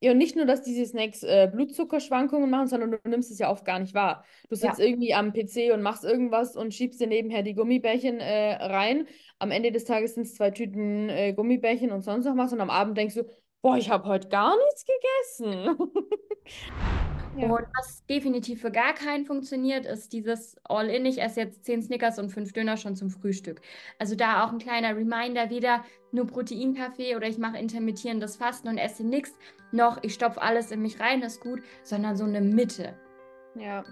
Ja, 0.00 0.12
und 0.12 0.18
nicht 0.18 0.34
nur, 0.34 0.46
dass 0.46 0.62
diese 0.62 0.86
Snacks 0.86 1.22
äh, 1.22 1.48
Blutzuckerschwankungen 1.52 2.48
machen, 2.48 2.68
sondern 2.68 2.90
du 2.92 2.98
nimmst 3.08 3.30
es 3.30 3.38
ja 3.38 3.50
oft 3.50 3.64
gar 3.66 3.78
nicht 3.78 3.92
wahr. 3.94 4.24
Du 4.48 4.56
sitzt 4.56 4.78
Ja. 4.78 4.84
irgendwie 4.86 5.12
am 5.14 5.32
PC 5.32 5.72
und 5.74 5.82
machst 5.82 6.04
irgendwas 6.04 6.56
und 6.56 6.72
schiebst 6.74 7.00
dir 7.00 7.06
nebenher 7.06 7.42
die 7.42 7.54
Gummibärchen 7.54 8.18
äh, 8.18 8.54
rein. 8.54 9.06
Am 9.38 9.50
Ende 9.50 9.72
des 9.72 9.84
Tages 9.84 10.14
sind 10.14 10.22
es 10.26 10.34
zwei 10.34 10.50
Tüten 10.50 11.08
äh, 11.10 11.34
Gummibärchen 11.34 11.92
und 11.92 12.00
sonst 12.02 12.24
noch 12.24 12.36
was. 12.36 12.52
Und 12.52 12.60
am 12.62 12.70
Abend 12.70 12.96
denkst 12.96 13.14
du, 13.14 13.24
boah, 13.62 13.76
ich 13.76 13.90
habe 13.90 14.08
heute 14.08 14.28
gar 14.28 14.56
nichts 14.56 14.84
gegessen. 14.86 15.76
Ja. 17.36 17.48
Und 17.48 17.66
was 17.78 18.04
definitiv 18.06 18.60
für 18.60 18.70
gar 18.70 18.92
keinen 18.92 19.24
funktioniert, 19.24 19.86
ist 19.86 20.12
dieses 20.12 20.56
All-in. 20.64 21.06
Ich 21.06 21.22
esse 21.22 21.40
jetzt 21.40 21.64
10 21.64 21.82
Snickers 21.82 22.18
und 22.18 22.30
5 22.30 22.52
Döner 22.52 22.76
schon 22.76 22.96
zum 22.96 23.10
Frühstück. 23.10 23.60
Also 23.98 24.16
da 24.16 24.44
auch 24.44 24.52
ein 24.52 24.58
kleiner 24.58 24.96
Reminder, 24.96 25.48
weder 25.48 25.84
nur 26.12 26.26
Proteinkaffee 26.26 27.16
oder 27.16 27.28
ich 27.28 27.38
mache 27.38 27.58
intermittierendes 27.58 28.36
Fasten 28.36 28.68
und 28.68 28.78
esse 28.78 29.04
nichts, 29.04 29.38
noch 29.70 30.02
ich 30.02 30.14
stopfe 30.14 30.42
alles 30.42 30.72
in 30.72 30.82
mich 30.82 30.98
rein, 30.98 31.22
ist 31.22 31.40
gut, 31.40 31.62
sondern 31.84 32.16
so 32.16 32.24
eine 32.24 32.40
Mitte. 32.40 32.94
Ja. 33.54 33.84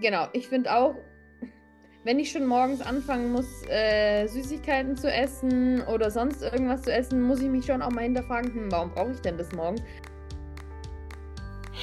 Genau, 0.00 0.26
ich 0.32 0.48
finde 0.48 0.74
auch, 0.74 0.96
wenn 2.04 2.18
ich 2.18 2.32
schon 2.32 2.46
morgens 2.46 2.80
anfangen 2.80 3.30
muss, 3.30 3.46
äh, 3.68 4.26
Süßigkeiten 4.26 4.96
zu 4.96 5.12
essen 5.12 5.82
oder 5.82 6.10
sonst 6.10 6.42
irgendwas 6.42 6.82
zu 6.82 6.92
essen, 6.92 7.22
muss 7.22 7.40
ich 7.40 7.48
mich 7.48 7.66
schon 7.66 7.80
auch 7.80 7.90
mal 7.90 8.02
hinterfragen, 8.02 8.52
hm, 8.52 8.72
warum 8.72 8.90
brauche 8.90 9.12
ich 9.12 9.20
denn 9.20 9.38
das 9.38 9.52
morgen? 9.52 9.80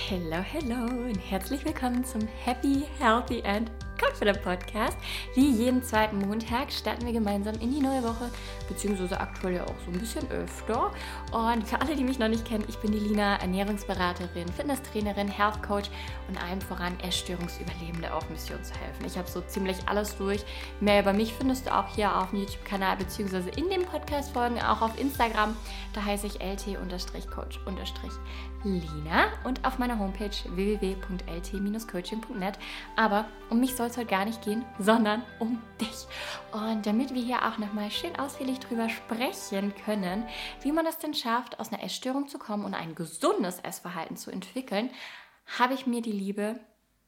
Hello, 0.08 0.41
hello 0.41 0.85
und 0.85 1.17
herzlich 1.17 1.63
willkommen 1.66 2.03
zum 2.03 2.21
Happy, 2.44 2.85
Healthy 2.99 3.44
and 3.44 3.70
Confident 3.99 4.41
Podcast. 4.41 4.98
Wie 5.35 5.52
jeden 5.52 5.84
zweiten 5.84 6.20
Montag 6.20 6.71
starten 6.71 7.05
wir 7.05 7.13
gemeinsam 7.13 7.55
in 7.55 7.73
die 7.73 7.81
neue 7.81 8.03
Woche, 8.03 8.31
beziehungsweise 8.67 9.20
aktuell 9.20 9.55
ja 9.55 9.63
auch 9.63 9.75
so 9.85 9.91
ein 9.91 9.99
bisschen 9.99 10.30
öfter. 10.31 10.91
Und 11.31 11.67
für 11.67 11.80
alle, 11.81 11.95
die 11.95 12.03
mich 12.03 12.20
noch 12.20 12.27
nicht 12.27 12.45
kennen, 12.45 12.63
ich 12.67 12.77
bin 12.77 12.91
die 12.91 12.99
Lina, 12.99 13.38
Ernährungsberaterin, 13.38 14.48
Fitnesstrainerin, 14.48 15.27
Health 15.27 15.62
Coach 15.62 15.89
und 16.27 16.41
allem 16.41 16.61
voran 16.61 17.00
Essstörungsüberlebende 17.02 18.14
auf 18.14 18.30
Mission 18.30 18.64
zu 18.64 18.73
helfen. 18.73 19.05
Ich 19.05 19.17
habe 19.17 19.30
so 19.30 19.42
ziemlich 19.42 19.77
alles 19.88 20.16
durch. 20.17 20.44
Mehr 20.80 21.02
über 21.02 21.14
mich 21.14 21.33
findest 21.33 21.67
du 21.67 21.75
auch 21.75 21.94
hier 21.94 22.16
auf 22.16 22.30
dem 22.30 22.39
YouTube-Kanal, 22.39 22.97
beziehungsweise 22.97 23.50
in 23.50 23.70
den 23.70 23.86
Podcast-Folgen, 23.86 24.61
auch 24.61 24.81
auf 24.81 25.00
Instagram. 25.00 25.55
Da 25.94 26.05
heiße 26.05 26.27
ich 26.27 26.39
lt-coach- 26.39 27.59
Lina 28.64 29.25
und 29.44 29.66
auf 29.66 29.80
meiner 29.80 30.00
Homepage 30.00 30.30
www.lt-coaching.net. 30.45 32.59
Aber 32.95 33.25
um 33.50 33.59
mich 33.59 33.75
soll 33.75 33.89
es 33.90 33.98
heute 33.98 34.09
gar 34.09 34.26
nicht 34.26 34.42
gehen, 34.44 34.66
sondern 34.80 35.23
um 35.40 35.62
dich. 35.80 36.08
Und 36.52 36.86
damit 36.86 37.14
wir 37.14 37.22
hier 37.22 37.48
auch 37.48 37.58
nochmal 37.58 37.92
schön 37.92 38.16
ausführlich 38.18 38.59
drüber 38.59 38.90
sprechen 38.90 39.73
können, 39.86 40.26
wie 40.62 40.72
man 40.72 40.86
es 40.86 40.98
denn 40.98 41.14
schafft, 41.14 41.59
aus 41.59 41.72
einer 41.72 41.84
Essstörung 41.84 42.28
zu 42.28 42.40
kommen 42.40 42.66
und 42.66 42.73
ein 42.73 42.95
gesundes 42.95 43.60
Essverhalten 43.60 44.17
zu 44.17 44.32
entwickeln, 44.32 44.90
habe 45.60 45.73
ich 45.73 45.88
mir 45.88 46.02
die 46.02 46.12
liebe 46.12 46.60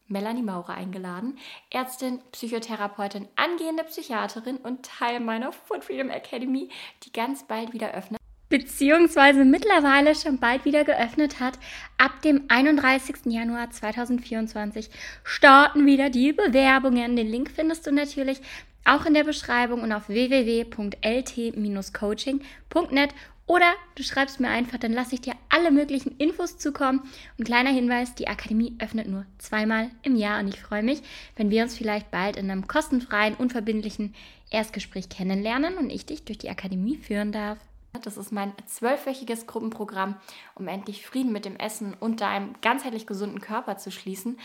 Melanie 0.07 0.43
Maurer 0.43 0.73
eingeladen, 0.73 1.37
Ärztin, 1.69 2.21
Psychotherapeutin, 2.31 3.27
angehende 3.35 3.83
Psychiaterin 3.85 4.57
und 4.57 4.85
Teil 4.85 5.19
meiner 5.19 5.51
Food 5.51 5.83
Freedom 5.83 6.09
Academy, 6.09 6.69
die 7.03 7.13
ganz 7.13 7.43
bald 7.43 7.73
wieder 7.73 7.91
öffnet 7.91 8.20
beziehungsweise 8.51 9.43
mittlerweile 9.45 10.13
schon 10.13 10.37
bald 10.37 10.65
wieder 10.65 10.83
geöffnet 10.83 11.39
hat. 11.39 11.57
Ab 11.97 12.21
dem 12.21 12.43
31. 12.49 13.15
Januar 13.25 13.71
2024 13.71 14.91
starten 15.23 15.87
wieder 15.87 16.11
die 16.11 16.33
Bewerbungen. 16.33 17.15
Den 17.15 17.27
Link 17.27 17.49
findest 17.49 17.87
du 17.87 17.91
natürlich 17.91 18.41
auch 18.85 19.07
in 19.07 19.15
der 19.15 19.23
Beschreibung 19.23 19.81
und 19.81 19.91
auf 19.91 20.07
www.lt-coaching.net 20.09 23.09
oder 23.47 23.73
du 23.95 24.03
schreibst 24.03 24.39
mir 24.39 24.49
einfach, 24.49 24.77
dann 24.77 24.93
lasse 24.93 25.15
ich 25.15 25.21
dir 25.21 25.33
alle 25.49 25.71
möglichen 25.71 26.15
Infos 26.17 26.57
zukommen. 26.57 27.01
Und 27.37 27.43
kleiner 27.45 27.71
Hinweis, 27.71 28.15
die 28.15 28.29
Akademie 28.29 28.75
öffnet 28.79 29.09
nur 29.09 29.25
zweimal 29.39 29.89
im 30.03 30.15
Jahr 30.15 30.39
und 30.39 30.47
ich 30.47 30.61
freue 30.61 30.83
mich, 30.83 31.01
wenn 31.35 31.49
wir 31.49 31.63
uns 31.63 31.77
vielleicht 31.77 32.11
bald 32.11 32.37
in 32.37 32.49
einem 32.49 32.67
kostenfreien, 32.67 33.35
unverbindlichen 33.35 34.15
Erstgespräch 34.51 35.09
kennenlernen 35.09 35.77
und 35.77 35.89
ich 35.89 36.05
dich 36.05 36.23
durch 36.23 36.37
die 36.37 36.49
Akademie 36.49 36.95
führen 36.97 37.33
darf. 37.33 37.57
Das 37.99 38.15
ist 38.15 38.31
mein 38.31 38.53
zwölfwöchiges 38.67 39.47
Gruppenprogramm, 39.47 40.15
um 40.55 40.67
endlich 40.69 41.05
Frieden 41.05 41.33
mit 41.33 41.43
dem 41.43 41.57
Essen 41.57 41.93
und 41.99 42.21
deinem 42.21 42.55
ganzheitlich 42.61 43.05
gesunden 43.05 43.41
Körper 43.41 43.77
zu 43.77 43.91
schließen. 43.91 44.39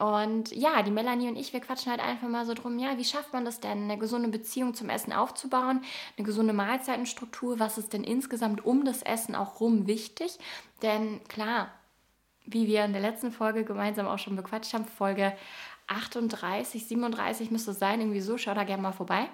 Und 0.00 0.50
ja, 0.50 0.82
die 0.82 0.90
Melanie 0.90 1.28
und 1.28 1.36
ich, 1.36 1.52
wir 1.52 1.60
quatschen 1.60 1.92
halt 1.92 2.00
einfach 2.00 2.28
mal 2.28 2.44
so 2.44 2.54
drum, 2.54 2.76
ja, 2.78 2.98
wie 2.98 3.04
schafft 3.04 3.32
man 3.32 3.44
das 3.44 3.60
denn, 3.60 3.84
eine 3.84 3.98
gesunde 3.98 4.28
Beziehung 4.28 4.74
zum 4.74 4.88
Essen 4.88 5.12
aufzubauen, 5.12 5.82
eine 6.16 6.26
gesunde 6.26 6.52
Mahlzeitenstruktur, 6.52 7.60
was 7.60 7.78
ist 7.78 7.92
denn 7.92 8.02
insgesamt 8.02 8.64
um 8.64 8.84
das 8.84 9.02
Essen 9.02 9.36
auch 9.36 9.60
rum 9.60 9.86
wichtig? 9.86 10.36
Denn 10.82 11.22
klar, 11.28 11.70
wie 12.46 12.66
wir 12.66 12.84
in 12.84 12.92
der 12.92 13.02
letzten 13.02 13.30
Folge 13.30 13.64
gemeinsam 13.64 14.08
auch 14.08 14.18
schon 14.18 14.34
bequatscht 14.34 14.74
haben, 14.74 14.86
Folge 14.86 15.36
38, 15.86 16.86
37 16.86 17.50
müsste 17.50 17.70
es 17.70 17.78
sein, 17.78 18.00
irgendwie 18.00 18.20
so, 18.20 18.38
schau 18.38 18.54
da 18.54 18.64
gerne 18.64 18.82
mal 18.82 18.92
vorbei, 18.92 19.28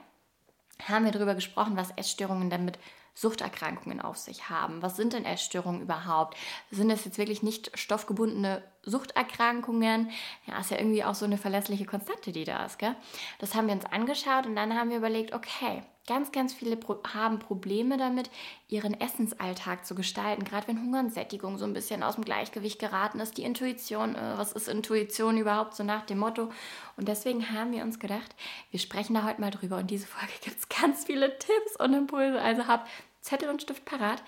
haben 0.86 1.04
wir 1.04 1.12
darüber 1.12 1.34
gesprochen, 1.34 1.76
was 1.76 1.92
Essstörungen 1.96 2.50
damit 2.50 2.78
Suchterkrankungen 3.14 4.00
auf 4.00 4.16
sich 4.16 4.50
haben. 4.50 4.82
Was 4.82 4.97
sind 4.97 5.12
denn 5.12 5.25
Essstörungen 5.25 5.82
überhaupt? 5.82 6.36
Sind 6.70 6.88
das 6.88 7.04
jetzt 7.04 7.19
wirklich 7.19 7.42
nicht 7.42 7.70
stoffgebundene 7.78 8.62
Suchterkrankungen? 8.82 10.10
Ja, 10.47 10.58
ist 10.58 10.70
ja 10.70 10.78
irgendwie 10.78 11.04
auch 11.04 11.14
so 11.14 11.25
eine 11.25 11.38
verlässliche 11.38 11.86
Konstante, 11.86 12.32
die 12.32 12.44
da 12.44 12.66
ist. 12.66 12.78
Gell? 12.78 12.97
Das 13.38 13.54
haben 13.54 13.69
wir 13.69 13.75
uns 13.75 13.86
angeschaut 13.86 14.47
und 14.47 14.56
dann 14.56 14.75
haben 14.75 14.91
wir 14.91 14.98
überlegt, 14.98 15.32
okay, 15.32 15.82
ganz, 16.06 16.32
ganz 16.32 16.53
viele 16.53 16.76
Pro 16.76 16.98
haben 17.12 17.38
Probleme 17.38 17.97
damit, 17.97 18.31
ihren 18.69 18.98
Essensalltag 19.00 19.87
zu 19.87 19.94
gestalten. 19.94 20.44
Gerade 20.44 20.69
wenn 20.69 20.81
Hunger 20.81 21.00
und 21.00 21.12
Sättigung 21.12 21.59
so 21.59 21.65
ein 21.65 21.72
bisschen 21.72 22.03
aus 22.03 22.15
dem 22.16 22.25
Gleichgewicht 22.25 22.78
geraten 22.78 23.20
ist. 23.20 23.37
Die 23.37 23.44
Intuition, 23.44 24.14
äh, 24.14 24.34
was 24.37 24.53
ist 24.53 24.69
Intuition 24.69 25.38
überhaupt 25.38 25.75
so 25.75 25.84
nach 25.84 26.06
dem 26.06 26.19
Motto? 26.19 26.50
Und 26.97 27.09
deswegen 27.09 27.50
haben 27.50 27.72
wir 27.72 27.82
uns 27.82 27.98
gedacht, 27.98 28.34
wir 28.70 28.81
sprechen 28.81 29.14
da 29.14 29.25
heute 29.25 29.41
mal 29.41 29.50
drüber. 29.50 29.78
Und 29.78 29.91
diese 29.91 30.06
Folge 30.06 30.32
gibt 30.43 30.59
es 30.59 30.69
ganz 30.69 31.04
viele 31.04 31.38
Tipps 31.38 31.76
und 31.78 31.94
Impulse. 31.94 32.41
Also 32.41 32.66
hab 32.66 32.87
Zettel 33.25 33.48
und 33.48 33.62
Stift 33.62 33.87
parat. 33.87 34.22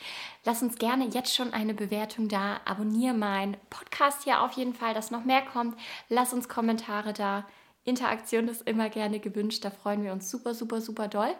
Lass 0.44 0.62
uns 0.62 0.78
gerne 0.78 1.06
jetzt 1.09 1.34
schon 1.34 1.53
eine 1.53 1.75
Bewertung 1.75 2.28
da. 2.28 2.60
Abonniere 2.65 3.15
meinen 3.15 3.59
Podcast 3.69 4.25
hier 4.25 4.41
auf 4.41 4.53
jeden 4.53 4.75
Fall, 4.75 4.94
dass 4.94 5.10
noch 5.10 5.25
mehr 5.25 5.42
kommt. 5.42 5.78
Lass 6.09 6.32
uns 6.32 6.48
Kommentare 6.48 7.12
da. 7.12 7.44
Interaktion 7.86 8.48
ist 8.48 8.69
immer 8.69 8.91
gerne 8.91 9.20
gewünscht. 9.20 9.64
Da 9.64 9.70
freuen 9.70 10.02
wir 10.02 10.12
uns 10.12 10.30
super, 10.30 10.54
super, 10.54 10.80
super 10.80 11.08
doll. 11.08 11.34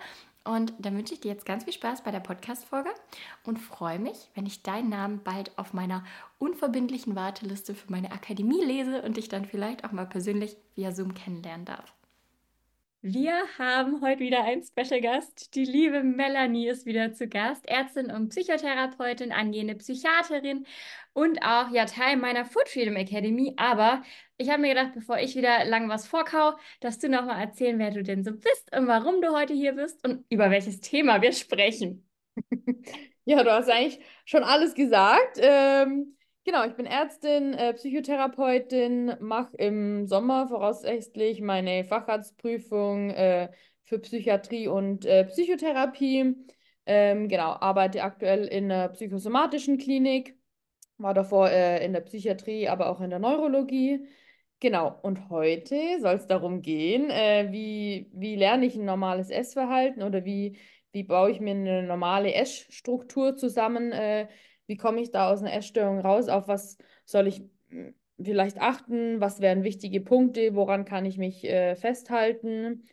Und 0.45 0.73
dann 0.79 0.97
wünsche 0.97 1.13
ich 1.13 1.21
dir 1.21 1.33
jetzt 1.33 1.45
ganz 1.45 1.65
viel 1.65 1.73
Spaß 1.73 2.05
bei 2.05 2.13
der 2.13 2.21
Podcast-Folge 2.21 2.91
und 3.43 3.59
freue 3.59 3.99
mich, 3.99 4.31
wenn 4.37 4.47
ich 4.47 4.63
deinen 4.63 4.89
Namen 4.89 5.21
bald 5.25 5.59
auf 5.59 5.73
meiner 5.73 6.05
unverbindlichen 6.39 7.17
Warteliste 7.17 7.75
für 7.75 7.91
meine 7.91 8.13
Akademie 8.13 8.65
lese 8.65 9.03
und 9.03 9.17
dich 9.17 9.29
dann 9.29 9.45
vielleicht 9.45 9.85
auch 9.85 9.91
mal 9.91 10.07
persönlich 10.07 10.57
via 10.77 10.93
Zoom 10.93 11.15
kennenlernen 11.15 11.67
darf. 11.67 11.96
Wir 13.09 13.37
haben 13.57 14.01
heute 14.01 14.19
wieder 14.19 14.43
einen 14.43 14.65
Special 14.65 15.01
Gast. 15.01 15.55
Die 15.55 15.65
liebe 15.65 16.03
Melanie 16.03 16.67
ist 16.67 16.87
wieder 16.87 17.13
zu 17.13 17.29
Gast, 17.29 17.65
Ärztin 17.69 18.11
und 18.11 18.31
Psychotherapeutin, 18.31 19.31
angehende 19.31 19.77
Psychiaterin 19.77 20.67
und 21.13 21.41
auch 21.41 21.71
ja 21.71 21.85
Teil 21.85 22.17
meiner 22.17 22.45
Food 22.45 22.69
Freedom 22.69 22.97
Academy. 22.97 23.55
Aber 23.59 24.03
ich 24.39 24.51
habe 24.51 24.63
mir 24.63 24.75
gedacht, 24.75 24.91
bevor 24.93 25.21
ich 25.21 25.37
wieder 25.37 25.65
lang 25.67 25.89
was 25.89 26.09
vorkau, 26.09 26.55
dass 26.81 26.99
du 26.99 27.09
nochmal 27.09 27.41
erzählen, 27.41 27.79
wer 27.79 27.93
du 27.93 28.03
denn 28.03 28.25
so 28.25 28.33
bist 28.33 28.75
und 28.77 28.89
warum 28.89 29.23
du 29.23 29.33
heute 29.33 29.55
hier 29.55 29.75
bist 29.75 30.05
und 30.05 30.25
über 30.29 30.51
welches 30.51 30.81
Thema 30.81 31.23
wir 31.23 31.33
sprechen. 31.33 32.09
Ja, 33.29 33.43
du 33.43 33.51
hast 33.51 33.69
eigentlich 33.69 33.99
schon 34.25 34.45
alles 34.45 34.75
gesagt. 34.75 35.39
Ähm, 35.39 36.16
genau, 36.47 36.65
ich 36.65 36.75
bin 36.75 36.87
Ärztin, 36.87 37.53
äh, 37.53 37.75
Psychotherapeutin, 37.75 39.17
mache 39.21 39.55
im 39.59 40.07
Sommer 40.07 40.49
voraussichtlich 40.49 41.43
meine 41.43 41.85
Facharztprüfung 41.85 43.11
äh, 43.11 43.51
für 43.85 43.99
Psychiatrie 43.99 44.69
und 44.69 45.05
äh, 45.05 45.25
Psychotherapie. 45.27 46.35
Ähm, 46.87 47.29
genau, 47.29 47.51
arbeite 47.61 48.03
aktuell 48.03 48.47
in 48.47 48.73
einer 48.73 48.89
psychosomatischen 48.89 49.77
Klinik, 49.77 50.39
war 50.97 51.13
davor 51.13 51.51
äh, 51.51 51.85
in 51.85 51.93
der 51.93 52.01
Psychiatrie, 52.01 52.69
aber 52.69 52.89
auch 52.89 53.01
in 53.01 53.11
der 53.11 53.19
Neurologie. 53.19 54.07
Genau, 54.61 54.99
und 55.03 55.29
heute 55.29 56.01
soll 56.01 56.15
es 56.15 56.27
darum 56.27 56.63
gehen, 56.63 57.11
äh, 57.11 57.49
wie, 57.51 58.09
wie 58.15 58.37
lerne 58.37 58.65
ich 58.65 58.77
ein 58.77 58.87
normales 58.87 59.29
Essverhalten 59.29 60.03
oder 60.03 60.25
wie 60.25 60.57
wie 60.97 61.03
baue 61.03 61.31
ich 61.31 61.41
mir 61.41 61.51
eine 61.51 61.83
normale 61.83 62.33
Essstruktur 62.33 63.37
zusammen, 63.37 63.93
äh, 63.93 64.29
wie 64.67 64.77
komme 64.77 65.01
ich 65.01 65.11
da 65.11 65.31
aus 65.31 65.41
einer 65.41 65.53
Essstörung 65.53 66.01
raus, 66.01 66.29
auf 66.29 66.49
was 66.49 66.79
soll 67.05 67.27
ich 67.27 67.43
hm, 67.69 67.95
vielleicht 68.23 68.61
achten, 68.61 69.21
was 69.21 69.41
wären 69.41 69.65
wichtige 69.65 70.01
Punkte, 70.01 70.55
woran 70.55 70.85
kann 70.85 71.05
ich 71.05 71.19
mich 71.19 71.45
äh, 71.45 71.77
festhalten. 71.77 72.85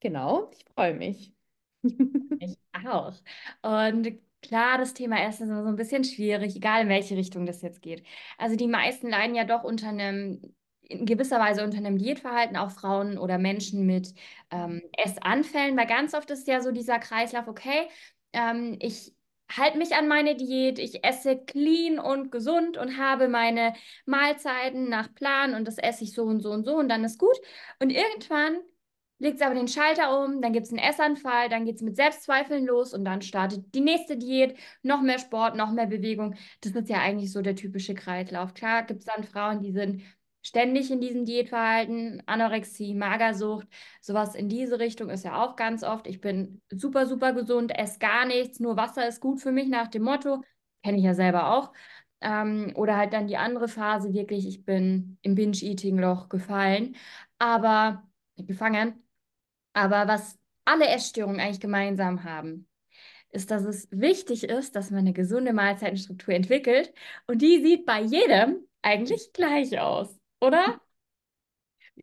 Genau, 0.00 0.50
ich 0.52 0.64
freue 0.74 0.94
mich. 0.94 1.34
Ich 2.42 2.58
auch. 2.86 3.12
Und 3.60 4.18
klar, 4.40 4.78
das 4.78 4.94
Thema 4.94 5.22
Essen 5.22 5.42
ist 5.44 5.50
immer 5.50 5.62
so 5.62 5.68
ein 5.68 5.76
bisschen 5.76 6.04
schwierig, 6.04 6.56
egal 6.56 6.82
in 6.82 6.88
welche 6.88 7.14
Richtung 7.14 7.44
das 7.44 7.60
jetzt 7.60 7.82
geht. 7.82 8.02
Also 8.38 8.56
die 8.56 8.66
meisten 8.66 9.10
leiden 9.10 9.34
ja 9.34 9.44
doch 9.44 9.62
unter 9.62 9.88
einem 9.88 10.40
in 10.90 11.06
gewisser 11.06 11.38
Weise 11.38 11.62
unter 11.62 11.78
einem 11.78 11.98
Diätverhalten 11.98 12.56
auch 12.56 12.72
Frauen 12.72 13.16
oder 13.16 13.38
Menschen 13.38 13.86
mit 13.86 14.12
ähm, 14.50 14.82
Essanfällen, 14.96 15.76
weil 15.76 15.86
ganz 15.86 16.14
oft 16.14 16.30
ist 16.30 16.48
ja 16.48 16.60
so 16.60 16.72
dieser 16.72 16.98
Kreislauf, 16.98 17.46
okay, 17.46 17.88
ähm, 18.32 18.76
ich 18.80 19.14
halte 19.56 19.78
mich 19.78 19.94
an 19.94 20.08
meine 20.08 20.36
Diät, 20.36 20.78
ich 20.78 21.04
esse 21.04 21.36
clean 21.38 21.98
und 21.98 22.30
gesund 22.32 22.76
und 22.76 22.98
habe 22.98 23.28
meine 23.28 23.74
Mahlzeiten 24.06 24.88
nach 24.88 25.14
Plan 25.14 25.54
und 25.54 25.66
das 25.66 25.78
esse 25.78 26.04
ich 26.04 26.12
so 26.14 26.24
und 26.24 26.40
so 26.40 26.50
und 26.50 26.64
so 26.64 26.76
und 26.76 26.88
dann 26.88 27.04
ist 27.04 27.18
gut. 27.18 27.36
Und 27.80 27.90
irgendwann 27.90 28.58
legt 29.18 29.36
es 29.36 29.42
aber 29.42 29.54
den 29.54 29.68
Schalter 29.68 30.24
um, 30.24 30.40
dann 30.42 30.52
gibt 30.52 30.66
es 30.66 30.72
einen 30.72 30.80
Essanfall, 30.80 31.48
dann 31.48 31.64
geht 31.66 31.76
es 31.76 31.82
mit 31.82 31.96
Selbstzweifeln 31.96 32.66
los 32.66 32.94
und 32.94 33.04
dann 33.04 33.22
startet 33.22 33.74
die 33.74 33.80
nächste 33.80 34.16
Diät, 34.16 34.56
noch 34.82 35.02
mehr 35.02 35.18
Sport, 35.18 35.56
noch 35.56 35.72
mehr 35.72 35.86
Bewegung. 35.86 36.34
Das 36.62 36.72
ist 36.72 36.88
ja 36.88 36.98
eigentlich 36.98 37.30
so 37.32 37.42
der 37.42 37.54
typische 37.54 37.94
Kreislauf. 37.94 38.54
Klar 38.54 38.84
gibt 38.84 39.00
es 39.00 39.06
dann 39.06 39.24
Frauen, 39.24 39.60
die 39.60 39.72
sind 39.72 40.02
ständig 40.42 40.90
in 40.90 41.00
diesem 41.00 41.24
Diätverhalten, 41.24 42.22
Anorexie, 42.26 42.94
Magersucht, 42.94 43.66
sowas 44.00 44.34
in 44.34 44.48
diese 44.48 44.78
Richtung 44.78 45.10
ist 45.10 45.24
ja 45.24 45.42
auch 45.42 45.56
ganz 45.56 45.82
oft. 45.82 46.06
Ich 46.06 46.20
bin 46.20 46.62
super, 46.70 47.06
super 47.06 47.32
gesund, 47.32 47.76
esse 47.76 47.98
gar 47.98 48.26
nichts, 48.26 48.60
nur 48.60 48.76
Wasser 48.76 49.06
ist 49.06 49.20
gut 49.20 49.40
für 49.40 49.52
mich 49.52 49.68
nach 49.68 49.88
dem 49.88 50.02
Motto, 50.02 50.42
kenne 50.82 50.98
ich 50.98 51.04
ja 51.04 51.14
selber 51.14 51.52
auch. 51.56 51.72
Ähm, 52.22 52.72
oder 52.74 52.96
halt 52.96 53.12
dann 53.12 53.26
die 53.26 53.36
andere 53.36 53.68
Phase, 53.68 54.12
wirklich, 54.12 54.46
ich 54.46 54.64
bin 54.64 55.18
im 55.22 55.34
Binge-Eating-Loch 55.34 56.28
gefallen, 56.28 56.96
aber 57.38 58.06
gefangen. 58.36 59.02
Aber 59.72 60.08
was 60.08 60.38
alle 60.64 60.88
Essstörungen 60.88 61.40
eigentlich 61.40 61.60
gemeinsam 61.60 62.24
haben, 62.24 62.68
ist, 63.30 63.50
dass 63.50 63.64
es 63.64 63.88
wichtig 63.90 64.44
ist, 64.44 64.76
dass 64.76 64.90
man 64.90 65.00
eine 65.00 65.12
gesunde 65.12 65.52
Mahlzeitenstruktur 65.52 66.34
entwickelt 66.34 66.92
und 67.26 67.42
die 67.42 67.62
sieht 67.62 67.86
bei 67.86 68.02
jedem 68.02 68.66
eigentlich 68.82 69.32
gleich 69.32 69.78
aus 69.78 70.19
oder? 70.40 70.80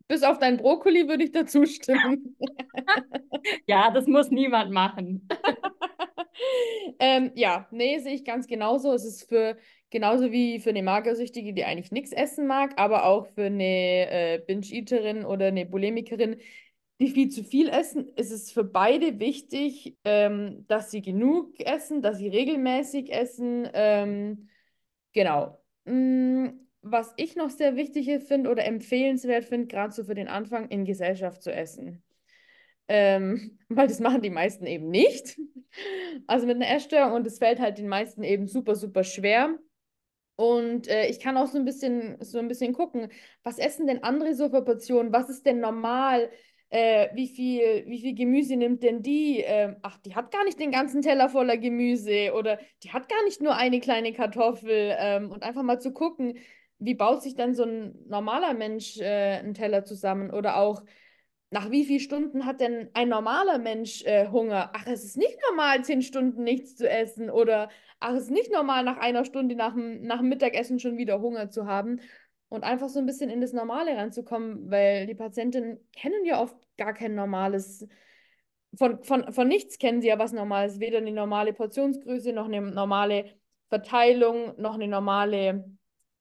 Bis 0.08 0.24
auf 0.24 0.38
dein 0.40 0.58
Brokkoli 0.58 1.08
würde 1.08 1.24
ich 1.24 1.32
dazu 1.32 1.66
stimmen. 1.66 2.38
ja, 3.68 3.92
das 3.92 4.08
muss 4.08 4.32
niemand 4.32 4.72
machen. 4.72 5.28
ähm, 7.00 7.32
ja, 7.36 7.68
nee, 7.72 8.00
sehe 8.00 8.14
ich 8.14 8.26
ganz 8.26 8.48
genauso. 8.48 8.94
Es 8.94 9.06
ist 9.06 9.28
für 9.28 9.58
genauso 9.90 10.32
wie 10.32 10.60
für 10.60 10.70
eine 10.70 10.84
Magersüchtige, 10.84 11.54
die 11.54 11.66
eigentlich 11.66 11.92
nichts 11.92 12.12
essen 12.12 12.48
mag, 12.48 12.80
aber 12.80 13.06
auch 13.06 13.28
für 13.28 13.46
eine 13.46 13.64
äh, 14.12 14.44
Binge-Eaterin 14.46 15.26
oder 15.26 15.48
eine 15.48 15.66
Bulimikerin, 15.66 16.38
die 17.00 17.10
viel 17.10 17.30
zu 17.30 17.44
viel 17.44 17.70
essen, 17.70 18.08
ist 18.16 18.32
es 18.32 18.52
für 18.52 18.64
beide 18.64 19.20
wichtig, 19.20 19.98
ähm, 20.04 20.66
dass 20.68 20.92
sie 20.92 21.02
genug 21.02 21.60
essen, 21.60 22.02
dass 22.02 22.18
sie 22.18 22.28
regelmäßig 22.28 23.12
essen. 23.14 23.70
Ähm, 23.74 24.50
genau. 25.14 25.62
Mm, 25.86 26.67
was 26.92 27.14
ich 27.18 27.36
noch 27.36 27.50
sehr 27.50 27.76
wichtig 27.76 28.10
finde 28.24 28.50
oder 28.50 28.66
empfehlenswert 28.66 29.46
finde, 29.46 29.68
gerade 29.68 29.94
so 29.94 30.04
für 30.04 30.16
den 30.16 30.28
Anfang, 30.28 30.70
in 30.70 30.86
Gesellschaft 30.86 31.42
zu 31.42 31.54
essen. 31.54 32.04
Ähm, 32.88 33.60
weil 33.70 33.88
das 33.88 34.00
machen 34.00 34.22
die 34.22 34.30
meisten 34.30 34.66
eben 34.66 34.90
nicht. 34.90 35.40
Also 36.26 36.48
mit 36.48 36.56
einer 36.56 36.70
Essstörung 36.70 37.14
und 37.14 37.28
es 37.28 37.38
fällt 37.38 37.60
halt 37.60 37.78
den 37.78 37.88
meisten 37.88 38.24
eben 38.24 38.48
super, 38.48 38.76
super 38.76 39.04
schwer. 39.04 39.60
Und 40.36 40.88
äh, 40.88 41.08
ich 41.08 41.20
kann 41.20 41.38
auch 41.38 41.48
so 41.48 41.58
ein 41.58 41.66
bisschen, 41.66 42.18
so 42.24 42.38
ein 42.40 42.48
bisschen 42.48 42.74
gucken, 42.74 43.10
was 43.44 43.58
essen 43.58 43.88
denn 43.88 44.04
andere 44.04 44.36
so 44.36 44.50
für 44.50 44.64
Portionen? 44.64 45.12
Was 45.12 45.30
ist 45.30 45.46
denn 45.46 45.60
normal? 45.60 46.30
Äh, 46.70 47.10
wie 47.16 47.28
viel, 47.28 47.86
wie 47.88 48.02
viel 48.02 48.14
Gemüse 48.14 48.56
nimmt 48.56 48.84
denn 48.84 49.02
die? 49.02 49.40
Ähm, 49.40 49.78
ach, 49.82 49.98
die 50.00 50.16
hat 50.16 50.32
gar 50.32 50.44
nicht 50.44 50.60
den 50.60 50.72
ganzen 50.72 51.02
Teller 51.02 51.30
voller 51.30 51.58
Gemüse 51.58 52.34
oder 52.34 52.60
die 52.84 52.92
hat 52.92 53.10
gar 53.10 53.24
nicht 53.24 53.42
nur 53.42 53.56
eine 53.56 53.80
kleine 53.80 54.14
Kartoffel. 54.14 54.96
Ähm, 55.00 55.32
und 55.32 55.44
einfach 55.44 55.64
mal 55.64 55.80
zu 55.80 55.92
gucken, 55.92 56.38
wie 56.80 56.96
baut 56.96 57.22
sich 57.24 57.36
dann 57.36 57.56
so 57.56 57.64
ein 57.64 57.96
normaler 58.08 58.54
Mensch 58.54 59.00
äh, 59.00 59.38
einen 59.40 59.54
Teller 59.54 59.84
zusammen? 59.84 60.32
Oder 60.32 60.58
auch, 60.58 60.84
nach 61.50 61.72
wie 61.72 61.86
vielen 61.86 62.00
Stunden 62.00 62.46
hat 62.46 62.60
denn 62.60 62.90
ein 62.94 63.10
normaler 63.10 63.58
Mensch 63.58 64.04
äh, 64.04 64.28
Hunger? 64.30 64.72
Ach, 64.74 64.86
es 64.88 65.04
ist 65.04 65.18
nicht 65.18 65.38
normal, 65.50 65.84
zehn 65.84 66.02
Stunden 66.02 66.44
nichts 66.44 66.76
zu 66.76 66.90
essen. 66.90 67.30
Oder 67.30 67.70
ach, 68.00 68.14
es 68.14 68.24
ist 68.24 68.32
nicht 68.32 68.52
normal, 68.52 68.84
nach 68.84 68.98
einer 68.98 69.26
Stunde 69.26 69.56
nach 69.56 69.74
dem, 69.74 70.02
nach 70.04 70.20
dem 70.20 70.30
Mittagessen 70.30 70.80
schon 70.80 70.98
wieder 70.98 71.22
Hunger 71.22 71.50
zu 71.50 71.66
haben. 71.66 72.02
Und 72.50 72.64
einfach 72.64 72.90
so 72.90 73.00
ein 73.00 73.06
bisschen 73.06 73.30
in 73.30 73.42
das 73.42 73.54
Normale 73.54 73.96
reinzukommen, 73.98 74.72
weil 74.72 75.06
die 75.06 75.16
Patientinnen 75.16 75.80
kennen 75.94 76.26
ja 76.26 76.42
oft 76.42 76.56
gar 76.78 76.94
kein 76.94 77.14
normales, 77.16 77.86
von, 78.78 79.04
von, 79.04 79.34
von 79.34 79.48
nichts 79.48 79.78
kennen 79.80 80.02
sie 80.02 80.08
ja 80.08 80.20
was 80.20 80.32
Normales, 80.32 80.80
weder 80.80 81.00
eine 81.00 81.12
normale 81.12 81.54
Portionsgröße, 81.54 82.32
noch 82.32 82.46
eine 82.46 82.62
normale 82.62 83.26
Verteilung, 83.70 84.54
noch 84.62 84.76
eine 84.76 84.88
normale 84.88 85.77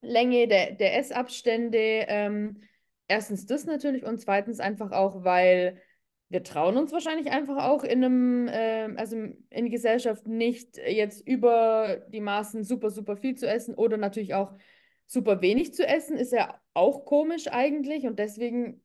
Länge 0.07 0.49
der, 0.49 0.73
der 0.73 0.99
Essabstände. 0.99 2.07
Ähm, 2.09 2.61
erstens 3.09 3.47
das 3.47 3.67
natürlich 3.67 4.05
und 4.05 4.21
zweitens 4.21 4.61
einfach 4.61 4.93
auch, 4.93 5.25
weil 5.25 5.81
wir 6.29 6.43
trauen 6.43 6.77
uns 6.77 6.93
wahrscheinlich 6.93 7.31
einfach 7.31 7.65
auch 7.65 7.85
in 7.85 8.05
einem, 8.05 8.49
äh, 8.49 8.95
also 8.97 9.17
in 9.51 9.71
Gesellschaft 9.71 10.27
nicht 10.27 10.77
jetzt 10.77 11.27
über 11.27 12.05
die 12.09 12.21
Maßen 12.21 12.65
super, 12.65 12.91
super 12.91 13.17
viel 13.17 13.37
zu 13.37 13.47
essen 13.47 13.75
oder 13.75 13.97
natürlich 13.97 14.35
auch 14.35 14.53
super 15.07 15.41
wenig 15.41 15.73
zu 15.73 15.87
essen, 15.87 16.17
ist 16.17 16.33
ja 16.33 16.61
auch 16.75 17.05
komisch 17.05 17.47
eigentlich 17.49 18.07
und 18.07 18.19
deswegen 18.19 18.83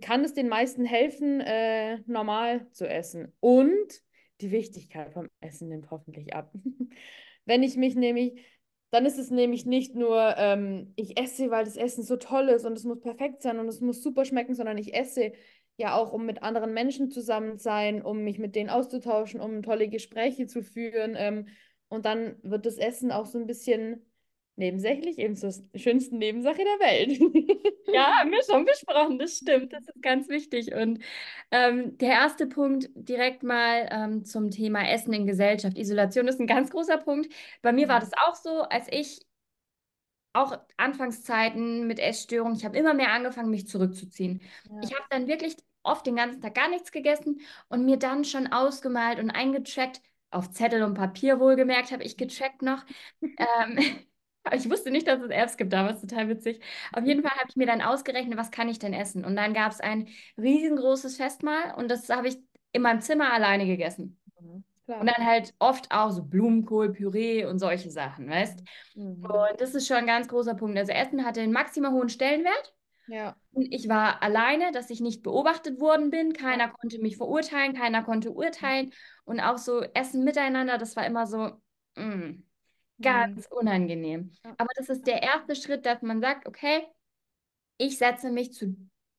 kann 0.00 0.24
es 0.24 0.34
den 0.34 0.48
meisten 0.48 0.84
helfen, 0.84 1.40
äh, 1.40 1.98
normal 2.06 2.68
zu 2.72 2.88
essen. 2.88 3.32
Und 3.38 4.02
die 4.40 4.50
Wichtigkeit 4.50 5.12
vom 5.12 5.28
Essen 5.40 5.68
nimmt 5.68 5.90
hoffentlich 5.92 6.34
ab. 6.34 6.52
Wenn 7.44 7.62
ich 7.62 7.76
mich 7.76 7.94
nämlich 7.94 8.44
dann 8.96 9.04
ist 9.04 9.18
es 9.18 9.30
nämlich 9.30 9.66
nicht 9.66 9.94
nur, 9.94 10.36
ähm, 10.38 10.94
ich 10.96 11.20
esse, 11.20 11.50
weil 11.50 11.66
das 11.66 11.76
Essen 11.76 12.02
so 12.02 12.16
toll 12.16 12.48
ist 12.48 12.64
und 12.64 12.72
es 12.78 12.84
muss 12.84 12.98
perfekt 12.98 13.42
sein 13.42 13.58
und 13.58 13.68
es 13.68 13.82
muss 13.82 14.02
super 14.02 14.24
schmecken, 14.24 14.54
sondern 14.54 14.78
ich 14.78 14.94
esse 14.94 15.32
ja 15.76 15.94
auch, 15.94 16.14
um 16.14 16.24
mit 16.24 16.42
anderen 16.42 16.72
Menschen 16.72 17.10
zusammen 17.10 17.58
zu 17.58 17.64
sein, 17.64 18.00
um 18.00 18.24
mich 18.24 18.38
mit 18.38 18.56
denen 18.56 18.70
auszutauschen, 18.70 19.38
um 19.38 19.62
tolle 19.62 19.88
Gespräche 19.88 20.46
zu 20.46 20.62
führen. 20.62 21.14
Ähm, 21.14 21.48
und 21.88 22.06
dann 22.06 22.36
wird 22.42 22.64
das 22.64 22.78
Essen 22.78 23.12
auch 23.12 23.26
so 23.26 23.38
ein 23.38 23.46
bisschen 23.46 24.02
nebensächlich, 24.56 25.18
eben 25.18 25.36
zur 25.36 25.52
schönsten 25.74 26.18
Nebensache 26.18 26.58
der 26.58 26.86
Welt. 26.86 27.18
ja, 27.92 28.18
haben 28.18 28.30
wir 28.30 28.42
schon 28.42 28.64
besprochen, 28.64 29.18
das 29.18 29.36
stimmt, 29.36 29.72
das 29.72 29.86
ist 29.86 30.02
ganz 30.02 30.28
wichtig. 30.28 30.74
Und 30.74 31.02
ähm, 31.50 31.96
der 31.98 32.10
erste 32.10 32.46
Punkt 32.46 32.88
direkt 32.94 33.42
mal 33.42 33.88
ähm, 33.90 34.24
zum 34.24 34.50
Thema 34.50 34.88
Essen 34.88 35.12
in 35.12 35.26
Gesellschaft. 35.26 35.76
Isolation 35.76 36.28
ist 36.28 36.40
ein 36.40 36.46
ganz 36.46 36.70
großer 36.70 36.98
Punkt. 36.98 37.32
Bei 37.62 37.72
mir 37.72 37.88
war 37.88 37.96
mhm. 37.96 38.04
das 38.04 38.12
auch 38.26 38.34
so, 38.34 38.62
als 38.62 38.86
ich 38.90 39.20
auch 40.32 40.58
Anfangszeiten 40.76 41.86
mit 41.86 41.98
Essstörungen, 41.98 42.56
ich 42.56 42.64
habe 42.64 42.76
immer 42.76 42.94
mehr 42.94 43.12
angefangen, 43.12 43.50
mich 43.50 43.68
zurückzuziehen. 43.68 44.42
Ja. 44.68 44.80
Ich 44.82 44.94
habe 44.94 45.06
dann 45.08 45.26
wirklich 45.26 45.56
oft 45.82 46.06
den 46.06 46.16
ganzen 46.16 46.40
Tag 46.40 46.54
gar 46.54 46.68
nichts 46.68 46.92
gegessen 46.92 47.40
und 47.68 47.84
mir 47.84 47.96
dann 47.96 48.24
schon 48.24 48.48
ausgemalt 48.48 49.18
und 49.18 49.30
eingecheckt, 49.30 50.02
auf 50.30 50.50
Zettel 50.50 50.82
und 50.82 50.94
Papier 50.94 51.40
wohlgemerkt 51.40 51.92
habe 51.92 52.02
ich 52.02 52.16
gecheckt 52.16 52.60
noch, 52.62 52.84
ähm, 53.22 53.78
ich 54.52 54.70
wusste 54.70 54.90
nicht, 54.90 55.06
dass 55.06 55.20
es 55.20 55.30
Apps 55.30 55.56
gibt 55.56 55.72
damals, 55.72 56.00
total 56.00 56.28
witzig. 56.28 56.60
Auf 56.92 57.04
jeden 57.04 57.22
Fall 57.22 57.36
habe 57.38 57.48
ich 57.48 57.56
mir 57.56 57.66
dann 57.66 57.82
ausgerechnet, 57.82 58.38
was 58.38 58.50
kann 58.50 58.68
ich 58.68 58.78
denn 58.78 58.92
essen? 58.92 59.24
Und 59.24 59.36
dann 59.36 59.54
gab 59.54 59.72
es 59.72 59.80
ein 59.80 60.08
riesengroßes 60.38 61.16
Festmahl 61.16 61.74
und 61.76 61.90
das 61.90 62.08
habe 62.08 62.28
ich 62.28 62.38
in 62.72 62.82
meinem 62.82 63.00
Zimmer 63.00 63.32
alleine 63.32 63.66
gegessen. 63.66 64.18
Mhm, 64.40 64.64
und 64.86 65.06
dann 65.06 65.26
halt 65.26 65.54
oft 65.58 65.90
auch 65.90 66.10
so 66.10 66.22
Blumenkohl, 66.22 66.92
Püree 66.92 67.44
und 67.44 67.58
solche 67.58 67.90
Sachen, 67.90 68.28
weißt? 68.28 68.62
Mhm. 68.94 69.24
Und 69.24 69.60
das 69.60 69.74
ist 69.74 69.86
schon 69.86 69.96
ein 69.96 70.06
ganz 70.06 70.28
großer 70.28 70.54
Punkt. 70.54 70.78
Also 70.78 70.92
Essen 70.92 71.24
hatte 71.24 71.40
einen 71.40 71.52
maximal 71.52 71.92
hohen 71.92 72.08
Stellenwert. 72.08 72.74
Ja. 73.08 73.36
Und 73.52 73.72
ich 73.72 73.88
war 73.88 74.22
alleine, 74.22 74.72
dass 74.72 74.90
ich 74.90 75.00
nicht 75.00 75.22
beobachtet 75.22 75.80
worden 75.80 76.10
bin. 76.10 76.32
Keiner 76.32 76.68
konnte 76.68 77.00
mich 77.00 77.16
verurteilen, 77.16 77.74
keiner 77.74 78.02
konnte 78.02 78.32
urteilen. 78.32 78.92
Und 79.24 79.40
auch 79.40 79.58
so 79.58 79.80
Essen 79.80 80.24
miteinander, 80.24 80.78
das 80.78 80.96
war 80.96 81.06
immer 81.06 81.26
so, 81.26 81.52
mh, 81.96 82.04
mm. 82.04 82.45
Ganz 83.00 83.50
mhm. 83.50 83.56
unangenehm. 83.56 84.32
Aber 84.56 84.70
das 84.76 84.88
ist 84.88 85.06
der 85.06 85.22
erste 85.22 85.54
Schritt, 85.54 85.86
dass 85.86 86.02
man 86.02 86.20
sagt, 86.20 86.46
okay, 86.46 86.86
ich 87.78 87.98
setze 87.98 88.30
mich 88.30 88.52
zu 88.52 88.76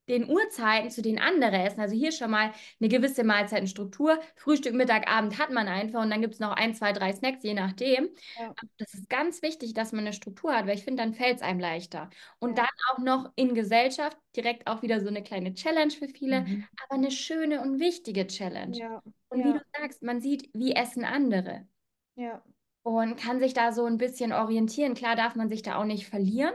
den 0.08 0.30
Uhrzeiten, 0.30 0.90
zu 0.90 1.02
den 1.02 1.20
anderen 1.20 1.54
Essen. 1.54 1.82
Also 1.82 1.94
hier 1.94 2.12
schon 2.12 2.32
mal 2.32 2.54
eine 2.80 2.90
gewisse 2.90 3.24
Mahlzeitenstruktur. 3.24 4.20
Frühstück, 4.36 4.74
Mittag, 4.74 5.10
Abend 5.10 5.38
hat 5.38 5.52
man 5.52 5.68
einfach 5.68 6.02
und 6.02 6.10
dann 6.10 6.22
gibt 6.22 6.36
es 6.36 6.40
noch 6.40 6.52
ein, 6.52 6.74
zwei, 6.74 6.94
drei 6.94 7.12
Snacks, 7.14 7.44
je 7.44 7.54
nachdem. 7.54 8.10
Ja. 8.40 8.54
Das 8.78 8.94
ist 8.94 9.10
ganz 9.10 9.42
wichtig, 9.42 9.74
dass 9.74 9.92
man 9.92 10.02
eine 10.02 10.14
Struktur 10.14 10.56
hat, 10.56 10.66
weil 10.66 10.76
ich 10.76 10.84
finde, 10.84 11.04
dann 11.04 11.14
fällt 11.14 11.38
es 11.38 11.42
einem 11.42 11.60
leichter. 11.60 12.10
Und 12.40 12.58
ja. 12.58 12.64
dann 12.64 12.68
auch 12.90 13.04
noch 13.04 13.32
in 13.36 13.54
Gesellschaft 13.54 14.18
direkt 14.36 14.68
auch 14.68 14.82
wieder 14.82 15.02
so 15.02 15.08
eine 15.08 15.24
kleine 15.24 15.54
Challenge 15.54 15.92
für 15.92 16.08
viele, 16.08 16.42
mhm. 16.42 16.66
aber 16.84 16.96
eine 16.96 17.12
schöne 17.12 17.62
und 17.62 17.80
wichtige 17.80 18.28
Challenge. 18.28 18.78
Ja. 18.78 19.04
Und 19.30 19.44
wie 19.44 19.54
du 19.54 19.62
sagst, 19.78 20.02
man 20.04 20.22
sieht, 20.22 20.50
wie 20.54 20.74
essen 20.74 21.04
andere. 21.04 21.68
Ja 22.16 22.42
und 22.88 23.18
kann 23.18 23.42
sich 23.42 23.54
da 23.54 23.74
so 23.74 23.84
ein 23.86 23.98
bisschen 23.98 24.32
orientieren. 24.32 24.94
Klar 24.94 25.18
darf 25.18 25.36
man 25.36 25.50
sich 25.50 25.62
da 25.62 25.76
auch 25.76 25.84
nicht 25.84 26.08
verlieren, 26.08 26.54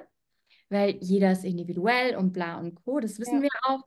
weil 0.71 0.97
jeder 1.01 1.33
ist 1.33 1.45
individuell 1.45 2.17
und 2.17 2.33
bla 2.33 2.59
und 2.59 2.75
co. 2.75 3.01
Das 3.01 3.19
wissen 3.19 3.43
ja. 3.43 3.51
wir 3.51 3.51
auch. 3.65 3.83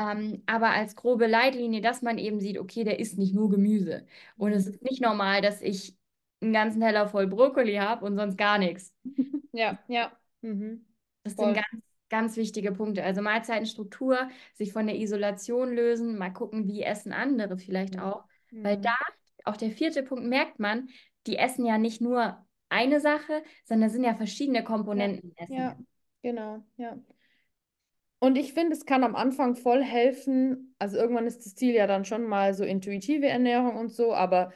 Ähm, 0.00 0.44
aber 0.46 0.70
als 0.70 0.94
grobe 0.94 1.26
Leitlinie, 1.26 1.80
dass 1.80 2.00
man 2.00 2.16
eben 2.18 2.38
sieht, 2.38 2.58
okay, 2.58 2.84
der 2.84 3.00
isst 3.00 3.18
nicht 3.18 3.34
nur 3.34 3.50
Gemüse. 3.50 4.06
Und 4.36 4.52
es 4.52 4.68
ist 4.68 4.80
nicht 4.84 5.02
normal, 5.02 5.42
dass 5.42 5.60
ich 5.60 5.96
einen 6.40 6.52
ganzen 6.52 6.80
Teller 6.80 7.08
voll 7.08 7.26
Brokkoli 7.26 7.74
habe 7.74 8.04
und 8.04 8.16
sonst 8.16 8.38
gar 8.38 8.58
nichts. 8.58 8.94
Ja, 9.52 9.78
ja. 9.88 10.12
Mhm. 10.42 10.84
Das 11.24 11.32
Voll. 11.32 11.46
sind 11.46 11.54
ganz, 11.54 11.84
ganz 12.10 12.36
wichtige 12.36 12.70
Punkte. 12.70 13.02
Also 13.02 13.22
Mahlzeitenstruktur, 13.22 14.28
sich 14.54 14.72
von 14.72 14.86
der 14.86 14.96
Isolation 14.96 15.72
lösen, 15.72 16.16
mal 16.16 16.30
gucken, 16.30 16.68
wie 16.68 16.82
essen 16.82 17.12
andere 17.12 17.56
vielleicht 17.56 17.98
auch. 17.98 18.24
Mhm. 18.50 18.62
Weil 18.62 18.76
da, 18.76 18.94
auch 19.44 19.56
der 19.56 19.70
vierte 19.70 20.04
Punkt, 20.04 20.26
merkt 20.26 20.60
man, 20.60 20.90
die 21.26 21.36
essen 21.36 21.64
ja 21.66 21.78
nicht 21.78 22.00
nur 22.00 22.44
eine 22.68 23.00
Sache, 23.00 23.42
sondern 23.64 23.88
es 23.88 23.92
sind 23.92 24.04
ja 24.04 24.14
verschiedene 24.14 24.62
Komponenten 24.64 25.34
ja, 25.36 25.44
essen. 25.44 25.54
Ja, 25.54 25.76
genau, 26.22 26.64
ja. 26.76 26.98
Und 28.20 28.36
ich 28.36 28.52
finde, 28.52 28.74
es 28.74 28.84
kann 28.84 29.04
am 29.04 29.14
Anfang 29.14 29.54
voll 29.54 29.82
helfen. 29.82 30.74
Also 30.78 30.96
irgendwann 30.96 31.26
ist 31.26 31.46
das 31.46 31.54
Ziel 31.54 31.74
ja 31.74 31.86
dann 31.86 32.04
schon 32.04 32.24
mal 32.24 32.52
so 32.52 32.64
intuitive 32.64 33.28
Ernährung 33.28 33.76
und 33.76 33.90
so, 33.90 34.12
aber 34.12 34.52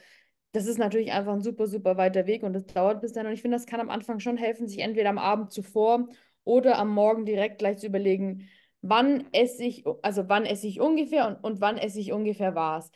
das 0.53 0.67
ist 0.67 0.79
natürlich 0.79 1.13
einfach 1.13 1.33
ein 1.33 1.41
super, 1.41 1.67
super 1.67 1.97
weiter 1.97 2.27
Weg 2.27 2.43
und 2.43 2.53
das 2.53 2.67
dauert 2.67 3.01
bis 3.01 3.13
dann. 3.13 3.27
Und 3.27 3.33
ich 3.33 3.41
finde, 3.41 3.57
das 3.57 3.67
kann 3.67 3.81
am 3.81 3.89
Anfang 3.89 4.19
schon 4.21 4.37
helfen, 4.37 4.67
sich 4.69 4.81
entweder 4.81 5.11
am 5.11 5.19
Abend 5.19 5.53
zuvor 5.53 6.09
oder 6.45 6.77
am 6.79 6.91
Morgen 6.93 7.25
direkt 7.25 7.59
gleich 7.59 7.79
zu 7.79 7.87
überlegen, 7.87 8.49
wann 8.83 9.27
esse 9.33 9.65
ich, 9.65 9.85
also 10.03 10.29
wann 10.29 10.45
esse 10.45 10.67
ich 10.67 10.81
ungefähr 10.81 11.29
und, 11.29 11.37
und 11.37 11.61
wann 11.61 11.79
esse 11.79 12.01
ich 12.01 12.13
ungefähr 12.13 12.55
was. 12.55 12.91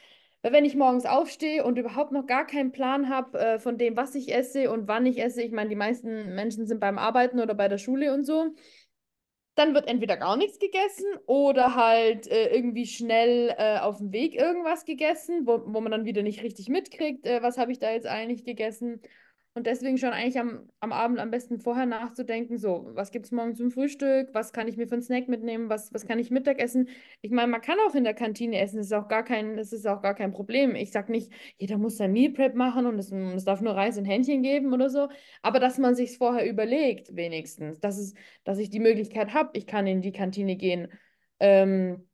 Weil 0.47 0.53
wenn 0.53 0.65
ich 0.65 0.77
morgens 0.77 1.07
aufstehe 1.07 1.65
und 1.65 1.77
überhaupt 1.77 2.13
noch 2.13 2.25
gar 2.25 2.47
keinen 2.47 2.71
Plan 2.71 3.09
habe 3.09 3.37
äh, 3.37 3.59
von 3.59 3.79
dem, 3.79 3.97
was 3.97 4.15
ich 4.15 4.33
esse 4.33 4.71
und 4.71 4.87
wann 4.87 5.05
ich 5.05 5.21
esse, 5.21 5.43
ich 5.43 5.51
meine, 5.51 5.71
die 5.71 5.75
meisten 5.75 6.37
Menschen 6.37 6.69
sind 6.69 6.79
beim 6.79 6.99
Arbeiten 6.99 7.41
oder 7.41 7.53
bei 7.55 7.67
der 7.67 7.79
Schule 7.79 8.15
und 8.15 8.23
so, 8.25 8.55
dann 9.57 9.75
wird 9.75 9.89
entweder 9.89 10.17
gar 10.17 10.37
nichts 10.37 10.61
gegessen 10.61 11.07
oder 11.27 11.75
halt 11.75 12.29
äh, 12.29 12.55
irgendwie 12.55 12.87
schnell 12.87 13.57
äh, 13.59 13.81
auf 13.81 13.99
dem 13.99 14.13
Weg 14.13 14.37
irgendwas 14.37 14.85
gegessen, 14.85 15.49
wo, 15.49 15.63
wo 15.67 15.81
man 15.81 15.91
dann 15.91 16.05
wieder 16.05 16.23
nicht 16.23 16.45
richtig 16.45 16.69
mitkriegt, 16.69 17.27
äh, 17.27 17.43
was 17.43 17.59
habe 17.59 17.73
ich 17.73 17.81
da 17.81 17.91
jetzt 17.91 18.07
eigentlich 18.07 18.45
gegessen. 18.45 19.01
Und 19.57 19.67
deswegen 19.67 19.97
schon 19.97 20.11
eigentlich 20.11 20.39
am, 20.39 20.69
am 20.81 20.93
Abend 20.93 21.19
am 21.19 21.31
besten 21.31 21.59
vorher 21.59 21.87
nachzudenken, 21.87 22.59
so, 22.59 22.91
was 22.93 23.11
gibt 23.11 23.25
es 23.25 23.33
morgen 23.33 23.55
zum 23.57 23.71
Frühstück, 23.71 24.29
was 24.35 24.53
kann 24.53 24.69
ich 24.69 24.77
mir 24.77 24.87
für 24.87 24.97
einen 24.97 25.03
Snack 25.03 25.29
mitnehmen, 25.29 25.71
was, 25.71 25.95
was 25.95 26.05
kann 26.05 26.19
ich 26.19 26.31
Mittag 26.31 26.59
essen. 26.59 26.91
Ich 27.23 27.31
meine, 27.31 27.51
man 27.51 27.63
kann 27.63 27.79
auch 27.89 27.95
in 27.95 28.05
der 28.05 28.13
Kantine 28.13 28.61
essen, 28.61 28.77
das 28.77 28.89
ist 28.89 28.93
auch 28.93 29.09
gar 29.09 29.25
kein, 29.25 29.57
das 29.57 29.73
ist 29.73 29.87
auch 29.87 30.03
gar 30.03 30.15
kein 30.15 30.31
Problem. 30.31 30.75
Ich 30.75 30.93
sage 30.93 31.11
nicht, 31.11 31.33
jeder 31.57 31.79
muss 31.79 31.97
sein 31.97 32.13
Meal 32.13 32.33
Prep 32.35 32.55
machen 32.55 32.85
und 32.85 32.99
es, 32.99 33.11
es 33.11 33.47
darf 33.47 33.63
nur 33.63 33.73
Reis 33.73 33.97
und 33.97 34.05
Hähnchen 34.05 34.43
geben 34.43 34.75
oder 34.75 34.91
so, 34.91 35.09
aber 35.41 35.59
dass 35.59 35.79
man 35.79 35.95
sich 35.95 36.19
vorher 36.19 36.47
überlegt, 36.47 37.17
wenigstens, 37.17 37.81
dass, 37.81 37.97
es, 37.97 38.13
dass 38.45 38.59
ich 38.59 38.69
die 38.69 38.79
Möglichkeit 38.81 39.33
habe, 39.33 39.53
ich 39.55 39.67
kann 39.67 39.87
in 39.87 40.03
die 40.03 40.13
Kantine 40.13 40.57
gehen. 40.57 40.89
Ähm, 41.41 42.07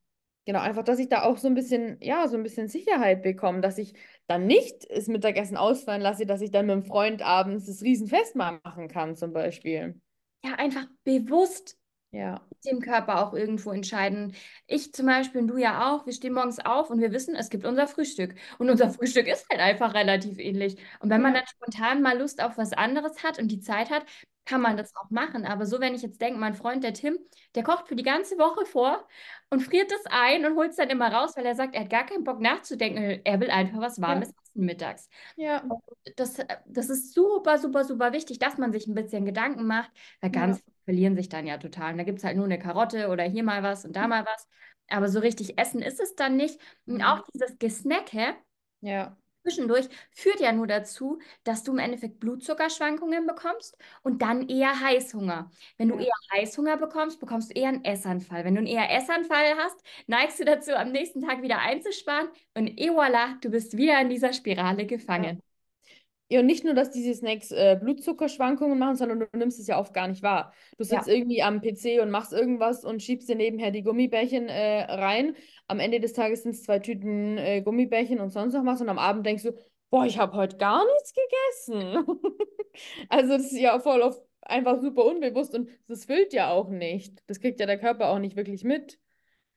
Genau, 0.44 0.58
einfach, 0.58 0.82
dass 0.82 0.98
ich 0.98 1.08
da 1.08 1.22
auch 1.22 1.38
so 1.38 1.46
ein 1.46 1.54
bisschen, 1.54 1.98
ja, 2.00 2.26
so 2.26 2.36
ein 2.36 2.42
bisschen 2.42 2.66
Sicherheit 2.66 3.22
bekomme, 3.22 3.60
dass 3.60 3.78
ich 3.78 3.94
dann 4.26 4.46
nicht 4.46 4.88
das 4.90 5.08
Mittagessen 5.08 5.56
ausfallen 5.56 6.02
lasse, 6.02 6.26
dass 6.26 6.40
ich 6.40 6.50
dann 6.50 6.66
mit 6.66 6.74
dem 6.76 6.84
Freund 6.84 7.22
abends 7.22 7.66
das 7.66 7.82
Riesenfest 7.82 8.36
mal 8.36 8.60
machen 8.64 8.88
kann, 8.88 9.16
zum 9.16 9.32
Beispiel. 9.32 10.00
Ja, 10.44 10.54
einfach 10.54 10.86
bewusst 11.04 11.76
Ja. 12.12 12.46
dem 12.64 12.80
Körper 12.80 13.26
auch 13.26 13.34
irgendwo 13.34 13.72
entscheiden. 13.72 14.34
Ich 14.68 14.92
zum 14.92 15.06
Beispiel 15.06 15.40
und 15.42 15.48
du 15.48 15.56
ja 15.58 15.92
auch, 15.94 16.06
wir 16.06 16.12
stehen 16.12 16.34
morgens 16.34 16.60
auf 16.60 16.90
und 16.90 17.00
wir 17.00 17.12
wissen, 17.12 17.34
es 17.36 17.50
gibt 17.50 17.66
unser 17.66 17.88
Frühstück. 17.88 18.34
Und 18.58 18.70
unser 18.70 18.90
Frühstück 18.90 19.26
ist 19.28 19.46
halt 19.50 19.60
einfach 19.60 19.94
relativ 19.94 20.38
ähnlich. 20.38 20.76
Und 21.00 21.10
wenn 21.10 21.22
man 21.22 21.34
Ja. 21.34 21.40
dann 21.40 21.46
spontan 21.48 22.02
mal 22.02 22.18
Lust 22.18 22.42
auf 22.42 22.58
was 22.58 22.72
anderes 22.72 23.22
hat 23.24 23.38
und 23.40 23.48
die 23.48 23.60
Zeit 23.60 23.90
hat, 23.90 24.06
kann 24.44 24.60
man 24.60 24.76
das 24.76 24.94
auch 24.96 25.10
machen. 25.10 25.44
Aber 25.46 25.66
so, 25.66 25.80
wenn 25.80 25.94
ich 25.94 26.02
jetzt 26.02 26.20
denke, 26.20 26.38
mein 26.40 26.54
Freund, 26.54 26.82
der 26.84 26.92
Tim, 26.94 27.18
der 27.54 27.62
kocht 27.62 27.88
für 27.88 27.96
die 27.96 28.02
ganze 28.02 28.38
Woche 28.38 28.66
vor 28.66 29.06
und 29.50 29.60
friert 29.60 29.90
das 29.90 30.00
ein 30.10 30.44
und 30.44 30.56
holt 30.56 30.70
es 30.70 30.76
dann 30.76 30.90
immer 30.90 31.12
raus, 31.12 31.36
weil 31.36 31.46
er 31.46 31.54
sagt, 31.54 31.74
er 31.74 31.82
hat 31.82 31.90
gar 31.90 32.06
keinen 32.06 32.24
Bock 32.24 32.40
nachzudenken. 32.40 33.20
Er 33.24 33.40
will 33.40 33.50
einfach 33.50 33.78
was 33.80 34.00
Warmes 34.00 34.28
essen 34.30 34.64
mittags. 34.66 35.08
Ja. 35.36 35.62
Das, 36.16 36.38
das 36.66 36.90
ist 36.90 37.14
super, 37.14 37.58
super, 37.58 37.84
super 37.84 38.12
wichtig, 38.12 38.38
dass 38.38 38.58
man 38.58 38.72
sich 38.72 38.86
ein 38.86 38.94
bisschen 38.94 39.24
Gedanken 39.24 39.66
macht, 39.66 39.90
weil 40.20 40.30
ganz 40.30 40.58
Ja. 40.58 40.62
verlieren 40.84 41.14
sich 41.16 41.28
dann 41.28 41.46
ja 41.46 41.58
total. 41.58 41.92
Und 41.92 41.98
da 41.98 42.04
gibt 42.04 42.18
es 42.18 42.24
halt 42.24 42.36
nur 42.36 42.44
eine 42.44 42.58
Karotte 42.58 43.08
oder 43.08 43.22
hier 43.24 43.44
mal 43.44 43.62
was 43.62 43.84
und 43.84 43.94
da 43.96 44.08
mal 44.08 44.24
was. 44.26 44.48
Aber 44.88 45.08
so 45.08 45.20
richtig 45.20 45.58
essen 45.58 45.80
ist 45.80 46.00
es 46.00 46.14
dann 46.16 46.36
nicht. 46.36 46.60
Und 46.86 46.96
Mhm. 46.96 47.02
auch 47.02 47.22
dieses 47.32 47.58
Gesnacke 47.58 48.34
Ja. 48.80 49.16
Zwischendurch 49.42 49.88
führt 50.10 50.40
ja 50.40 50.52
nur 50.52 50.66
dazu, 50.66 51.18
dass 51.44 51.62
du 51.62 51.72
im 51.72 51.78
Endeffekt 51.78 52.20
Blutzuckerschwankungen 52.20 53.26
bekommst 53.26 53.76
und 54.02 54.22
dann 54.22 54.48
eher 54.48 54.80
Heißhunger. 54.80 55.50
Wenn 55.76 55.88
du 55.88 55.98
eher 55.98 56.12
Heißhunger 56.32 56.76
bekommst, 56.76 57.20
bekommst 57.20 57.50
du 57.50 57.54
eher 57.60 57.68
einen 57.68 57.84
Essanfall. 57.84 58.44
Wenn 58.44 58.54
du 58.54 58.58
einen 58.58 58.66
eher 58.68 58.90
Essanfall 58.90 59.56
hast, 59.58 59.76
neigst 60.06 60.40
du 60.40 60.44
dazu, 60.44 60.74
am 60.74 60.92
nächsten 60.92 61.20
Tag 61.22 61.42
wieder 61.42 61.58
einzusparen 61.58 62.28
und 62.54 62.68
et 62.68 62.90
voilà, 62.90 63.40
du 63.40 63.50
bist 63.50 63.76
wieder 63.76 64.00
in 64.00 64.08
dieser 64.08 64.32
Spirale 64.32 64.86
gefangen. 64.86 65.36
Ja, 65.36 65.51
und 66.38 66.46
nicht 66.46 66.64
nur, 66.64 66.74
dass 66.74 66.90
diese 66.90 67.14
Snacks 67.14 67.50
äh, 67.50 67.78
Blutzuckerschwankungen 67.80 68.78
machen, 68.78 68.96
sondern 68.96 69.20
du 69.20 69.26
nimmst 69.36 69.58
es 69.58 69.66
ja 69.66 69.78
oft 69.78 69.92
gar 69.92 70.08
nicht 70.08 70.22
wahr. 70.22 70.52
Du 70.78 70.84
sitzt 70.84 71.08
irgendwie 71.08 71.42
am 71.42 71.60
PC 71.60 72.00
und 72.00 72.10
machst 72.10 72.32
irgendwas 72.32 72.84
und 72.84 73.02
schiebst 73.02 73.28
dir 73.28 73.36
nebenher 73.36 73.70
die 73.70 73.82
Gummibärchen 73.82 74.48
äh, 74.48 74.82
rein. 74.82 75.36
Am 75.66 75.80
Ende 75.80 76.00
des 76.00 76.12
Tages 76.12 76.42
sind 76.42 76.52
es 76.52 76.62
zwei 76.62 76.78
Tüten 76.78 77.38
äh, 77.38 77.62
Gummibärchen 77.62 78.20
und 78.20 78.30
sonst 78.30 78.54
noch 78.54 78.64
was. 78.64 78.80
Und 78.80 78.88
am 78.88 78.98
Abend 78.98 79.26
denkst 79.26 79.42
du, 79.42 79.52
boah, 79.90 80.06
ich 80.06 80.18
habe 80.18 80.36
heute 80.36 80.56
gar 80.56 80.84
nichts 80.84 81.12
gegessen. 81.14 82.06
Also 83.10 83.36
das 83.36 83.52
ist 83.52 83.58
ja 83.58 83.78
voll 83.80 84.00
oft 84.00 84.22
einfach 84.40 84.80
super 84.80 85.04
unbewusst 85.04 85.54
und 85.54 85.68
das 85.88 86.06
füllt 86.06 86.32
ja 86.32 86.50
auch 86.50 86.70
nicht. 86.70 87.22
Das 87.26 87.38
kriegt 87.38 87.60
ja 87.60 87.66
der 87.66 87.78
Körper 87.78 88.08
auch 88.08 88.18
nicht 88.18 88.34
wirklich 88.34 88.64
mit. 88.64 88.98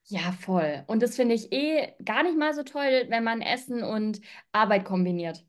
Ja, 0.07 0.33
voll. 0.33 0.83
Und 0.87 1.01
das 1.01 1.15
finde 1.15 1.33
ich 1.33 1.51
eh 1.51 1.93
gar 2.03 2.23
nicht 2.23 2.37
mal 2.37 2.53
so 2.53 2.63
toll, 2.63 3.05
wenn 3.09 3.23
man 3.23 3.41
Essen 3.41 3.83
und 3.83 4.21
Arbeit 4.51 4.85
kombiniert. 4.85 5.43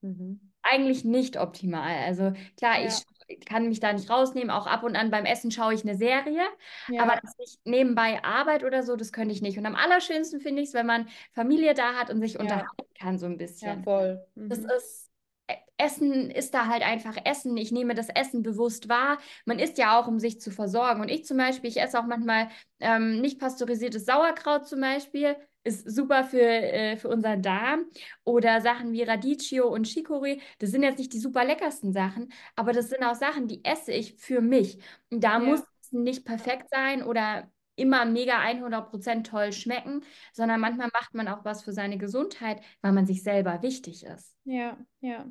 Mhm. 0.00 0.45
Eigentlich 0.68 1.04
nicht 1.04 1.38
optimal. 1.38 1.96
Also 2.04 2.32
klar, 2.56 2.80
Ja. 2.80 2.88
ich 3.28 3.44
kann 3.44 3.68
mich 3.68 3.80
da 3.80 3.92
nicht 3.92 4.08
rausnehmen. 4.10 4.50
Auch 4.50 4.66
ab 4.66 4.82
und 4.84 4.96
an 4.96 5.10
beim 5.10 5.24
Essen 5.24 5.50
schaue 5.50 5.74
ich 5.74 5.82
eine 5.82 5.96
Serie. 5.96 6.42
Ja. 6.88 7.02
Aber 7.02 7.20
dass 7.20 7.34
ich 7.38 7.58
nebenbei 7.64 8.22
Arbeit 8.24 8.64
oder 8.64 8.82
so, 8.82 8.96
das 8.96 9.12
könnte 9.12 9.34
ich 9.34 9.42
nicht. 9.42 9.58
Und 9.58 9.66
am 9.66 9.74
allerschönsten 9.76 10.40
finde 10.40 10.62
ich 10.62 10.68
es, 10.68 10.74
wenn 10.74 10.86
man 10.86 11.08
Familie 11.32 11.74
da 11.74 11.94
hat 11.94 12.10
und 12.10 12.20
sich 12.20 12.34
Ja. 12.34 12.40
unterhalten 12.40 12.84
kann, 12.98 13.18
so 13.18 13.26
ein 13.26 13.32
Ja, 13.32 13.36
bisschen. 13.38 13.84
voll. 13.84 14.24
Das 14.34 14.60
Mhm. 14.60 14.70
ist, 14.76 15.10
E- 15.48 15.54
Essen 15.78 16.30
ist 16.32 16.54
da 16.54 16.66
halt 16.66 16.82
einfach 16.82 17.16
Essen. 17.24 17.56
Ich 17.56 17.70
nehme 17.70 17.94
das 17.94 18.08
Essen 18.08 18.42
bewusst 18.42 18.88
wahr. 18.88 19.18
Man 19.44 19.60
isst 19.60 19.78
ja 19.78 20.00
auch, 20.00 20.08
um 20.08 20.18
sich 20.18 20.40
zu 20.40 20.50
versorgen. 20.50 21.00
Und 21.00 21.08
ich 21.08 21.24
zum 21.24 21.36
Beispiel, 21.36 21.70
ich 21.70 21.80
esse 21.80 22.00
auch 22.00 22.06
manchmal 22.06 22.48
ähm, 22.80 23.20
nicht 23.20 23.38
pasteurisiertes 23.38 24.04
Sauerkraut 24.06 24.66
zum 24.66 24.80
Beispiel. 24.80 25.36
Ist 25.66 25.90
super 25.90 26.24
für, 26.24 26.40
äh, 26.40 26.96
für 26.96 27.08
unseren 27.08 27.42
Darm. 27.42 27.86
Oder 28.24 28.60
Sachen 28.60 28.92
wie 28.92 29.02
Radicchio 29.02 29.66
und 29.68 29.86
Chicorée. 29.86 30.40
Das 30.58 30.70
sind 30.70 30.82
jetzt 30.82 30.98
nicht 30.98 31.12
die 31.12 31.18
super 31.18 31.44
leckersten 31.44 31.92
Sachen, 31.92 32.32
aber 32.54 32.72
das 32.72 32.88
sind 32.88 33.02
auch 33.02 33.14
Sachen, 33.14 33.48
die 33.48 33.64
esse 33.64 33.92
ich 33.92 34.14
für 34.16 34.40
mich. 34.40 34.78
Und 35.10 35.24
da 35.24 35.32
Ja. 35.32 35.38
muss 35.40 35.60
es 35.82 35.92
nicht 35.92 36.24
perfekt 36.24 36.68
sein 36.70 37.02
oder 37.02 37.50
immer 37.74 38.04
mega 38.06 38.40
100% 38.42 39.26
toll 39.26 39.52
schmecken, 39.52 40.02
sondern 40.32 40.60
manchmal 40.60 40.88
macht 40.92 41.14
man 41.14 41.28
auch 41.28 41.44
was 41.44 41.62
für 41.62 41.72
seine 41.72 41.98
Gesundheit, 41.98 42.60
weil 42.80 42.92
man 42.92 43.06
sich 43.06 43.22
selber 43.22 43.60
wichtig 43.62 44.04
ist. 44.04 44.34
Ja, 44.44 44.78
ja. 45.00 45.26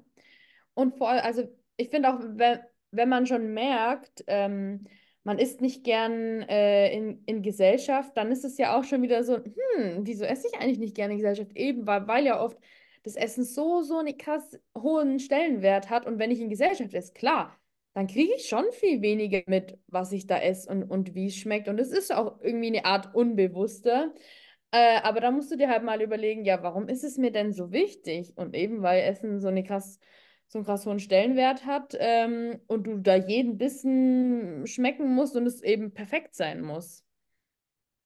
Und 0.73 0.97
vor 0.97 1.09
allem, 1.09 1.23
also 1.23 1.43
ich 1.77 1.89
finde 1.89 2.13
auch, 2.13 2.19
wenn, 2.21 2.59
wenn 2.91 3.09
man 3.09 3.25
schon 3.25 3.53
merkt, 3.53 4.23
ähm, 4.27 4.85
man 5.25 5.39
isst 5.39 5.59
nicht 5.59 5.83
gern 5.83 6.43
äh, 6.43 6.93
in, 6.93 7.23
in 7.25 7.41
Gesellschaft, 7.41 8.15
dann 8.15 8.31
ist 8.31 8.45
es 8.45 8.57
ja 8.57 8.77
auch 8.77 8.83
schon 8.83 9.01
wieder 9.01 9.23
so, 9.23 9.37
hm, 9.37 10.01
wieso 10.05 10.23
esse 10.23 10.47
ich 10.47 10.59
eigentlich 10.59 10.79
nicht 10.79 10.95
gerne 10.95 11.13
in 11.13 11.19
Gesellschaft? 11.19 11.51
Eben, 11.55 11.87
weil, 11.87 12.07
weil 12.07 12.25
ja 12.25 12.39
oft 12.41 12.57
das 13.03 13.15
Essen 13.15 13.43
so, 13.43 13.81
so 13.81 13.97
einen 13.97 14.17
krass 14.17 14.57
hohen 14.77 15.19
Stellenwert 15.19 15.89
hat. 15.89 16.05
Und 16.05 16.19
wenn 16.19 16.31
ich 16.31 16.39
in 16.39 16.49
Gesellschaft 16.49 16.93
esse, 16.93 17.13
klar, 17.13 17.57
dann 17.93 18.07
kriege 18.07 18.33
ich 18.35 18.47
schon 18.47 18.65
viel 18.71 19.01
weniger 19.01 19.41
mit, 19.47 19.79
was 19.87 20.11
ich 20.11 20.27
da 20.27 20.39
esse 20.39 20.69
und, 20.69 20.83
und 20.83 21.15
wie 21.15 21.27
es 21.27 21.35
schmeckt. 21.35 21.67
Und 21.69 21.79
es 21.79 21.91
ist 21.91 22.13
auch 22.13 22.39
irgendwie 22.41 22.67
eine 22.67 22.85
Art 22.85 23.15
unbewusster. 23.15 24.13
Äh, 24.71 24.99
aber 25.01 25.21
da 25.21 25.31
musst 25.31 25.51
du 25.51 25.55
dir 25.55 25.69
halt 25.69 25.83
mal 25.83 26.01
überlegen, 26.01 26.45
ja, 26.45 26.61
warum 26.61 26.87
ist 26.87 27.03
es 27.03 27.17
mir 27.17 27.31
denn 27.31 27.51
so 27.51 27.71
wichtig? 27.71 28.33
Und 28.37 28.55
eben, 28.55 28.83
weil 28.83 29.01
Essen 29.03 29.39
so 29.39 29.47
eine 29.47 29.63
krass, 29.63 29.99
so 30.47 30.59
einen 30.59 30.65
krass 30.65 30.85
hohen 30.85 30.99
Stellenwert 30.99 31.65
hat 31.65 31.95
ähm, 31.99 32.59
und 32.67 32.85
du 32.87 32.97
da 32.99 33.15
jeden 33.15 33.57
Bissen 33.57 34.65
schmecken 34.67 35.13
musst 35.15 35.35
und 35.35 35.45
es 35.47 35.61
eben 35.61 35.93
perfekt 35.93 36.35
sein 36.35 36.61
muss. 36.61 37.03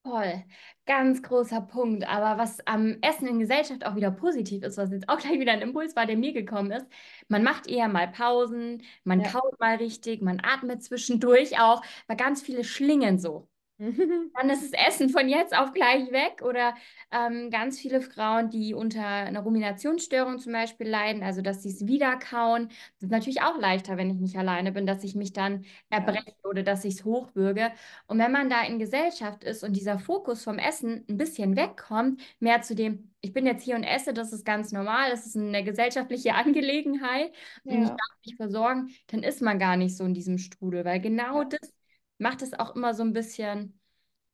Voll, 0.05 0.43
ganz 0.85 1.21
großer 1.21 1.61
Punkt. 1.61 2.07
Aber 2.07 2.41
was 2.41 2.65
am 2.65 2.97
Essen 3.01 3.27
in 3.27 3.39
Gesellschaft 3.39 3.85
auch 3.85 3.95
wieder 3.95 4.11
positiv 4.11 4.63
ist, 4.63 4.77
was 4.77 4.91
jetzt 4.91 5.09
auch 5.09 5.19
gleich 5.19 5.39
wieder 5.39 5.51
ein 5.51 5.61
Impuls 5.61 5.95
war, 5.95 6.05
der 6.05 6.17
mir 6.17 6.31
gekommen 6.33 6.71
ist, 6.71 6.87
man 7.27 7.43
macht 7.43 7.67
eher 7.67 7.87
mal 7.89 8.07
Pausen, 8.07 8.81
man 9.03 9.23
Ja. 9.23 9.23
kaut 9.23 9.59
mal 9.59 9.75
richtig, 9.75 10.21
man 10.21 10.39
atmet 10.41 10.83
zwischendurch 10.83 11.59
auch, 11.59 11.83
weil 12.07 12.15
ganz 12.17 12.41
viele 12.41 12.63
schlingen 12.63 13.19
so. 13.19 13.49
Dann 14.35 14.49
ist 14.51 14.71
das 14.73 14.87
Essen 14.87 15.09
von 15.09 15.27
jetzt 15.27 15.57
auf 15.57 15.73
gleich 15.73 16.11
weg 16.11 16.41
oder 16.43 16.73
ähm, 17.11 17.49
ganz 17.49 17.79
viele 17.79 17.99
Frauen, 17.99 18.49
die 18.49 18.73
unter 18.73 19.05
einer 19.05 19.41
Ruminationsstörung 19.41 20.39
zum 20.39 20.53
Beispiel 20.53 20.87
leiden, 20.87 21.23
also 21.23 21.41
dass 21.41 21.63
sie 21.63 21.69
es 21.69 21.87
wiederkauen. 21.87 22.69
Das 22.69 23.03
ist 23.03 23.11
natürlich 23.11 23.41
auch 23.41 23.57
leichter, 23.59 23.97
wenn 23.97 24.09
ich 24.09 24.17
nicht 24.17 24.37
alleine 24.37 24.71
bin, 24.71 24.85
dass 24.85 25.03
ich 25.03 25.15
mich 25.15 25.33
dann 25.33 25.65
erbreche 25.89 26.35
oder 26.43 26.63
dass 26.63 26.85
ich 26.85 26.93
es 26.95 27.05
hochbürge. 27.05 27.71
Und 28.07 28.19
wenn 28.19 28.31
man 28.31 28.49
da 28.49 28.63
in 28.63 28.79
Gesellschaft 28.79 29.43
ist 29.43 29.63
und 29.63 29.73
dieser 29.75 29.99
Fokus 29.99 30.43
vom 30.43 30.57
Essen 30.57 31.03
ein 31.09 31.17
bisschen 31.17 31.57
wegkommt, 31.57 32.21
mehr 32.39 32.61
zu 32.61 32.75
dem, 32.75 33.11
ich 33.21 33.33
bin 33.33 33.45
jetzt 33.45 33.63
hier 33.63 33.75
und 33.75 33.83
esse, 33.83 34.13
das 34.13 34.31
ist 34.31 34.45
ganz 34.45 34.71
normal, 34.71 35.09
das 35.11 35.25
ist 35.25 35.35
eine 35.35 35.63
gesellschaftliche 35.65 36.33
Angelegenheit 36.35 37.33
und 37.67 37.81
ich 37.81 37.89
Ja. 37.89 37.95
darf 37.95 38.17
mich 38.25 38.35
versorgen, 38.37 38.89
dann 39.07 39.23
ist 39.23 39.41
man 39.41 39.59
gar 39.59 39.75
nicht 39.75 39.97
so 39.97 40.05
in 40.05 40.13
diesem 40.13 40.37
Strudel, 40.37 40.85
weil 40.85 41.01
genau 41.01 41.39
Ja. 41.39 41.49
das 41.49 41.73
macht 42.19 42.43
es 42.43 42.53
auch 42.53 42.75
immer 42.75 42.93
so 42.93 43.03
ein 43.03 43.13
bisschen 43.13 43.79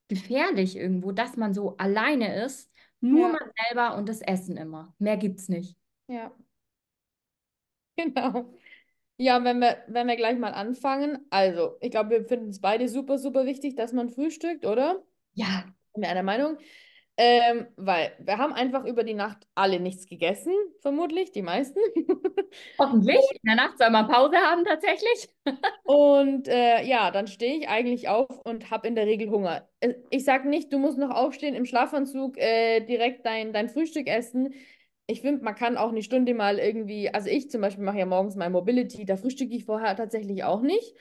gefährlich 0.10 0.77
irgendwo, 0.77 1.12
dass 1.13 1.38
man 1.38 1.54
so 1.54 1.77
alleine 1.77 2.44
ist, 2.46 2.72
nur 3.01 3.30
Ja. 3.30 3.34
man 3.34 3.51
selber 3.68 3.98
und 3.98 4.10
das 4.10 4.22
Essen 4.22 4.58
immer. 4.58 4.96
Mehr 5.00 5.18
gibt's 5.18 5.50
nicht. 5.50 5.77
Ja. 6.08 6.32
Genau. 7.98 8.54
Ja, 9.18 9.44
wenn 9.44 9.60
wir, 9.60 9.84
wenn 9.88 10.08
wir 10.08 10.15
gleich 10.18 10.38
mal 10.39 10.54
anfangen. 10.54 11.25
Also, 11.30 11.77
ich 11.82 11.92
glaube, 11.92 12.12
wir 12.12 12.25
finden 12.25 12.50
es 12.50 12.62
beide 12.62 12.89
super, 12.89 13.18
super 13.20 13.46
wichtig, 13.46 13.75
dass 13.75 13.94
man 13.94 14.10
frühstückt, 14.10 14.65
oder? 14.65 15.04
Ja. 15.34 15.65
Sind 15.94 16.01
wir 16.04 16.10
einer 16.10 16.24
Meinung? 16.24 16.58
Ähm, 17.17 17.67
weil 17.77 18.12
wir 18.19 18.38
haben 18.38 18.51
einfach 18.53 18.84
über 18.86 19.03
die 19.05 19.13
Nacht 19.13 19.48
alle 19.55 19.79
nichts 19.79 20.05
gegessen, 20.07 20.53
vermutlich, 20.81 21.31
die 21.31 21.41
meisten. 21.43 21.79
Hoffentlich. 22.79 23.22
In 23.31 23.48
der 23.48 23.55
Nacht 23.55 23.77
soll 23.77 23.89
man 23.89 24.07
Pause 24.07 24.36
haben 24.38 24.65
tatsächlich. 24.65 25.29
Und 25.84 26.48
äh, 26.48 26.84
ja, 26.84 27.12
dann 27.12 27.27
stehe 27.27 27.57
ich 27.60 27.69
eigentlich 27.69 28.10
auf 28.10 28.27
und 28.43 28.72
habe 28.72 28.88
in 28.88 28.95
der 28.95 29.05
Regel 29.05 29.29
Hunger. 29.29 29.69
Äh, 29.79 29.93
Ich 30.10 30.25
sage 30.25 30.50
nicht, 30.50 30.74
du 30.74 30.79
musst 30.79 30.98
noch 30.98 31.12
aufstehen 31.12 31.55
im 31.55 31.65
Schlafanzug, 31.65 32.38
äh, 32.38 32.81
direkt 32.81 33.25
dein, 33.25 33.53
dein 33.53 33.69
Frühstück 33.69 34.07
essen. 34.07 34.53
Ich 35.07 35.22
finde, 35.22 35.43
man 35.43 35.55
kann 35.55 35.77
auch 35.77 35.89
eine 35.89 36.01
Stunde 36.01 36.34
mal 36.34 36.57
irgendwie, 36.57 37.13
also 37.13 37.29
ich 37.29 37.51
zum 37.51 37.62
Beispiel 37.62 37.84
mache 37.84 38.00
ja 38.00 38.05
morgens 38.07 38.36
mein 38.36 38.51
Mobility, 38.51 39.05
da 39.05 39.15
frühstücke 39.17 39.55
ich 39.55 39.65
vorher 39.65 39.95
tatsächlich 39.95 40.43
auch 40.43 40.62
nicht. 40.62 40.95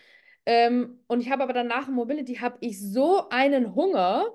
Ähm, 0.46 1.00
und 1.06 1.20
ich 1.22 1.30
habe 1.30 1.42
aber 1.42 1.54
danach 1.54 1.88
Mobility, 1.88 2.34
habe 2.36 2.58
ich 2.60 2.78
so 2.80 3.28
einen 3.30 3.74
Hunger. 3.74 4.26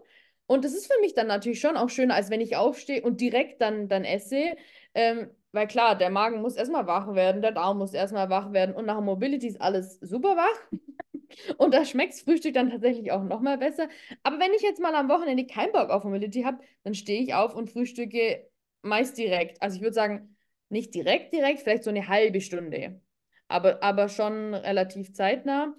Und 0.50 0.66
das 0.66 0.74
ist 0.74 0.92
für 0.92 1.00
mich 1.00 1.14
dann 1.14 1.28
natürlich 1.28 1.60
schon 1.60 1.78
auch 1.78 1.90
schöner, 1.90 2.16
als 2.16 2.32
wenn 2.32 2.42
ich 2.42 2.56
aufstehe 2.56 3.04
und 3.04 3.22
direkt 3.22 3.62
dann, 3.62 3.88
dann 3.88 4.04
esse. 4.04 4.56
Ähm, 4.96 5.30
weil 5.52 5.68
klar, 5.68 5.96
der 5.96 6.10
Magen 6.10 6.42
muss 6.42 6.56
erstmal 6.56 6.88
wach 6.88 7.14
werden, 7.14 7.44
der 7.44 7.52
Darm 7.52 7.78
muss 7.78 7.94
erstmal 7.94 8.32
wach 8.32 8.52
werden 8.52 8.74
und 8.74 8.88
nach 8.88 9.00
Mobility 9.00 9.48
ist 9.48 9.62
alles 9.62 10.00
super 10.02 10.36
wach. 10.36 10.72
Und 11.58 11.76
da 11.76 11.86
schmeckt 11.86 12.16
Frühstück 12.16 12.56
dann 12.56 12.72
tatsächlich 12.72 13.12
auch 13.12 13.24
nochmal 13.24 13.60
besser. 13.60 13.88
Aber 14.24 14.40
wenn 14.40 14.52
ich 14.54 14.64
jetzt 14.64 14.82
mal 14.82 14.96
am 14.96 15.10
Wochenende 15.10 15.46
keinen 15.46 15.72
Bock 15.72 15.92
auf 15.92 16.04
Mobility 16.04 16.42
habe, 16.42 16.58
dann 16.84 16.96
stehe 16.96 17.22
ich 17.22 17.36
auf 17.36 17.54
und 17.56 17.70
frühstücke 17.70 18.50
meist 18.82 19.18
direkt. 19.18 19.62
Also 19.62 19.76
ich 19.76 19.84
würde 19.84 19.94
sagen, 19.94 20.36
nicht 20.70 20.96
direkt, 20.96 21.32
direkt, 21.32 21.60
vielleicht 21.60 21.84
so 21.84 21.92
eine 21.92 22.08
halbe 22.08 22.42
Stunde. 22.42 23.00
Aber, 23.48 23.84
aber 23.84 24.10
schon 24.10 24.56
relativ 24.56 25.14
zeitnah. 25.14 25.76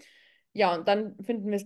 Ja, 0.53 0.75
und 0.77 0.87
dann 0.87 1.17
finden 1.21 1.50
wir 1.50 1.59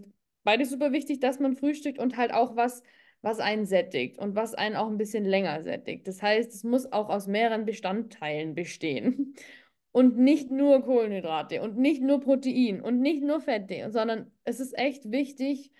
es 0.45 0.51
beide 0.53 0.67
super 0.67 0.93
wichtig, 0.93 1.21
dass 1.21 1.41
man 1.41 1.57
frühstückt 1.57 1.99
und 1.99 2.17
halt 2.17 2.33
auch 2.33 2.55
was, 2.55 2.83
was 3.23 3.41
einen 3.41 3.65
sättigt 3.65 4.19
und 4.19 4.37
was 4.37 4.55
einen 4.55 4.77
auch 4.77 4.89
ein 4.89 4.99
bisschen 4.99 5.25
länger 5.25 5.63
sättigt. 5.63 6.07
Das 6.07 6.23
heißt, 6.23 6.53
es 6.53 6.65
muss 6.65 6.93
auch 6.93 7.09
aus 7.09 7.27
mehreren 7.27 7.65
Bestandteilen 7.65 8.55
bestehen. 8.55 9.35
Und 9.93 10.19
nicht 10.19 10.51
nur 10.51 10.83
Kohlenhydrate 10.83 11.63
und 11.63 11.79
nicht 11.79 12.03
nur 12.03 12.21
Protein 12.21 12.81
und 12.81 13.01
nicht 13.01 13.23
nur 13.23 13.41
Fette, 13.41 13.93
sondern 13.93 14.33
es 14.43 14.59
ist 14.59 14.77
echt 14.77 15.13
wichtig, 15.13 15.71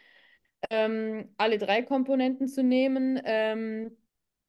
ähm, 0.71 1.35
alle 1.37 1.59
drei 1.59 1.83
Komponenten 1.83 2.47
zu 2.47 2.63
nehmen, 2.63 3.21
ähm, 3.25 3.91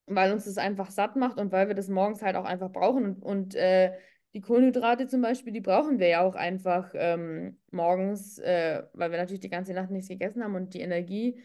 weil 0.06 0.32
uns 0.32 0.46
das 0.46 0.58
einfach 0.60 0.92
satt 0.92 1.16
macht 1.16 1.40
und 1.40 1.52
weil 1.52 1.68
wir 1.68 1.74
das 1.76 1.90
morgens 1.90 2.22
halt 2.22 2.36
auch 2.36 2.46
einfach 2.46 2.72
brauchen. 2.72 3.06
Und, 3.06 3.24
und 3.24 3.56
äh, 3.56 3.94
die 4.36 4.42
Kohlenhydrate 4.42 5.08
zum 5.08 5.22
Beispiel, 5.24 5.54
die 5.54 5.62
brauchen 5.62 6.00
wir 6.00 6.10
ja 6.10 6.22
auch 6.22 6.36
einfach 6.36 6.92
ähm, 6.96 7.60
morgens, 7.72 8.40
äh, 8.40 8.84
weil 8.94 9.12
wir 9.12 9.18
natürlich 9.20 9.42
die 9.42 9.50
ganze 9.50 9.74
Nacht 9.74 9.92
nichts 9.92 10.10
gegessen 10.10 10.44
haben 10.44 10.56
und 10.56 10.76
die 10.76 10.82
Energie 10.82 11.42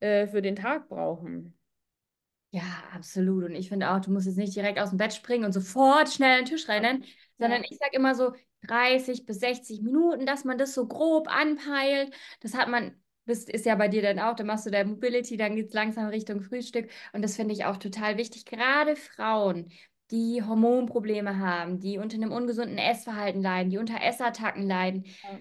äh, 0.00 0.28
für 0.28 0.42
den 0.42 0.56
Tag 0.56 0.88
brauchen. 0.88 1.58
Ja, 2.50 2.62
absolut. 2.94 3.44
Und 3.44 3.54
ich 3.56 3.68
finde 3.68 3.90
auch, 3.90 4.00
du 4.00 4.12
musst 4.12 4.26
jetzt 4.26 4.36
nicht 4.36 4.54
direkt 4.54 4.78
aus 4.78 4.90
dem 4.90 4.98
Bett 4.98 5.12
springen 5.12 5.44
und 5.44 5.52
sofort 5.52 6.08
schnell 6.08 6.38
an 6.38 6.44
den 6.44 6.50
Tisch 6.54 6.68
rennen, 6.68 7.04
sondern 7.38 7.62
Ja. 7.62 7.68
ich 7.68 7.76
sage 7.78 7.96
immer 7.96 8.14
so 8.14 8.32
30 8.62 9.26
bis 9.26 9.40
60 9.40 9.82
Minuten, 9.82 10.24
dass 10.24 10.44
man 10.44 10.56
das 10.56 10.72
so 10.74 10.86
grob 10.86 11.28
anpeilt. 11.28 12.14
Das 12.40 12.54
hat 12.54 12.68
man, 12.68 13.02
das 13.26 13.44
ist 13.44 13.66
ja 13.66 13.74
bei 13.74 13.88
dir 13.88 14.02
dann 14.02 14.20
auch, 14.20 14.36
dann 14.36 14.46
machst 14.46 14.66
du 14.66 14.70
der 14.70 14.84
Mobility, 14.86 15.36
dann 15.36 15.56
geht 15.56 15.68
es 15.68 15.74
langsam 15.74 16.06
Richtung 16.06 16.40
Frühstück. 16.42 16.88
Und 17.12 17.22
das 17.22 17.34
finde 17.36 17.54
ich 17.54 17.64
auch 17.64 17.76
total 17.76 18.16
wichtig. 18.18 18.44
Gerade 18.44 18.94
Frauen, 18.94 19.70
die 20.10 20.42
Hormonprobleme 20.42 21.38
haben, 21.38 21.80
die 21.80 21.98
unter 21.98 22.16
einem 22.16 22.32
ungesunden 22.32 22.78
Essverhalten 22.78 23.42
leiden, 23.42 23.70
die 23.70 23.78
unter 23.78 24.02
Essattacken 24.02 24.66
leiden, 24.66 25.04
Ja. 25.22 25.38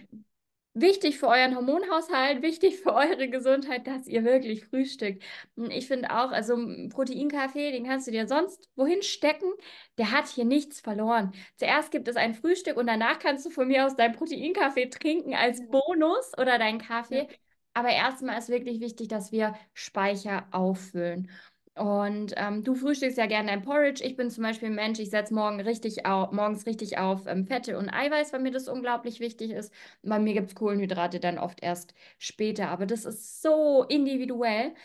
wichtig 0.76 1.20
für 1.20 1.28
euren 1.28 1.56
Hormonhaushalt, 1.56 2.42
wichtig 2.42 2.78
für 2.78 2.94
eure 2.96 3.30
Gesundheit, 3.30 3.86
dass 3.86 4.08
ihr 4.08 4.24
wirklich 4.24 4.66
frühstückt. 4.66 5.24
Ich 5.70 5.88
finde 5.88 6.10
auch, 6.10 6.32
also 6.32 6.56
ein 6.56 6.90
Proteinkaffee, 6.90 7.72
den 7.72 7.86
kannst 7.86 8.08
du 8.08 8.12
dir 8.12 8.28
sonst 8.28 8.70
wohin 8.76 9.04
stecken, 9.04 9.52
der 10.00 10.12
hat 10.12 10.28
hier 10.28 10.46
nichts 10.46 10.82
verloren. 10.82 11.32
Zuerst 11.58 11.92
gibt 11.92 12.08
es 12.08 12.16
ein 12.16 12.34
Frühstück 12.34 12.78
und 12.78 12.88
danach 12.88 13.20
kannst 13.20 13.46
du 13.46 13.52
von 13.52 13.68
mir 13.68 13.86
aus 13.86 13.96
deinen 13.96 14.16
Proteinkaffee 14.16 14.90
trinken 14.90 15.36
als. 15.36 15.62
Bonus 15.68 16.32
oder 16.40 16.58
deinen 16.58 16.80
Kaffee. 16.80 17.28
Ja. 17.30 17.38
Aber 17.76 17.90
erstmal 17.90 18.38
ist 18.38 18.50
wirklich 18.50 18.80
wichtig, 18.80 19.08
dass 19.08 19.32
wir 19.32 19.56
Speicher 19.74 20.48
auffüllen. 20.52 21.30
Und 21.76 22.34
ähm, 22.38 22.64
du 22.64 22.76
frühstückst 22.76 23.18
ja 23.18 23.26
gerne 23.26 23.48
dein 23.50 23.64
Porridge. 23.64 24.04
Ich 24.04 24.16
bin 24.16 24.30
zum 24.30 24.44
Beispiel 24.44 24.68
ein 24.70 24.76
Mensch, 24.76 25.00
ich 25.00 25.10
setze 25.10 25.34
morgen 25.34 25.60
richtig 25.60 26.06
au 26.06 26.32
morgens 26.32 26.68
richtig 26.68 27.00
auf 27.00 27.26
ähm, 27.26 27.48
Fette 27.48 27.80
und 27.80 27.90
Eiweiß, 27.90 28.32
weil 28.32 28.42
mir 28.42 28.52
das 28.52 28.68
unglaublich 28.68 29.20
wichtig 29.20 29.52
ist. 29.52 29.74
Bei 30.04 30.20
mir 30.20 30.34
gibt 30.34 30.50
es 30.50 30.56
Kohlenhydrate 30.56 31.20
dann 31.20 31.40
oft 31.40 31.64
erst 31.64 31.96
später. 32.20 32.70
Aber 32.70 32.86
das 32.86 33.06
ist 33.06 33.42
so 33.42 33.84
individuell. 33.90 34.76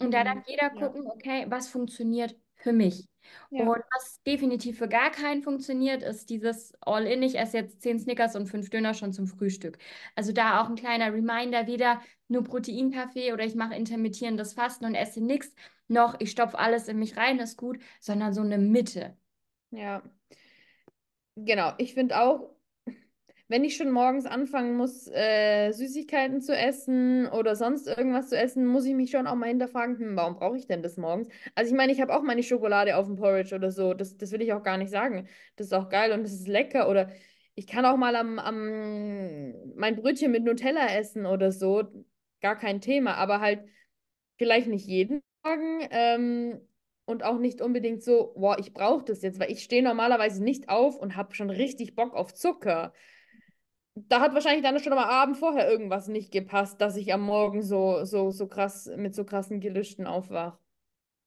Und 0.00 0.12
da 0.14 0.24
darf 0.24 0.36
Mhm. 0.36 0.44
jeder 0.46 0.70
Ja. 0.70 0.88
gucken, 0.90 1.06
okay, 1.06 1.44
was 1.48 1.68
funktioniert 1.68 2.36
für 2.58 2.72
mich. 2.72 3.08
Ja. 3.50 3.64
Und 3.64 3.82
was 3.94 4.22
definitiv 4.26 4.78
für 4.78 4.88
gar 4.88 5.10
keinen 5.10 5.42
funktioniert, 5.42 6.02
ist 6.02 6.30
dieses 6.30 6.72
All-in. 6.80 7.22
Ich 7.22 7.38
esse 7.38 7.58
jetzt 7.58 7.82
zehn 7.82 7.98
Snickers 7.98 8.36
und 8.36 8.46
fünf 8.46 8.70
Döner 8.70 8.94
schon 8.94 9.12
zum 9.12 9.26
Frühstück. 9.26 9.78
Also 10.14 10.32
da 10.32 10.60
auch 10.60 10.68
ein 10.68 10.76
kleiner 10.76 11.12
Reminder, 11.12 11.66
weder 11.66 12.00
nur 12.28 12.44
Proteinkaffee 12.44 13.32
oder 13.32 13.44
ich 13.44 13.54
mache 13.54 13.74
intermittierendes 13.74 14.54
Fasten 14.54 14.84
und 14.86 14.94
esse 14.94 15.22
nichts, 15.22 15.54
noch 15.88 16.16
ich 16.20 16.30
stopfe 16.30 16.58
alles 16.58 16.88
in 16.88 16.98
mich 16.98 17.16
rein, 17.16 17.38
ist 17.38 17.56
gut, 17.56 17.78
sondern 18.00 18.32
so 18.32 18.42
eine 18.42 18.58
Mitte. 18.58 19.16
Ja, 19.70 20.02
genau. 21.36 21.72
Ich 21.78 21.94
finde 21.94 22.20
auch, 22.20 22.50
wenn 23.48 23.64
ich 23.64 23.76
schon 23.76 23.90
morgens 23.90 24.26
anfangen 24.26 24.76
muss, 24.76 25.08
äh, 25.08 25.72
Süßigkeiten 25.72 26.40
zu 26.42 26.54
essen 26.56 27.26
oder 27.28 27.56
sonst 27.56 27.86
irgendwas 27.86 28.28
zu 28.28 28.36
essen, 28.36 28.66
muss 28.66 28.84
ich 28.84 28.94
mich 28.94 29.10
schon 29.10 29.26
auch 29.26 29.34
mal 29.34 29.48
hinterfragen, 29.48 29.98
hm, 29.98 30.16
warum 30.16 30.36
brauche 30.36 30.56
ich 30.56 30.66
denn 30.66 30.82
das 30.82 30.96
morgens? 30.98 31.28
Also 31.54 31.72
ich 31.72 31.76
meine, 31.76 31.92
ich 31.92 32.00
habe 32.00 32.14
auch 32.14 32.22
meine 32.22 32.42
Schokolade 32.42 32.96
auf 32.96 33.06
dem 33.06 33.16
Porridge 33.16 33.54
oder 33.54 33.70
so. 33.70 33.94
Das, 33.94 34.16
das 34.16 34.32
will 34.32 34.42
ich 34.42 34.52
auch 34.52 34.62
gar 34.62 34.76
nicht 34.76 34.90
sagen. 34.90 35.28
Das 35.56 35.66
ist 35.68 35.72
auch 35.72 35.88
geil 35.88 36.12
und 36.12 36.22
das 36.24 36.32
ist 36.32 36.46
lecker. 36.48 36.88
Oder 36.90 37.10
ich 37.54 37.66
kann 37.66 37.84
auch 37.86 37.96
mal 37.96 38.16
am, 38.16 38.38
am 38.38 39.52
mein 39.76 39.96
Brötchen 39.96 40.30
mit 40.30 40.44
Nutella 40.44 40.94
essen 40.96 41.26
oder 41.26 41.50
so. 41.52 41.84
Gar 42.40 42.56
kein 42.56 42.80
Thema. 42.80 43.14
Aber 43.14 43.40
halt 43.40 43.60
vielleicht 44.36 44.68
nicht 44.68 44.86
jeden 44.86 45.22
Morgen. 45.44 45.88
Ähm, 45.90 46.60
und 47.04 47.24
auch 47.24 47.38
nicht 47.38 47.62
unbedingt 47.62 48.02
so, 48.02 48.34
boah, 48.36 48.58
ich 48.58 48.74
brauche 48.74 49.02
das 49.02 49.22
jetzt, 49.22 49.40
weil 49.40 49.50
ich 49.50 49.62
stehe 49.62 49.82
normalerweise 49.82 50.44
nicht 50.44 50.68
auf 50.68 50.98
und 50.98 51.16
habe 51.16 51.34
schon 51.34 51.48
richtig 51.48 51.94
Bock 51.96 52.14
auf 52.14 52.34
Zucker. 52.34 52.92
Da 54.08 54.20
hat 54.20 54.34
wahrscheinlich 54.34 54.62
dann 54.62 54.78
schon 54.80 54.92
am 54.92 54.98
Abend 54.98 55.36
vorher 55.36 55.70
irgendwas 55.70 56.08
nicht 56.08 56.30
gepasst, 56.32 56.80
dass 56.80 56.96
ich 56.96 57.12
am 57.12 57.22
Morgen 57.22 57.62
so, 57.62 58.04
so, 58.04 58.30
so 58.30 58.46
krass 58.46 58.90
mit 58.96 59.14
so 59.14 59.24
krassen 59.24 59.60
Gelüsten 59.60 60.06
aufwache. 60.06 60.58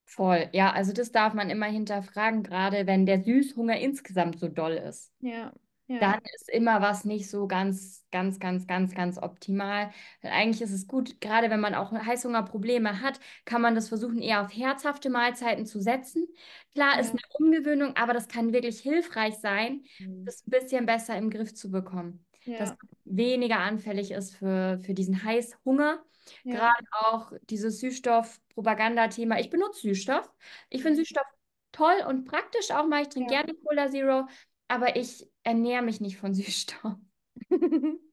Voll. 0.06 0.50
Ja, 0.52 0.72
also 0.74 0.92
das 0.92 1.12
darf 1.12 1.34
man 1.34 1.50
immer 1.50 1.68
hinterfragen, 1.68 2.44
gerade 2.44 2.86
wenn 2.86 3.06
der 3.06 3.24
Süßhunger 3.24 3.80
insgesamt 3.80 4.40
so 4.40 4.50
doll 4.50 4.74
ist. 4.74 5.14
Ja, 5.20 5.54
ja. 5.88 6.00
Dann 6.00 6.20
ist 6.36 6.50
immer 6.50 6.82
was 6.82 7.06
nicht 7.06 7.30
so 7.30 7.48
ganz, 7.48 8.06
ganz, 8.12 8.40
ganz, 8.40 8.68
ganz, 8.68 8.94
ganz 8.94 9.18
optimal. 9.18 9.92
Weil 10.22 10.32
eigentlich 10.32 10.62
ist 10.62 10.72
es 10.74 10.88
gut, 10.88 11.22
gerade 11.22 11.50
wenn 11.50 11.60
man 11.62 11.76
auch 11.76 11.92
Heißhungerprobleme 11.94 13.02
hat, 13.02 13.20
kann 13.46 13.62
man 13.62 13.76
das 13.76 13.88
versuchen, 13.88 14.20
eher 14.22 14.42
auf 14.42 14.52
herzhafte 14.56 15.10
Mahlzeiten 15.10 15.66
zu 15.66 15.80
setzen. 15.80 16.28
Klar 16.74 17.00
ist 17.00 17.14
Ja. 17.14 17.14
eine 17.14 17.22
Umgewöhnung, 17.48 17.96
aber 17.96 18.14
das 18.14 18.28
kann 18.28 18.52
wirklich 18.52 18.80
hilfreich 18.82 19.36
sein, 19.36 19.84
Mhm. 20.00 20.26
das 20.26 20.46
ein 20.46 20.50
bisschen 20.52 20.86
besser 20.86 21.16
im 21.18 21.30
Griff 21.30 21.54
zu 21.54 21.72
bekommen. 21.72 22.26
Dass 22.56 22.70
Ja, 22.70 22.78
man 23.06 23.18
weniger 23.18 23.60
anfällig 23.60 24.12
ist 24.12 24.36
für, 24.36 24.80
für 24.80 24.94
diesen 24.94 25.24
Heißhunger. 25.24 26.04
ja. 26.44 26.52
Gerade 26.52 26.86
auch 27.02 27.32
dieses 27.50 27.80
Süßstoff-Propaganda-Thema. 27.80 29.40
Ich 29.40 29.50
benutze 29.50 29.82
Süßstoff. 29.82 30.32
Ich 30.70 30.82
finde 30.82 30.98
Süßstoff 30.98 31.26
toll 31.72 32.04
und 32.08 32.26
praktisch 32.26 32.72
auch 32.72 32.88
mal. 32.88 33.02
Ich 33.04 33.10
trinke 33.10 33.30
Ja. 33.30 33.36
gerne 33.36 33.54
Cola 33.66 33.90
Zero, 33.90 34.28
aber 34.68 34.96
ich 34.96 35.28
ernähre 35.44 35.82
mich 35.84 36.02
nicht 36.02 36.18
von 36.18 36.34
Süßstoff. 36.34 36.96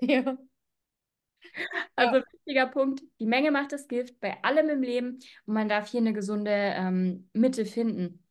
Ja. 0.00 0.38
Also 1.96 2.22
wichtiger 2.32 2.66
Punkt, 2.66 3.02
die 3.20 3.26
Menge 3.26 3.50
macht 3.50 3.72
das 3.72 3.88
Gift 3.88 4.20
bei 4.20 4.42
allem 4.42 4.68
im 4.68 4.82
Leben 4.82 5.18
und 5.46 5.54
man 5.54 5.68
darf 5.68 5.90
hier 5.90 6.00
eine 6.00 6.12
gesunde 6.12 6.50
ähm, 6.52 7.28
Mitte 7.32 7.66
finden. 7.66 8.24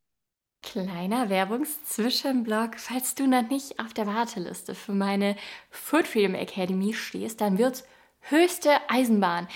Kleiner 0.64 1.30
Werbungszwischenblock. 1.30 2.80
Falls 2.80 3.16
du 3.16 3.28
noch 3.28 3.48
nicht 3.50 3.80
auf 3.80 3.94
der 3.94 4.08
Warteliste 4.08 4.76
für 4.76 4.92
meine 4.92 5.36
Food 5.70 6.08
Freedom 6.08 6.36
Academy 6.36 6.94
stehst, 6.94 7.42
dann 7.42 7.58
wird's 7.58 7.86
höchste 8.22 8.72
Eisenbahn. 8.90 9.48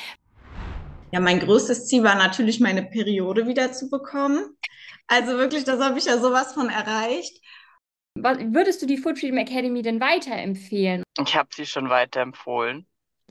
Ja, 1.11 1.19
mein 1.19 1.39
größtes 1.39 1.87
Ziel 1.87 2.03
war 2.03 2.15
natürlich, 2.15 2.59
meine 2.59 2.83
Periode 2.83 3.45
wieder 3.45 3.73
zu 3.73 3.89
bekommen. 3.89 4.57
Also 5.07 5.37
wirklich, 5.37 5.65
das 5.65 5.81
habe 5.81 5.99
ich 5.99 6.05
ja 6.05 6.17
sowas 6.17 6.53
von 6.53 6.69
erreicht. 6.69 7.41
Was, 8.15 8.37
würdest 8.39 8.81
du 8.81 8.85
die 8.85 8.97
Food 8.97 9.19
Freedom 9.19 9.37
Academy 9.37 9.81
denn 9.81 9.99
weiterempfehlen? 9.99 11.03
Ich 11.19 11.35
habe 11.35 11.49
sie 11.53 11.65
schon 11.65 11.89
weiterempfohlen. 11.89 12.85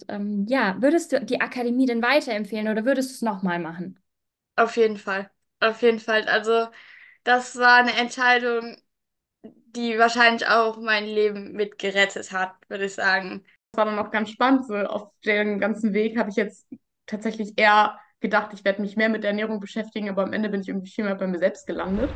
Ähm, 0.08 0.44
ja, 0.46 0.76
würdest 0.82 1.12
du 1.12 1.20
die 1.24 1.40
Akademie 1.40 1.86
denn 1.86 2.02
weiterempfehlen 2.02 2.68
oder 2.68 2.84
würdest 2.84 3.10
du 3.10 3.14
es 3.14 3.22
nochmal 3.22 3.58
machen? 3.58 3.98
Auf 4.56 4.76
jeden 4.76 4.96
Fall. 4.96 5.30
Auf 5.60 5.82
jeden 5.82 6.00
Fall. 6.00 6.28
Also, 6.28 6.68
das 7.24 7.56
war 7.58 7.76
eine 7.78 7.94
Entscheidung, 7.96 8.76
die 9.44 9.98
wahrscheinlich 9.98 10.46
auch 10.48 10.78
mein 10.78 11.06
Leben 11.06 11.52
mit 11.52 11.78
gerettet 11.78 12.32
hat, 12.32 12.54
würde 12.68 12.86
ich 12.86 12.94
sagen. 12.94 13.44
Das 13.72 13.78
war 13.78 13.84
dann 13.86 13.98
auch 13.98 14.10
ganz 14.10 14.30
spannend. 14.30 14.66
So 14.66 14.74
auf 14.76 15.10
dem 15.24 15.60
ganzen 15.60 15.94
Weg 15.94 16.18
habe 16.18 16.30
ich 16.30 16.36
jetzt 16.36 16.66
tatsächlich 17.06 17.54
eher 17.58 17.98
gedacht, 18.20 18.52
ich 18.54 18.64
werde 18.64 18.82
mich 18.82 18.96
mehr 18.96 19.08
mit 19.08 19.22
der 19.22 19.30
Ernährung 19.30 19.60
beschäftigen, 19.60 20.10
aber 20.10 20.22
am 20.24 20.32
Ende 20.32 20.48
bin 20.50 20.60
ich 20.60 20.68
irgendwie 20.68 20.90
viel 20.90 21.04
mehr 21.04 21.14
bei 21.14 21.26
mir 21.26 21.38
selbst 21.38 21.66
gelandet 21.66 22.14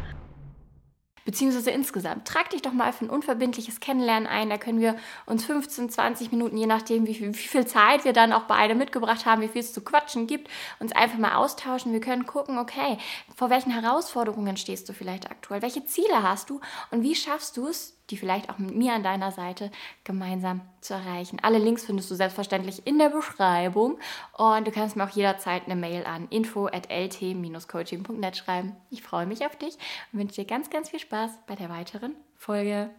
beziehungsweise 1.25 1.71
insgesamt. 1.71 2.27
Trag 2.27 2.51
dich 2.51 2.63
doch 2.63 2.73
mal 2.73 2.93
für 2.93 3.07
ein 3.07 3.11
unverbindliches 3.11 3.81
Kennenlernen 3.81 4.29
ein. 4.29 4.51
Da 4.51 4.59
können 4.59 4.81
wir 4.81 4.97
uns 5.27 5.45
15, 5.45 5.91
20 5.91 6.33
Minuten, 6.33 6.57
je 6.57 6.67
nachdem, 6.67 7.07
wie 7.07 7.15
viel, 7.15 7.35
wie 7.35 7.49
viel 7.49 7.67
Zeit 7.67 8.05
wir 8.05 8.13
dann 8.13 8.33
auch 8.33 8.45
beide 8.45 8.75
mitgebracht 8.75 9.27
haben, 9.27 9.43
wie 9.43 9.49
viel 9.49 9.61
es 9.61 9.73
zu 9.73 9.83
quatschen 9.83 10.27
gibt, 10.27 10.49
uns 10.81 10.93
einfach 10.93 11.19
mal 11.19 11.35
austauschen. 11.35 11.93
Wir 11.93 12.01
können 12.01 12.27
gucken, 12.27 12.59
okay, 12.59 12.99
vor 13.35 13.51
welchen 13.51 13.73
Herausforderungen 13.73 14.57
stehst 14.57 14.89
du 14.89 14.93
vielleicht 14.93 15.31
aktuell? 15.31 15.63
Welche 15.63 15.85
Ziele 15.85 16.23
hast 16.23 16.51
du? 16.51 16.61
Und 16.91 17.03
wie 17.03 17.15
schaffst 17.15 17.57
du 17.57 17.69
es, 17.69 17.97
die 18.11 18.17
vielleicht 18.17 18.51
auch 18.51 18.59
mit 18.59 18.75
mir 18.75 18.93
an 18.93 19.03
deiner 19.03 19.33
Seite 19.33 19.71
gemeinsam 20.05 20.61
zu 20.81 20.95
erreichen. 20.95 21.39
Alle 21.43 21.59
Links 21.59 21.85
findest 21.85 22.11
du 22.11 22.15
selbstverständlich 22.15 22.87
in 22.87 22.99
der 22.99 23.11
Beschreibung 23.11 23.99
und 24.37 24.67
du 24.67 24.71
kannst 24.71 24.97
mir 24.97 25.05
auch 25.05 25.11
jederzeit 25.11 25.65
eine 25.65 25.77
Mail 25.77 26.05
an 26.05 26.29
info 26.29 26.67
at 26.67 26.91
lt-coaching.net 26.91 28.37
schreiben. 28.37 28.77
Ich 28.91 29.03
freue 29.03 29.27
mich 29.27 29.47
auf 29.47 29.57
dich 29.57 29.77
und 30.13 30.19
wünsche 30.19 30.37
dir 30.37 30.47
ganz, 30.47 30.71
ganz 30.71 30.91
viel 30.91 31.01
Spaß 31.01 31.39
bei 31.47 31.55
der 31.55 31.71
weiteren 31.71 32.15
Folge. 32.37 32.91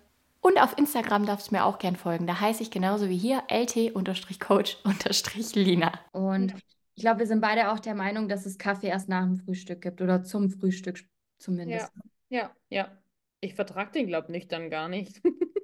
Und 0.41 0.62
auf 0.62 0.78
Instagram 0.78 1.26
darfst 1.26 1.50
du 1.50 1.56
mir 1.56 1.65
auch 1.65 1.80
gern 1.80 1.96
folgen. 1.96 2.28
Da 2.28 2.39
heiße 2.39 2.62
ich 2.62 2.70
genauso 2.70 3.10
wie 3.10 3.18
hier 3.18 3.44
lt-coach-lina. 3.50 5.91
Und 6.12 6.54
ich 6.94 7.02
glaube, 7.02 7.20
wir 7.20 7.28
sind 7.28 7.41
beide 7.41 7.72
auch 7.72 7.80
der 7.80 7.96
Meinung, 7.96 8.30
dass 8.30 8.46
es 8.46 8.58
Kaffee 8.58 8.88
erst 8.88 9.10
nach 9.10 9.24
dem 9.24 9.38
Frühstück 9.38 9.82
gibt 9.82 10.02
oder 10.02 10.24
zum 10.24 10.50
Frühstück 10.52 11.04
zumindest. 11.38 11.91
Ja, 12.30 12.52
ja, 12.70 12.72
ja. 12.88 12.98
Ich 13.45 13.55
vertrage 13.55 13.91
den, 13.91 14.08
glaube 14.08 14.36
ich, 14.36 14.47
dann 14.47 14.69
gar 14.69 14.89
nicht. 14.89 15.21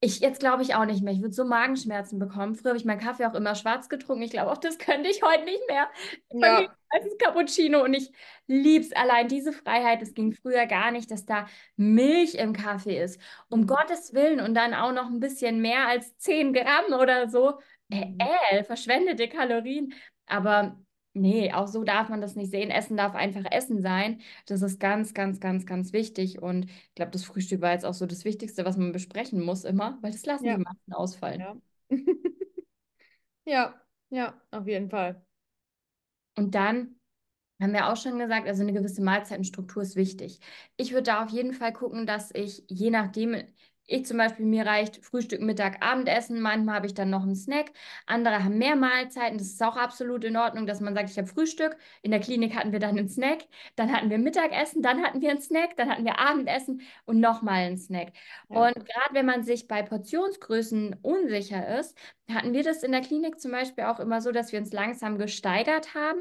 Ich 0.00 0.20
jetzt 0.20 0.40
glaube 0.40 0.62
ich 0.62 0.74
auch 0.74 0.84
nicht 0.84 1.02
mehr. 1.02 1.14
Ich 1.14 1.22
würde 1.22 1.34
so 1.34 1.44
Magenschmerzen 1.44 2.18
bekommen. 2.18 2.54
Früher 2.54 2.70
habe 2.70 2.78
ich 2.78 2.84
meinen 2.84 3.00
Kaffee 3.00 3.24
auch 3.24 3.34
immer 3.34 3.54
schwarz 3.54 3.88
getrunken. 3.88 4.22
Ich 4.22 4.30
glaube 4.30 4.52
auch, 4.52 4.58
das 4.58 4.76
könnte 4.76 5.08
ich 5.08 5.22
heute 5.22 5.44
nicht 5.44 5.62
mehr. 5.68 5.88
Ja. 6.32 6.60
mir 6.60 7.06
ist 7.06 7.18
Cappuccino 7.18 7.82
und 7.82 7.94
ich 7.94 8.12
liebe 8.46 8.84
es 8.84 8.92
allein 8.92 9.26
diese 9.26 9.54
Freiheit. 9.54 10.02
Es 10.02 10.12
ging 10.12 10.32
früher 10.32 10.66
gar 10.66 10.90
nicht, 10.90 11.10
dass 11.10 11.24
da 11.24 11.46
Milch 11.76 12.34
im 12.34 12.52
Kaffee 12.52 13.02
ist. 13.02 13.18
Um 13.48 13.62
mhm. 13.62 13.66
Gottes 13.68 14.12
Willen 14.12 14.40
und 14.40 14.54
dann 14.54 14.74
auch 14.74 14.92
noch 14.92 15.06
ein 15.06 15.18
bisschen 15.18 15.62
mehr 15.62 15.88
als 15.88 16.14
10 16.18 16.52
Gramm 16.52 16.92
oder 17.00 17.30
so. 17.30 17.58
Äh, 17.90 18.04
mhm. 18.04 18.18
äh, 18.50 18.64
verschwendete 18.64 19.28
Kalorien. 19.28 19.94
Aber 20.26 20.78
Nee, 21.16 21.50
auch 21.52 21.66
so 21.66 21.82
darf 21.82 22.10
man 22.10 22.20
das 22.20 22.36
nicht 22.36 22.50
sehen. 22.50 22.70
Essen 22.70 22.96
darf 22.96 23.14
einfach 23.14 23.44
Essen 23.50 23.80
sein. 23.80 24.20
Das 24.44 24.60
ist 24.60 24.78
ganz, 24.78 25.14
ganz, 25.14 25.40
ganz, 25.40 25.64
ganz 25.64 25.94
wichtig. 25.94 26.42
Und 26.42 26.66
ich 26.66 26.94
glaube, 26.94 27.10
das 27.10 27.24
Frühstück 27.24 27.62
war 27.62 27.72
jetzt 27.72 27.86
auch 27.86 27.94
so 27.94 28.04
das 28.04 28.26
Wichtigste, 28.26 28.66
was 28.66 28.76
man 28.76 28.92
besprechen 28.92 29.42
muss 29.42 29.64
immer, 29.64 29.98
weil 30.02 30.12
das 30.12 30.26
lassen 30.26 30.44
ja. 30.44 30.56
die 30.56 30.62
meisten 30.62 30.92
ausfallen. 30.92 31.40
Ja. 31.40 31.56
ja, 33.46 33.80
ja, 34.10 34.40
auf 34.50 34.66
jeden 34.66 34.90
Fall. 34.90 35.24
Und 36.36 36.54
dann 36.54 36.96
haben 37.62 37.72
wir 37.72 37.90
auch 37.90 37.96
schon 37.96 38.18
gesagt, 38.18 38.46
also 38.46 38.62
eine 38.62 38.74
gewisse 38.74 39.02
Mahlzeitenstruktur 39.02 39.82
ist 39.82 39.96
wichtig. 39.96 40.40
Ich 40.76 40.92
würde 40.92 41.04
da 41.04 41.24
auf 41.24 41.30
jeden 41.30 41.54
Fall 41.54 41.72
gucken, 41.72 42.06
dass 42.06 42.30
ich 42.34 42.64
je 42.68 42.90
nachdem, 42.90 43.42
ich 43.86 44.04
zum 44.04 44.18
Beispiel, 44.18 44.44
mir 44.44 44.66
reicht 44.66 45.04
Frühstück, 45.04 45.40
Mittag, 45.40 45.84
Abendessen. 45.84 46.40
Manchmal 46.40 46.76
habe 46.76 46.86
ich 46.86 46.94
dann 46.94 47.10
noch 47.10 47.22
einen 47.22 47.36
Snack. 47.36 47.72
Andere 48.06 48.42
haben 48.42 48.58
mehr 48.58 48.74
Mahlzeiten. 48.74 49.38
Das 49.38 49.46
ist 49.46 49.62
auch 49.62 49.76
absolut 49.76 50.24
in 50.24 50.36
Ordnung, 50.36 50.66
dass 50.66 50.80
man 50.80 50.94
sagt, 50.94 51.10
ich 51.10 51.18
habe 51.18 51.28
Frühstück. 51.28 51.76
In 52.02 52.10
der 52.10 52.20
Klinik 52.20 52.56
hatten 52.56 52.72
wir 52.72 52.80
dann 52.80 52.98
einen 52.98 53.08
Snack. 53.08 53.44
Dann 53.76 53.92
hatten 53.92 54.10
wir 54.10 54.18
Mittagessen. 54.18 54.82
Dann 54.82 55.02
hatten 55.02 55.20
wir 55.20 55.30
einen 55.30 55.40
Snack. 55.40 55.76
Dann 55.76 55.88
hatten 55.88 56.04
wir 56.04 56.18
Abendessen 56.18 56.82
und 57.04 57.20
nochmal 57.20 57.64
einen 57.64 57.78
Snack. 57.78 58.12
Ja. 58.48 58.66
Und 58.66 58.74
gerade 58.74 59.14
wenn 59.14 59.26
man 59.26 59.44
sich 59.44 59.68
bei 59.68 59.82
Portionsgrößen 59.82 60.96
unsicher 61.02 61.78
ist, 61.78 61.96
hatten 62.28 62.52
wir 62.52 62.64
das 62.64 62.82
in 62.82 62.90
der 62.90 63.02
Klinik 63.02 63.40
zum 63.40 63.52
Beispiel 63.52 63.84
auch 63.84 64.00
immer 64.00 64.20
so, 64.20 64.32
dass 64.32 64.50
wir 64.50 64.58
uns 64.58 64.72
langsam 64.72 65.16
gesteigert 65.16 65.94
haben. 65.94 66.20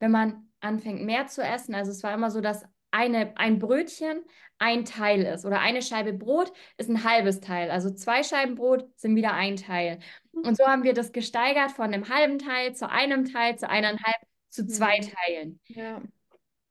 Wenn 0.00 0.10
man 0.10 0.50
anfängt 0.60 1.02
mehr 1.04 1.28
zu 1.28 1.42
essen, 1.42 1.74
also 1.74 1.90
es 1.90 2.02
war 2.02 2.12
immer 2.12 2.30
so, 2.30 2.42
dass 2.42 2.64
eine, 2.94 3.36
ein 3.36 3.58
Brötchen 3.58 4.24
ein 4.58 4.84
Teil 4.84 5.22
ist 5.22 5.44
oder 5.44 5.60
eine 5.60 5.82
Scheibe 5.82 6.12
Brot 6.12 6.52
ist 6.76 6.88
ein 6.88 7.04
halbes 7.04 7.40
Teil. 7.40 7.70
Also 7.70 7.90
zwei 7.90 8.22
Scheiben 8.22 8.54
Brot 8.54 8.88
sind 8.96 9.16
wieder 9.16 9.34
ein 9.34 9.56
Teil. 9.56 9.98
Und 10.32 10.56
so 10.56 10.64
haben 10.64 10.84
wir 10.84 10.94
das 10.94 11.12
gesteigert 11.12 11.72
von 11.72 11.92
einem 11.92 12.08
halben 12.08 12.38
Teil 12.38 12.74
zu 12.74 12.88
einem 12.88 13.24
Teil 13.24 13.58
zu 13.58 13.68
eineinhalb 13.68 14.16
zu 14.48 14.66
zwei 14.66 14.98
mhm. 14.98 15.10
Teilen. 15.10 15.60
Ja. 15.66 16.02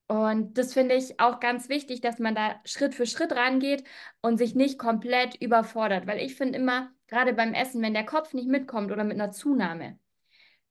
Und 0.07 0.57
das 0.57 0.73
finde 0.73 0.95
ich 0.95 1.19
auch 1.19 1.39
ganz 1.39 1.69
wichtig, 1.69 2.01
dass 2.01 2.19
man 2.19 2.35
da 2.35 2.59
Schritt 2.65 2.95
für 2.95 3.05
Schritt 3.05 3.33
rangeht 3.33 3.83
und 4.21 4.37
sich 4.37 4.55
nicht 4.55 4.77
komplett 4.77 5.35
überfordert. 5.35 6.07
Weil 6.07 6.19
ich 6.19 6.35
finde 6.35 6.59
immer, 6.59 6.91
gerade 7.07 7.33
beim 7.33 7.53
Essen, 7.53 7.81
wenn 7.81 7.93
der 7.93 8.05
Kopf 8.05 8.33
nicht 8.33 8.47
mitkommt 8.47 8.91
oder 8.91 9.03
mit 9.03 9.19
einer 9.19 9.31
Zunahme, 9.31 9.99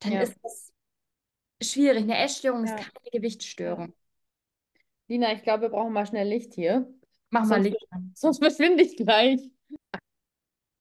dann 0.01 0.13
ja. 0.13 0.23
ist 0.23 0.37
das 0.43 0.73
schwierig. 1.63 2.03
Eine 2.03 2.19
Essstörung 2.19 2.67
ja. 2.67 2.75
ist 2.75 2.79
keine 2.79 3.11
Gewichtsstörung. 3.13 3.95
Lina, 5.13 5.31
ich 5.35 5.43
glaube, 5.43 5.65
wir 5.65 5.69
brauchen 5.69 5.93
mal 5.93 6.07
schnell 6.07 6.27
Licht 6.27 6.55
hier. 6.55 6.91
Mach 7.29 7.45
mal 7.45 7.61
Licht 7.61 7.77
an. 7.91 8.13
Sonst 8.17 8.39
verschwinde 8.39 8.83
ich 8.83 8.97
gleich. 8.97 9.41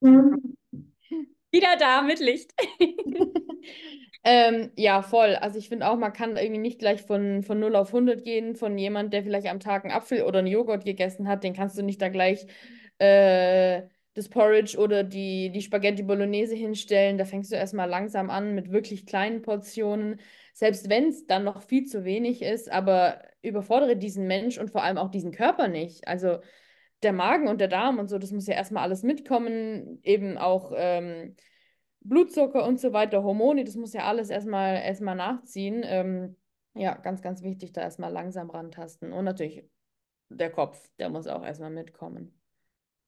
Wieder 0.00 1.76
da 1.78 2.00
mit 2.00 2.18
Licht. 2.18 2.50
ähm, 4.24 4.70
ja, 4.74 5.02
voll. 5.02 5.34
Also 5.34 5.58
ich 5.58 5.68
finde 5.68 5.86
auch, 5.86 5.98
man 5.98 6.14
kann 6.14 6.38
irgendwie 6.38 6.62
nicht 6.62 6.78
gleich 6.78 7.02
von, 7.02 7.42
von 7.42 7.60
0 7.60 7.76
auf 7.76 7.88
100 7.88 8.24
gehen, 8.24 8.56
von 8.56 8.78
jemand, 8.78 9.12
der 9.12 9.22
vielleicht 9.22 9.48
am 9.48 9.60
Tag 9.60 9.84
einen 9.84 9.92
Apfel 9.92 10.22
oder 10.22 10.38
einen 10.38 10.48
Joghurt 10.48 10.86
gegessen 10.86 11.28
hat, 11.28 11.44
den 11.44 11.52
kannst 11.52 11.76
du 11.76 11.82
nicht 11.82 12.00
da 12.00 12.08
gleich 12.08 12.46
äh, 12.96 13.82
das 14.14 14.30
Porridge 14.30 14.78
oder 14.78 15.04
die, 15.04 15.50
die 15.50 15.60
Spaghetti 15.60 16.04
Bolognese 16.04 16.54
hinstellen. 16.54 17.18
Da 17.18 17.26
fängst 17.26 17.52
du 17.52 17.56
erstmal 17.56 17.90
langsam 17.90 18.30
an 18.30 18.54
mit 18.54 18.72
wirklich 18.72 19.04
kleinen 19.04 19.42
Portionen 19.42 20.20
selbst 20.52 20.88
wenn 20.88 21.08
es 21.08 21.26
dann 21.26 21.44
noch 21.44 21.62
viel 21.62 21.84
zu 21.86 22.04
wenig 22.04 22.42
ist, 22.42 22.70
aber 22.70 23.22
überfordere 23.42 23.96
diesen 23.96 24.26
Mensch 24.26 24.58
und 24.58 24.70
vor 24.70 24.82
allem 24.82 24.98
auch 24.98 25.10
diesen 25.10 25.32
Körper 25.32 25.68
nicht. 25.68 26.06
Also 26.06 26.38
der 27.02 27.12
Magen 27.12 27.48
und 27.48 27.60
der 27.60 27.68
Darm 27.68 27.98
und 27.98 28.08
so, 28.08 28.18
das 28.18 28.32
muss 28.32 28.46
ja 28.46 28.54
erstmal 28.54 28.84
alles 28.84 29.02
mitkommen, 29.02 30.00
eben 30.02 30.38
auch 30.38 30.72
ähm, 30.76 31.34
Blutzucker 32.00 32.66
und 32.66 32.80
so 32.80 32.92
weiter, 32.92 33.22
Hormone, 33.22 33.64
das 33.64 33.76
muss 33.76 33.92
ja 33.92 34.04
alles 34.04 34.30
erstmal 34.30 34.76
erstmal 34.76 35.16
nachziehen. 35.16 35.82
Ähm, 35.84 36.36
ja, 36.74 36.94
ganz, 36.94 37.22
ganz 37.22 37.42
wichtig, 37.42 37.72
da 37.72 37.82
erstmal 37.82 38.12
langsam 38.12 38.50
rantasten. 38.50 39.12
Und 39.12 39.24
natürlich 39.24 39.64
der 40.28 40.50
Kopf, 40.50 40.90
der 40.98 41.10
muss 41.10 41.26
auch 41.26 41.44
erstmal 41.44 41.70
mitkommen. 41.70 42.41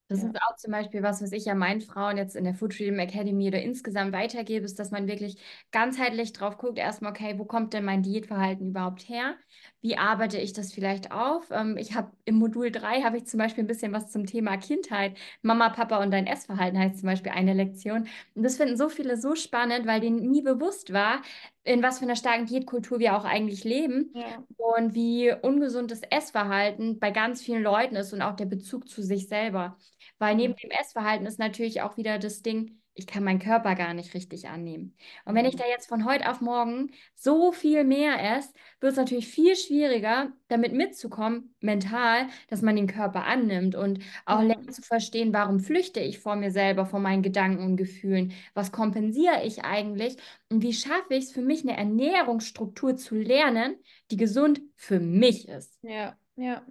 Das 0.08 0.20
ja. 0.20 0.28
ist 0.28 0.36
auch 0.36 0.56
zum 0.56 0.72
Beispiel 0.72 1.02
was, 1.02 1.22
was 1.22 1.32
ich 1.32 1.46
ja 1.46 1.54
meinen 1.54 1.80
Frauen 1.80 2.18
jetzt 2.18 2.36
in 2.36 2.44
der 2.44 2.54
Food 2.54 2.74
Freedom 2.74 2.98
Academy 2.98 3.48
oder 3.48 3.62
insgesamt 3.62 4.12
weitergebe, 4.12 4.64
ist, 4.64 4.78
dass 4.78 4.90
man 4.90 5.06
wirklich 5.06 5.36
ganzheitlich 5.72 6.34
drauf 6.34 6.58
guckt, 6.58 6.78
erstmal, 6.78 7.12
okay, 7.12 7.38
wo 7.38 7.46
kommt 7.46 7.72
denn 7.72 7.84
mein 7.84 8.02
Diätverhalten 8.02 8.68
überhaupt 8.68 9.08
her? 9.08 9.34
Wie 9.80 9.96
arbeite 9.96 10.38
ich 10.38 10.52
das 10.52 10.72
vielleicht 10.72 11.10
auf? 11.10 11.50
Ähm, 11.50 11.78
ich 11.78 11.94
habe 11.94 12.12
im 12.26 12.36
Modul 12.36 12.70
3 12.70 13.02
habe 13.02 13.16
ich 13.16 13.26
zum 13.26 13.38
Beispiel 13.38 13.64
ein 13.64 13.66
bisschen 13.68 13.92
was 13.92 14.10
zum 14.10 14.26
Thema 14.26 14.58
Kindheit. 14.58 15.16
Mama, 15.40 15.70
Papa 15.70 16.02
und 16.02 16.10
dein 16.10 16.26
Essverhalten 16.26 16.78
heißt 16.78 16.98
zum 16.98 17.06
Beispiel 17.06 17.32
eine 17.32 17.54
Lektion. 17.54 18.06
Und 18.34 18.42
das 18.42 18.58
finden 18.58 18.76
so 18.76 18.90
viele 18.90 19.16
so 19.16 19.34
spannend, 19.34 19.86
weil 19.86 20.00
denen 20.00 20.30
nie 20.30 20.42
bewusst 20.42 20.92
war, 20.92 21.22
in 21.64 21.82
was 21.82 21.98
für 21.98 22.04
einer 22.04 22.16
starken 22.16 22.44
Diätkultur 22.44 22.98
wir 22.98 23.16
auch 23.16 23.24
eigentlich 23.24 23.64
leben 23.64 24.10
ja. 24.14 24.44
und 24.56 24.94
wie 24.94 25.32
ungesund 25.32 25.90
das 25.90 26.02
Essverhalten 26.02 26.98
bei 26.98 27.10
ganz 27.10 27.40
vielen 27.40 27.62
Leuten 27.62 27.96
ist 27.96 28.12
und 28.12 28.20
auch 28.20 28.36
der 28.36 28.44
Bezug 28.44 28.86
zu 28.88 29.02
sich 29.02 29.28
selber. 29.28 29.78
Weil 30.18 30.36
neben 30.36 30.54
dem 30.56 30.70
Essverhalten 30.70 31.26
ist 31.26 31.38
natürlich 31.38 31.82
auch 31.82 31.96
wieder 31.96 32.18
das 32.18 32.42
Ding, 32.42 32.80
ich 32.96 33.08
kann 33.08 33.24
meinen 33.24 33.40
Körper 33.40 33.74
gar 33.74 33.92
nicht 33.92 34.14
richtig 34.14 34.48
annehmen. 34.48 34.96
Und 35.24 35.34
wenn 35.34 35.46
ich 35.46 35.54
mhm. 35.54 35.58
da 35.58 35.64
jetzt 35.66 35.88
von 35.88 36.04
heute 36.04 36.30
auf 36.30 36.40
morgen 36.40 36.92
so 37.16 37.50
viel 37.50 37.82
mehr 37.82 38.36
esse, 38.36 38.54
wird 38.80 38.92
es 38.92 38.98
natürlich 38.98 39.26
viel 39.26 39.56
schwieriger, 39.56 40.32
damit 40.46 40.72
mitzukommen, 40.72 41.54
mental, 41.60 42.28
dass 42.48 42.62
man 42.62 42.76
den 42.76 42.86
Körper 42.86 43.24
annimmt 43.24 43.74
und 43.74 43.98
auch 44.26 44.42
lernt 44.42 44.72
zu 44.72 44.82
verstehen, 44.82 45.32
warum 45.32 45.58
flüchte 45.58 45.98
ich 45.98 46.20
vor 46.20 46.36
mir 46.36 46.52
selber, 46.52 46.86
vor 46.86 47.00
meinen 47.00 47.22
Gedanken 47.22 47.64
und 47.64 47.76
Gefühlen, 47.76 48.32
was 48.54 48.70
kompensiere 48.70 49.42
ich 49.44 49.64
eigentlich 49.64 50.16
und 50.48 50.62
wie 50.62 50.72
schaffe 50.72 51.14
ich 51.14 51.24
es 51.24 51.32
für 51.32 51.42
mich, 51.42 51.62
eine 51.62 51.76
Ernährungsstruktur 51.76 52.96
zu 52.96 53.16
lernen, 53.16 53.76
die 54.12 54.16
gesund 54.16 54.62
für 54.76 55.00
mich 55.00 55.48
ist. 55.48 55.78
Ja, 55.82 56.16
ja, 56.36 56.64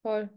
voll. 0.00 0.30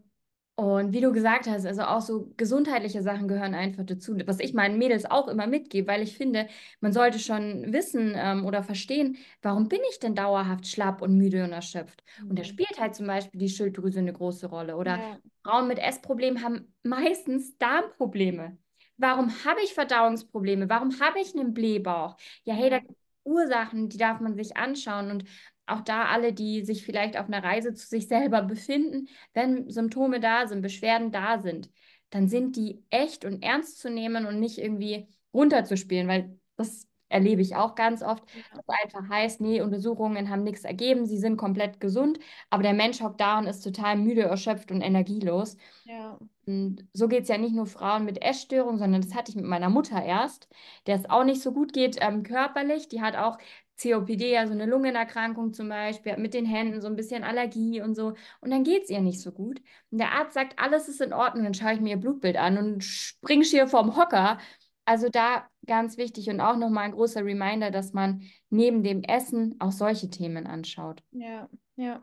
Und 0.57 0.93
wie 0.93 1.01
du 1.01 1.11
gesagt 1.11 1.47
hast, 1.47 1.65
also 1.65 1.81
auch 1.81 1.99
so 1.99 2.31
gesundheitliche 2.37 3.01
Sachen 3.01 3.27
gehören 3.27 3.53
einfach 3.53 3.83
dazu, 3.83 4.15
was 4.25 4.39
ich 4.39 4.53
meinen 4.53 4.77
Mädels 4.77 5.05
auch 5.05 5.27
immer 5.27 5.47
mitgebe, 5.47 5.89
weil 5.89 6.01
ich 6.01 6.15
finde, 6.15 6.47
man 6.79 6.93
sollte 6.93 7.19
schon 7.19 7.73
wissen 7.73 8.13
ähm, 8.15 8.45
oder 8.45 8.63
verstehen, 8.63 9.17
warum 9.41 9.67
bin 9.67 9.81
ich 9.89 9.99
denn 9.99 10.15
dauerhaft 10.15 10.65
schlapp 10.65 11.01
und 11.01 11.17
müde 11.17 11.43
und 11.43 11.51
erschöpft? 11.51 12.03
Mhm. 12.21 12.29
Und 12.29 12.39
da 12.39 12.45
spielt 12.45 12.79
halt 12.79 12.95
zum 12.95 13.05
Beispiel 13.05 13.37
die 13.37 13.49
Schilddrüse 13.49 13.99
eine 13.99 14.13
große 14.13 14.47
Rolle. 14.47 14.77
Oder 14.77 14.97
ja. 14.97 15.17
Frauen 15.43 15.67
mit 15.67 15.77
Essproblemen 15.77 16.41
haben 16.41 16.73
meistens 16.83 17.57
Darmprobleme. 17.57 18.57
Warum 18.95 19.31
habe 19.43 19.59
ich 19.61 19.73
Verdauungsprobleme? 19.73 20.69
Warum 20.69 21.01
habe 21.01 21.19
ich 21.19 21.35
einen 21.35 21.53
Blähbauch? 21.53 22.15
Ja, 22.45 22.53
hey, 22.53 22.69
da 22.69 22.79
gibt 22.79 22.97
Ursachen, 23.25 23.89
die 23.89 23.97
darf 23.97 24.21
man 24.21 24.35
sich 24.35 24.55
anschauen. 24.55 25.11
Und 25.11 25.25
auch 25.67 25.81
da 25.81 26.05
alle, 26.05 26.33
die 26.33 26.63
sich 26.63 26.83
vielleicht 26.85 27.17
auf 27.17 27.27
einer 27.27 27.43
Reise 27.43 27.73
zu 27.73 27.87
sich 27.87 28.07
selber 28.07 28.41
befinden, 28.41 29.07
wenn 29.33 29.69
Symptome 29.69 30.19
da 30.19 30.47
sind, 30.47 30.61
Beschwerden 30.61 31.11
da 31.11 31.41
sind, 31.41 31.69
dann 32.09 32.27
sind 32.27 32.55
die 32.55 32.83
echt 32.89 33.25
und 33.25 33.43
ernst 33.43 33.79
zu 33.79 33.89
nehmen 33.89 34.25
und 34.25 34.39
nicht 34.39 34.57
irgendwie 34.57 35.07
runterzuspielen, 35.33 36.07
weil 36.07 36.39
das 36.55 36.87
erlebe 37.09 37.41
ich 37.41 37.55
auch 37.55 37.75
ganz 37.75 38.01
oft, 38.01 38.23
dass 38.53 38.65
einfach 38.83 39.09
heißt, 39.09 39.41
nee, 39.41 39.61
Untersuchungen 39.61 40.29
haben 40.29 40.43
nichts 40.43 40.63
ergeben, 40.63 41.05
sie 41.05 41.17
sind 41.17 41.37
komplett 41.37 41.79
gesund, 41.79 42.19
aber 42.49 42.63
der 42.63 42.73
Mensch 42.73 43.01
hockt 43.01 43.21
da 43.21 43.39
und 43.39 43.47
ist 43.47 43.61
total 43.61 43.95
müde, 43.95 44.23
erschöpft 44.23 44.71
und 44.71 44.81
energielos. 44.81 45.55
Ja. 45.85 46.19
Und 46.45 46.87
so 46.93 47.07
geht 47.07 47.23
es 47.23 47.29
ja 47.29 47.37
nicht 47.37 47.55
nur 47.55 47.67
Frauen 47.67 48.05
mit 48.05 48.21
Essstörungen, 48.21 48.79
sondern 48.79 49.01
das 49.01 49.15
hatte 49.15 49.31
ich 49.31 49.35
mit 49.35 49.45
meiner 49.45 49.69
Mutter 49.69 50.03
erst, 50.03 50.47
der 50.87 50.95
es 50.95 51.09
auch 51.09 51.23
nicht 51.23 51.41
so 51.41 51.51
gut 51.51 51.73
geht 51.73 51.97
ähm, 52.01 52.23
körperlich. 52.23 52.87
Die 52.87 53.01
hat 53.01 53.15
auch 53.15 53.37
COPD, 53.81 54.37
also 54.37 54.53
eine 54.53 54.65
Lungenerkrankung 54.65 55.53
zum 55.53 55.69
Beispiel, 55.69 56.13
hat 56.13 56.19
mit 56.19 56.33
den 56.33 56.45
Händen 56.45 56.81
so 56.81 56.87
ein 56.87 56.95
bisschen 56.95 57.23
Allergie 57.23 57.81
und 57.81 57.95
so. 57.95 58.13
Und 58.41 58.51
dann 58.51 58.63
geht 58.63 58.83
es 58.83 58.89
ihr 58.89 59.01
nicht 59.01 59.21
so 59.21 59.31
gut. 59.31 59.61
Und 59.91 59.97
der 59.99 60.13
Arzt 60.13 60.33
sagt, 60.33 60.57
alles 60.59 60.87
ist 60.87 61.01
in 61.01 61.13
Ordnung. 61.13 61.43
Dann 61.43 61.53
schaue 61.53 61.73
ich 61.73 61.81
mir 61.81 61.91
ihr 61.91 61.97
Blutbild 61.97 62.37
an 62.37 62.57
und 62.57 62.83
springe 62.83 63.43
schier 63.43 63.67
vom 63.67 63.97
Hocker. 63.97 64.39
Also 64.85 65.09
da 65.09 65.47
ganz 65.65 65.97
wichtig 65.97 66.29
und 66.29 66.39
auch 66.39 66.57
nochmal 66.57 66.85
ein 66.85 66.91
großer 66.91 67.25
Reminder, 67.25 67.71
dass 67.71 67.93
man 67.93 68.21
neben 68.49 68.83
dem 68.83 69.03
Essen 69.03 69.55
auch 69.59 69.71
solche 69.71 70.09
Themen 70.09 70.45
anschaut. 70.45 71.01
Ja, 71.11 71.49
ja. 71.75 71.99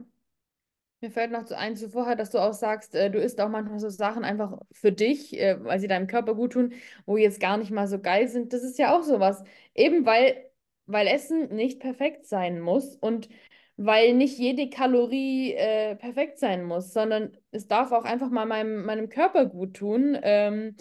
Mir 1.01 1.11
fällt 1.11 1.33
noch 1.33 1.47
so 1.47 1.57
ein 1.57 1.75
zuvor, 1.75 2.15
dass 2.15 2.31
du 2.31 2.39
auch 2.39 2.53
sagst, 2.53 2.95
äh, 2.95 3.11
du 3.11 3.19
isst 3.19 3.41
auch 3.41 3.49
manchmal 3.49 3.81
so 3.81 3.89
Sachen 3.89 4.25
einfach 4.25 4.59
für 4.71 4.93
dich, 4.93 5.37
äh, 5.37 5.63
weil 5.65 5.81
sie 5.81 5.89
deinem 5.89 6.07
Körper 6.07 6.35
gut 6.37 6.53
tun, 6.53 6.75
wo 7.07 7.17
jetzt 7.17 7.41
gar 7.41 7.57
nicht 7.57 7.73
mal 7.73 7.89
so 7.89 7.99
geil 7.99 8.29
sind. 8.29 8.53
Das 8.53 8.63
ist 8.63 8.79
ja 8.79 8.97
auch 8.97 9.03
sowas. 9.03 9.43
Eben 9.75 10.07
weil 10.07 10.52
weil 10.87 11.07
Essen 11.07 11.55
nicht 11.55 11.81
perfekt 11.81 12.27
sein 12.27 12.61
muss 12.61 12.97
und 12.97 13.29
weil 13.77 14.15
nicht 14.15 14.39
jede 14.39 14.69
Kalorie 14.71 15.55
äh, 15.55 15.97
perfekt 15.97 16.39
sein 16.39 16.65
muss, 16.65 16.93
sondern 16.93 17.37
es 17.51 17.67
darf 17.69 17.93
auch 17.93 18.05
einfach 18.05 18.31
mal 18.31 18.47
meinem, 18.47 18.85
meinem 18.85 19.09
Körper 19.09 19.47
gut 19.47 19.75
tun. 19.75 20.19
Ähm, 20.23 20.77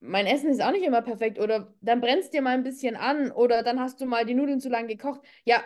mein 0.00 0.26
Essen 0.26 0.50
ist 0.50 0.62
auch 0.62 0.70
nicht 0.70 0.84
immer 0.84 1.02
perfekt 1.02 1.38
oder 1.38 1.74
dann 1.80 2.00
brennst 2.00 2.32
dir 2.32 2.42
mal 2.42 2.54
ein 2.54 2.62
bisschen 2.62 2.96
an 2.96 3.30
oder 3.32 3.62
dann 3.62 3.80
hast 3.80 4.00
du 4.00 4.06
mal 4.06 4.24
die 4.24 4.34
Nudeln 4.34 4.60
zu 4.60 4.68
lange 4.68 4.88
gekocht. 4.88 5.20
Ja, 5.44 5.62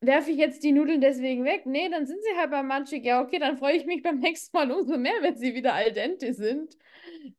werfe 0.00 0.30
ich 0.30 0.38
jetzt 0.38 0.62
die 0.64 0.72
Nudeln 0.72 1.00
deswegen 1.00 1.44
weg? 1.44 1.66
Nee, 1.66 1.88
dann 1.88 2.06
sind 2.06 2.20
sie 2.22 2.38
halt 2.38 2.50
beim 2.50 2.66
Manchig. 2.66 3.04
Ja, 3.04 3.22
okay, 3.22 3.38
dann 3.38 3.58
freue 3.58 3.76
ich 3.76 3.86
mich 3.86 4.02
beim 4.02 4.18
nächsten 4.20 4.56
Mal 4.56 4.70
umso 4.70 4.96
mehr, 4.96 5.14
wenn 5.20 5.36
sie 5.36 5.54
wieder 5.54 5.74
al 5.74 5.92
dente 5.92 6.34
sind. 6.34 6.76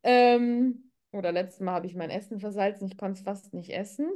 Ähm, 0.02 0.90
oder 1.12 1.32
letztes 1.32 1.60
Mal 1.60 1.72
habe 1.72 1.86
ich 1.86 1.94
mein 1.94 2.10
Essen 2.10 2.38
versalzen, 2.40 2.86
ich 2.86 2.96
konnte 2.96 3.18
es 3.18 3.24
fast 3.24 3.52
nicht 3.52 3.70
essen. 3.70 4.08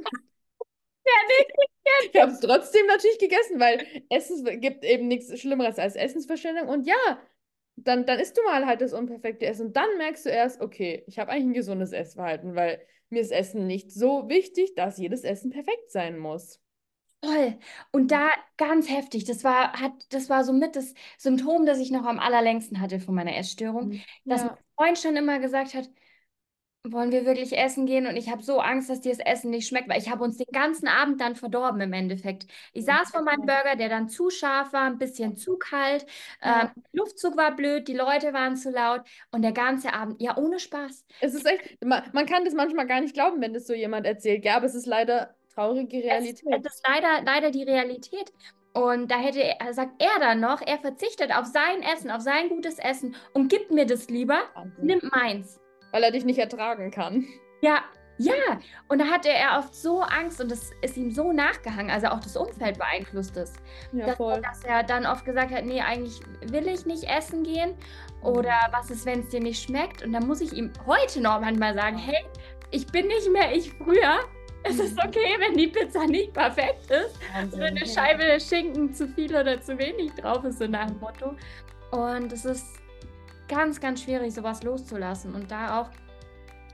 Ich 2.11 2.19
habe 2.19 2.31
es 2.31 2.39
trotzdem 2.39 2.85
natürlich 2.87 3.19
gegessen, 3.19 3.59
weil 3.59 3.85
Essen 4.09 4.59
gibt 4.59 4.83
eben 4.83 5.07
nichts 5.07 5.39
Schlimmeres 5.39 5.77
als 5.77 5.95
Essensverschwendung. 5.95 6.67
Und 6.67 6.87
ja, 6.87 7.19
dann, 7.75 8.05
dann 8.05 8.19
isst 8.19 8.37
du 8.37 8.43
mal 8.43 8.65
halt 8.65 8.81
das 8.81 8.93
unperfekte 8.93 9.45
Essen. 9.45 9.67
Und 9.67 9.77
dann 9.77 9.97
merkst 9.97 10.25
du 10.25 10.29
erst, 10.29 10.61
okay, 10.61 11.03
ich 11.07 11.19
habe 11.19 11.31
eigentlich 11.31 11.45
ein 11.45 11.53
gesundes 11.53 11.91
Essverhalten, 11.91 12.55
weil 12.55 12.81
mir 13.09 13.21
ist 13.21 13.31
Essen 13.31 13.67
nicht 13.67 13.91
so 13.91 14.29
wichtig, 14.29 14.75
dass 14.75 14.97
jedes 14.97 15.23
Essen 15.23 15.51
perfekt 15.51 15.91
sein 15.91 16.17
muss. 16.17 16.59
Toll. 17.21 17.57
Und 17.91 18.11
da 18.11 18.29
ganz 18.57 18.89
heftig, 18.89 19.25
das 19.25 19.43
war, 19.43 19.73
hat, 19.73 19.93
das 20.09 20.29
war 20.29 20.43
somit 20.43 20.75
das 20.75 20.93
Symptom, 21.17 21.65
das 21.65 21.79
ich 21.79 21.91
noch 21.91 22.05
am 22.05 22.19
allerlängsten 22.19 22.81
hatte 22.81 22.99
von 22.99 23.15
meiner 23.15 23.35
Essstörung, 23.35 23.89
mhm. 23.89 24.01
dass 24.25 24.41
ja. 24.41 24.47
mein 24.47 24.57
Freund 24.75 24.99
schon 24.99 25.15
immer 25.15 25.39
gesagt 25.39 25.73
hat, 25.73 25.89
wollen 26.91 27.11
wir 27.11 27.25
wirklich 27.25 27.57
essen 27.57 27.85
gehen? 27.85 28.07
Und 28.07 28.15
ich 28.15 28.29
habe 28.29 28.43
so 28.43 28.59
Angst, 28.59 28.89
dass 28.89 29.01
dir 29.01 29.11
das 29.15 29.25
Essen 29.25 29.49
nicht 29.49 29.67
schmeckt, 29.67 29.89
weil 29.89 29.99
ich 29.99 30.09
habe 30.09 30.23
uns 30.23 30.37
den 30.37 30.51
ganzen 30.51 30.87
Abend 30.87 31.21
dann 31.21 31.35
verdorben 31.35 31.81
im 31.81 31.93
Endeffekt. 31.93 32.45
Ich 32.73 32.85
saß 32.85 33.11
vor 33.11 33.21
meinem 33.21 33.45
Burger, 33.45 33.75
der 33.77 33.89
dann 33.89 34.09
zu 34.09 34.29
scharf 34.29 34.73
war, 34.73 34.85
ein 34.85 34.97
bisschen 34.97 35.35
zu 35.35 35.57
kalt, 35.57 36.05
ja. 36.43 36.63
ähm, 36.75 36.83
Luftzug 36.93 37.37
war 37.37 37.55
blöd, 37.55 37.87
die 37.87 37.95
Leute 37.95 38.33
waren 38.33 38.55
zu 38.55 38.71
laut 38.71 39.01
und 39.31 39.41
der 39.41 39.51
ganze 39.51 39.93
Abend, 39.93 40.21
ja, 40.21 40.37
ohne 40.37 40.59
Spaß. 40.59 41.05
Es 41.21 41.33
ist 41.33 41.45
echt, 41.45 41.83
man, 41.83 42.03
man 42.13 42.25
kann 42.25 42.45
das 42.45 42.53
manchmal 42.53 42.87
gar 42.87 43.01
nicht 43.01 43.13
glauben, 43.13 43.41
wenn 43.41 43.53
das 43.53 43.67
so 43.67 43.73
jemand 43.73 44.05
erzählt, 44.05 44.45
ja, 44.45 44.57
aber 44.57 44.65
es 44.65 44.75
ist 44.75 44.85
leider 44.85 45.35
traurige 45.53 45.97
Realität. 46.03 46.43
Es, 46.45 46.65
es 46.65 46.75
ist 46.75 46.85
leider, 46.87 47.23
leider 47.23 47.51
die 47.51 47.63
Realität. 47.63 48.31
Und 48.73 49.09
da 49.09 49.17
hätte 49.17 49.41
er, 49.41 49.73
sagt 49.73 50.01
er 50.01 50.19
dann 50.19 50.41
noch, 50.41 50.61
er 50.61 50.77
verzichtet 50.79 51.33
auf 51.33 51.45
sein 51.45 51.81
Essen, 51.81 52.11
auf 52.11 52.21
sein 52.21 52.49
gutes 52.49 52.77
Essen 52.77 53.15
und 53.33 53.47
gibt 53.47 53.71
mir 53.71 53.85
das 53.85 54.09
lieber, 54.09 54.41
Wahnsinn. 54.53 54.85
nimmt 54.85 55.15
meins 55.15 55.61
weil 55.95 56.03
er 56.03 56.11
dich 56.11 56.25
nicht 56.25 56.39
ertragen 56.39 56.91
kann. 56.91 57.25
Ja, 57.61 57.79
ja. 58.17 58.33
Und 58.89 58.99
da 58.99 59.05
hatte 59.05 59.29
er 59.29 59.59
oft 59.59 59.73
so 59.73 60.01
Angst 60.01 60.41
und 60.41 60.51
das 60.51 60.71
ist 60.81 60.97
ihm 60.97 61.09
so 61.09 61.31
nachgehangen, 61.31 61.89
also 61.89 62.07
auch 62.07 62.19
das 62.19 62.35
Umfeld 62.35 62.77
beeinflusst 62.77 63.37
es. 63.37 63.53
Ja, 63.93 64.07
dass, 64.07 64.17
voll. 64.17 64.41
dass 64.41 64.61
er 64.65 64.83
dann 64.83 65.05
oft 65.05 65.23
gesagt 65.23 65.53
hat, 65.53 65.63
nee, 65.63 65.79
eigentlich 65.79 66.19
will 66.51 66.67
ich 66.67 66.85
nicht 66.85 67.05
essen 67.05 67.43
gehen 67.43 67.75
oder 68.21 68.51
mhm. 68.67 68.73
was 68.73 68.91
ist, 68.91 69.05
wenn 69.05 69.21
es 69.21 69.29
dir 69.29 69.39
nicht 69.39 69.63
schmeckt? 69.63 70.03
Und 70.03 70.11
dann 70.11 70.27
muss 70.27 70.41
ich 70.41 70.51
ihm 70.51 70.73
heute 70.85 71.21
noch 71.21 71.39
manchmal 71.39 71.73
sagen, 71.73 71.97
hey, 71.97 72.25
ich 72.71 72.85
bin 72.87 73.07
nicht 73.07 73.31
mehr 73.31 73.55
ich 73.55 73.71
früher. 73.71 74.19
Es 74.63 74.79
ist 74.79 74.97
mhm. 74.97 75.03
okay, 75.07 75.37
wenn 75.39 75.55
die 75.55 75.67
Pizza 75.67 76.05
nicht 76.07 76.33
perfekt 76.33 76.91
ist. 76.91 77.17
Wahnsinn, 77.33 77.59
oder 77.59 77.67
eine 77.67 77.85
Scheibe 77.85 78.37
Schinken 78.41 78.93
zu 78.93 79.07
viel 79.07 79.33
oder 79.33 79.61
zu 79.61 79.77
wenig 79.77 80.11
drauf 80.15 80.43
ist, 80.43 80.59
so 80.59 80.67
nach 80.67 80.87
dem 80.87 80.99
Motto. 80.99 81.35
Und 81.91 82.33
es 82.33 82.43
ist 82.43 82.84
ganz, 83.47 83.79
ganz 83.79 84.01
schwierig, 84.03 84.33
sowas 84.33 84.63
loszulassen. 84.63 85.33
Und 85.33 85.51
da 85.51 85.81
auch, 85.81 85.89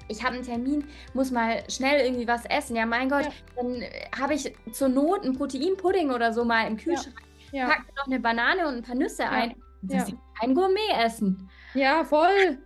ich 0.08 0.24
habe 0.24 0.36
einen 0.36 0.46
Termin, 0.46 0.86
muss 1.14 1.32
mal 1.32 1.64
schnell 1.70 2.06
irgendwie 2.06 2.28
was 2.28 2.46
essen. 2.46 2.76
Ja, 2.76 2.86
mein 2.86 3.10
Gott, 3.10 3.26
ja. 3.26 3.32
dann 3.56 3.84
habe 4.20 4.34
ich 4.34 4.54
zur 4.72 4.90
Not 4.90 5.24
einen 5.24 5.38
Proteinpudding 5.38 6.12
oder 6.12 6.34
so 6.34 6.44
mal 6.46 6.68
im 6.68 6.78
Kühlschrank. 6.78 7.16
Ja. 7.52 7.68
Pack 7.68 7.86
noch 7.98 8.08
eine 8.08 8.20
Banane 8.20 8.68
und 8.68 8.76
ein 8.76 8.84
paar 8.84 8.96
Nüsse 8.96 9.28
ein. 9.28 9.56
Das 9.82 10.10
ist 10.10 10.16
kein 10.40 10.54
Gourmet-Essen. 10.54 11.50
Ja, 11.74 12.04
voll. 12.04 12.60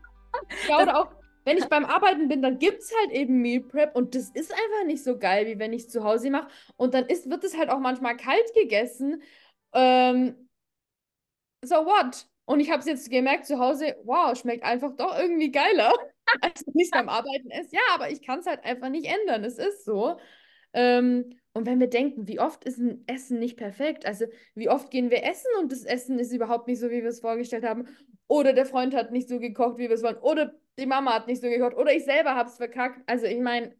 ja, 0.69 0.81
oder 0.81 0.99
auch, 0.99 1.11
wenn 1.45 1.57
ich 1.57 1.65
beim 1.65 1.85
Arbeiten 1.85 2.27
bin, 2.27 2.41
dann 2.41 2.59
gibt 2.59 2.79
es 2.81 2.91
halt 3.01 3.11
eben 3.11 3.41
Meal 3.41 3.61
Prep 3.61 3.95
und 3.95 4.15
das 4.15 4.29
ist 4.29 4.51
einfach 4.51 4.85
nicht 4.85 5.03
so 5.03 5.17
geil, 5.17 5.45
wie 5.47 5.59
wenn 5.59 5.73
ich 5.73 5.83
es 5.83 5.89
zu 5.89 6.03
Hause 6.03 6.29
mache. 6.29 6.47
Und 6.75 6.93
dann 6.93 7.05
ist, 7.05 7.29
wird 7.29 7.43
es 7.43 7.57
halt 7.57 7.69
auch 7.69 7.79
manchmal 7.79 8.17
kalt 8.17 8.53
gegessen. 8.53 9.21
Ähm, 9.73 10.49
so 11.63 11.75
what? 11.75 12.27
Und 12.45 12.59
ich 12.59 12.69
habe 12.69 12.79
es 12.79 12.85
jetzt 12.85 13.09
gemerkt 13.09 13.45
zu 13.45 13.59
Hause, 13.59 13.95
wow, 14.03 14.37
schmeckt 14.37 14.63
einfach 14.63 14.95
doch 14.95 15.17
irgendwie 15.17 15.51
geiler, 15.51 15.93
als 16.41 16.65
wenn 16.65 16.75
ich 16.79 16.85
es 16.85 16.91
beim 16.91 17.09
Arbeiten 17.09 17.49
esse. 17.49 17.75
Ja, 17.75 17.81
aber 17.93 18.09
ich 18.11 18.21
kann 18.21 18.39
es 18.39 18.45
halt 18.45 18.63
einfach 18.63 18.89
nicht 18.89 19.07
ändern. 19.07 19.43
Es 19.43 19.57
ist 19.57 19.83
so. 19.85 20.17
Ähm, 20.73 21.39
und 21.53 21.65
wenn 21.65 21.79
wir 21.79 21.87
denken, 21.89 22.27
wie 22.27 22.39
oft 22.39 22.65
ist 22.65 22.77
ein 22.79 23.03
Essen 23.07 23.39
nicht 23.39 23.57
perfekt? 23.57 24.05
Also, 24.05 24.25
wie 24.55 24.69
oft 24.69 24.91
gehen 24.91 25.09
wir 25.09 25.23
essen 25.23 25.47
und 25.59 25.71
das 25.71 25.85
Essen 25.85 26.19
ist 26.19 26.33
überhaupt 26.33 26.67
nicht 26.67 26.79
so, 26.79 26.89
wie 26.89 27.01
wir 27.01 27.09
es 27.09 27.21
vorgestellt 27.21 27.63
haben? 27.63 27.87
Oder 28.27 28.53
der 28.53 28.65
Freund 28.65 28.93
hat 28.93 29.11
nicht 29.11 29.29
so 29.29 29.39
gekocht, 29.39 29.77
wie 29.77 29.87
wir 29.87 29.95
es 29.95 30.03
wollen? 30.03 30.17
Oder 30.17 30.53
die 30.77 30.85
Mama 30.85 31.13
hat 31.13 31.27
nicht 31.27 31.41
so 31.41 31.49
gekocht? 31.49 31.75
Oder 31.77 31.93
ich 31.93 32.03
selber 32.03 32.35
habe 32.35 32.49
es 32.49 32.57
verkackt? 32.57 33.01
Also, 33.09 33.25
ich 33.25 33.39
meine, 33.39 33.73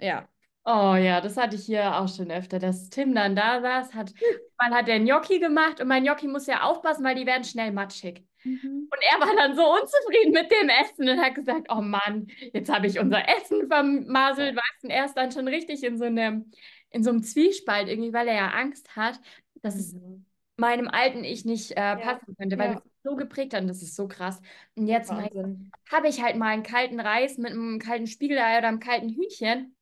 ja. 0.00 0.28
Oh 0.70 0.96
ja, 0.96 1.22
das 1.22 1.38
hatte 1.38 1.56
ich 1.56 1.64
hier 1.64 1.96
auch 1.96 2.08
schon 2.14 2.30
öfter, 2.30 2.58
dass 2.58 2.90
Tim 2.90 3.14
dann 3.14 3.34
da 3.34 3.62
saß, 3.62 3.94
hat, 3.94 4.12
man 4.60 4.74
hat 4.74 4.86
der 4.86 5.00
Gnocchi 5.00 5.38
gemacht 5.38 5.80
und 5.80 5.88
mein 5.88 6.02
Gnocchi 6.04 6.28
muss 6.28 6.46
ja 6.46 6.60
aufpassen, 6.60 7.02
weil 7.04 7.14
die 7.14 7.24
werden 7.24 7.44
schnell 7.44 7.72
matschig. 7.72 8.22
Mhm. 8.44 8.86
Und 8.90 8.98
er 9.10 9.18
war 9.18 9.34
dann 9.34 9.56
so 9.56 9.62
unzufrieden 9.62 10.32
mit 10.32 10.50
dem 10.50 10.68
Essen 10.68 11.08
und 11.08 11.22
hat 11.22 11.34
gesagt, 11.34 11.68
oh 11.70 11.80
Mann, 11.80 12.26
jetzt 12.52 12.70
habe 12.70 12.86
ich 12.86 12.98
unser 13.00 13.26
Essen 13.26 13.66
vermaselt, 13.66 14.56
weißt 14.56 14.82
du, 14.82 14.88
er 14.88 15.06
ist 15.06 15.14
dann 15.14 15.32
schon 15.32 15.48
richtig 15.48 15.82
in 15.84 15.96
so 15.96 16.04
einem, 16.04 16.50
in 16.90 17.02
so 17.02 17.08
einem 17.08 17.22
Zwiespalt 17.22 17.88
irgendwie, 17.88 18.12
weil 18.12 18.28
er 18.28 18.34
ja 18.34 18.48
Angst 18.48 18.94
hat, 18.94 19.18
dass 19.62 19.74
es 19.74 19.94
mhm. 19.94 20.26
meinem 20.58 20.88
alten 20.88 21.24
Ich 21.24 21.46
nicht 21.46 21.78
äh, 21.78 21.96
passen 21.96 22.36
könnte, 22.36 22.58
weil 22.58 22.72
ja. 22.72 22.76
es 22.76 22.82
so 23.04 23.16
geprägt 23.16 23.54
hat 23.54 23.62
und 23.62 23.68
das 23.68 23.80
ist 23.80 23.96
so 23.96 24.06
krass. 24.06 24.42
Und 24.74 24.86
jetzt 24.86 25.10
habe 25.10 26.08
ich 26.08 26.22
halt 26.22 26.36
mal 26.36 26.48
einen 26.48 26.62
kalten 26.62 27.00
Reis 27.00 27.38
mit 27.38 27.52
einem 27.52 27.78
kalten 27.78 28.06
Spiegelei 28.06 28.58
oder 28.58 28.68
einem 28.68 28.80
kalten 28.80 29.08
Hühnchen. 29.08 29.74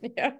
Ja. 0.16 0.38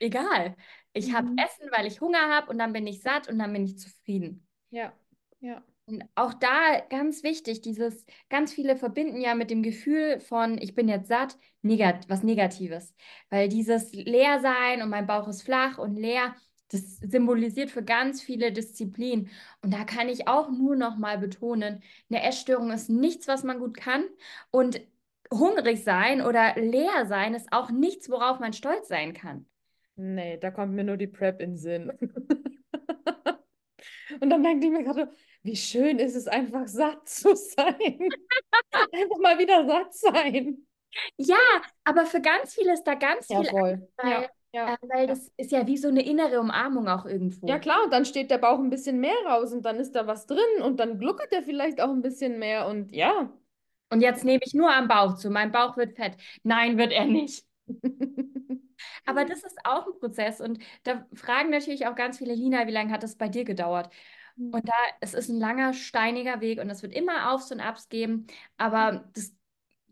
Egal. 0.00 0.56
Ich 0.92 1.08
mhm. 1.08 1.14
habe 1.14 1.28
Essen, 1.36 1.70
weil 1.70 1.86
ich 1.86 2.00
Hunger 2.00 2.28
habe 2.28 2.50
und 2.50 2.58
dann 2.58 2.72
bin 2.72 2.86
ich 2.86 3.00
satt 3.00 3.28
und 3.28 3.38
dann 3.38 3.52
bin 3.52 3.64
ich 3.64 3.78
zufrieden. 3.78 4.46
Ja, 4.70 4.92
ja. 5.40 5.62
Und 5.86 6.02
auch 6.14 6.32
da 6.32 6.80
ganz 6.88 7.22
wichtig, 7.22 7.60
dieses, 7.60 8.06
ganz 8.30 8.52
viele 8.54 8.76
verbinden 8.76 9.20
ja 9.20 9.34
mit 9.34 9.50
dem 9.50 9.62
Gefühl 9.62 10.18
von, 10.20 10.56
ich 10.58 10.74
bin 10.74 10.88
jetzt 10.88 11.08
satt, 11.08 11.36
negat 11.60 12.08
was 12.08 12.22
Negatives. 12.22 12.94
Weil 13.28 13.48
dieses 13.48 13.92
Leersein 13.92 14.82
und 14.82 14.88
mein 14.88 15.06
Bauch 15.06 15.28
ist 15.28 15.42
flach 15.42 15.76
und 15.76 15.96
leer, 15.96 16.34
das 16.68 16.96
symbolisiert 16.98 17.70
für 17.70 17.84
ganz 17.84 18.22
viele 18.22 18.50
Disziplinen. 18.50 19.28
Und 19.62 19.74
da 19.74 19.84
kann 19.84 20.08
ich 20.08 20.26
auch 20.26 20.50
nur 20.50 20.74
noch 20.74 20.96
mal 20.96 21.18
betonen, 21.18 21.82
eine 22.10 22.22
Essstörung 22.22 22.70
ist 22.72 22.88
nichts, 22.88 23.28
was 23.28 23.44
man 23.44 23.58
gut 23.58 23.76
kann. 23.76 24.04
Und 24.50 24.80
hungrig 25.38 25.84
sein 25.84 26.22
oder 26.22 26.54
leer 26.56 27.06
sein 27.06 27.34
ist 27.34 27.52
auch 27.52 27.70
nichts, 27.70 28.10
worauf 28.10 28.40
man 28.40 28.52
stolz 28.52 28.88
sein 28.88 29.14
kann. 29.14 29.46
Nee, 29.96 30.38
da 30.38 30.50
kommt 30.50 30.72
mir 30.72 30.84
nur 30.84 30.96
die 30.96 31.06
Prep 31.06 31.40
in 31.40 31.52
den 31.52 31.58
Sinn. 31.58 31.92
Und 34.20 34.30
dann 34.30 34.42
denke 34.42 34.66
ich 34.66 34.72
mir 34.72 34.84
gerade, 34.84 35.10
wie 35.42 35.56
schön 35.56 35.98
ist 35.98 36.14
es 36.14 36.28
einfach 36.28 36.66
satt 36.66 37.08
zu 37.08 37.34
sein. 37.34 37.76
einfach 38.92 39.18
mal 39.20 39.38
wieder 39.38 39.66
satt 39.66 39.94
sein. 39.94 40.66
Ja, 41.16 41.36
aber 41.84 42.06
für 42.06 42.20
ganz 42.20 42.54
viele 42.54 42.74
ist 42.74 42.84
da 42.84 42.94
ganz 42.94 43.28
ja, 43.28 43.40
viel, 43.40 43.50
voll. 43.50 43.88
weil 43.96 44.10
ja. 44.10 44.28
Ja. 44.54 44.74
Äh, 44.74 44.76
weil 44.82 45.06
das 45.08 45.32
ist 45.36 45.50
ja 45.50 45.66
wie 45.66 45.76
so 45.76 45.88
eine 45.88 46.06
innere 46.06 46.38
Umarmung 46.38 46.86
auch 46.86 47.06
irgendwo. 47.06 47.48
Ja, 47.48 47.58
klar, 47.58 47.82
und 47.84 47.92
dann 47.92 48.04
steht 48.04 48.30
der 48.30 48.38
Bauch 48.38 48.60
ein 48.60 48.70
bisschen 48.70 49.00
mehr 49.00 49.16
raus 49.26 49.52
und 49.52 49.62
dann 49.64 49.80
ist 49.80 49.96
da 49.96 50.06
was 50.06 50.26
drin 50.26 50.62
und 50.62 50.78
dann 50.78 51.00
gluckert 51.00 51.32
er 51.32 51.42
vielleicht 51.42 51.80
auch 51.80 51.90
ein 51.90 52.02
bisschen 52.02 52.38
mehr 52.38 52.68
und 52.68 52.92
ja. 52.92 53.32
Und 53.94 54.00
jetzt 54.00 54.24
nehme 54.24 54.40
ich 54.44 54.54
nur 54.54 54.74
am 54.74 54.88
Bauch 54.88 55.14
zu. 55.14 55.30
Mein 55.30 55.52
Bauch 55.52 55.76
wird 55.76 55.94
fett. 55.94 56.16
Nein, 56.42 56.78
wird 56.78 56.90
er 56.90 57.04
nicht. 57.04 57.44
Aber 59.06 59.24
das 59.24 59.44
ist 59.44 59.56
auch 59.62 59.86
ein 59.86 59.98
Prozess. 60.00 60.40
Und 60.40 60.58
da 60.82 61.06
fragen 61.14 61.50
natürlich 61.50 61.86
auch 61.86 61.94
ganz 61.94 62.18
viele, 62.18 62.34
Lina, 62.34 62.66
wie 62.66 62.72
lange 62.72 62.92
hat 62.92 63.04
das 63.04 63.16
bei 63.16 63.28
dir 63.28 63.44
gedauert? 63.44 63.88
Und 64.50 64.68
da, 64.68 64.72
es 65.00 65.14
ist 65.14 65.28
ein 65.28 65.38
langer, 65.38 65.74
steiniger 65.74 66.40
Weg 66.40 66.60
und 66.60 66.68
es 66.68 66.82
wird 66.82 66.92
immer 66.92 67.32
Aufs 67.32 67.52
und 67.52 67.60
Abs 67.60 67.88
geben. 67.88 68.26
Aber 68.56 69.08
das 69.14 69.32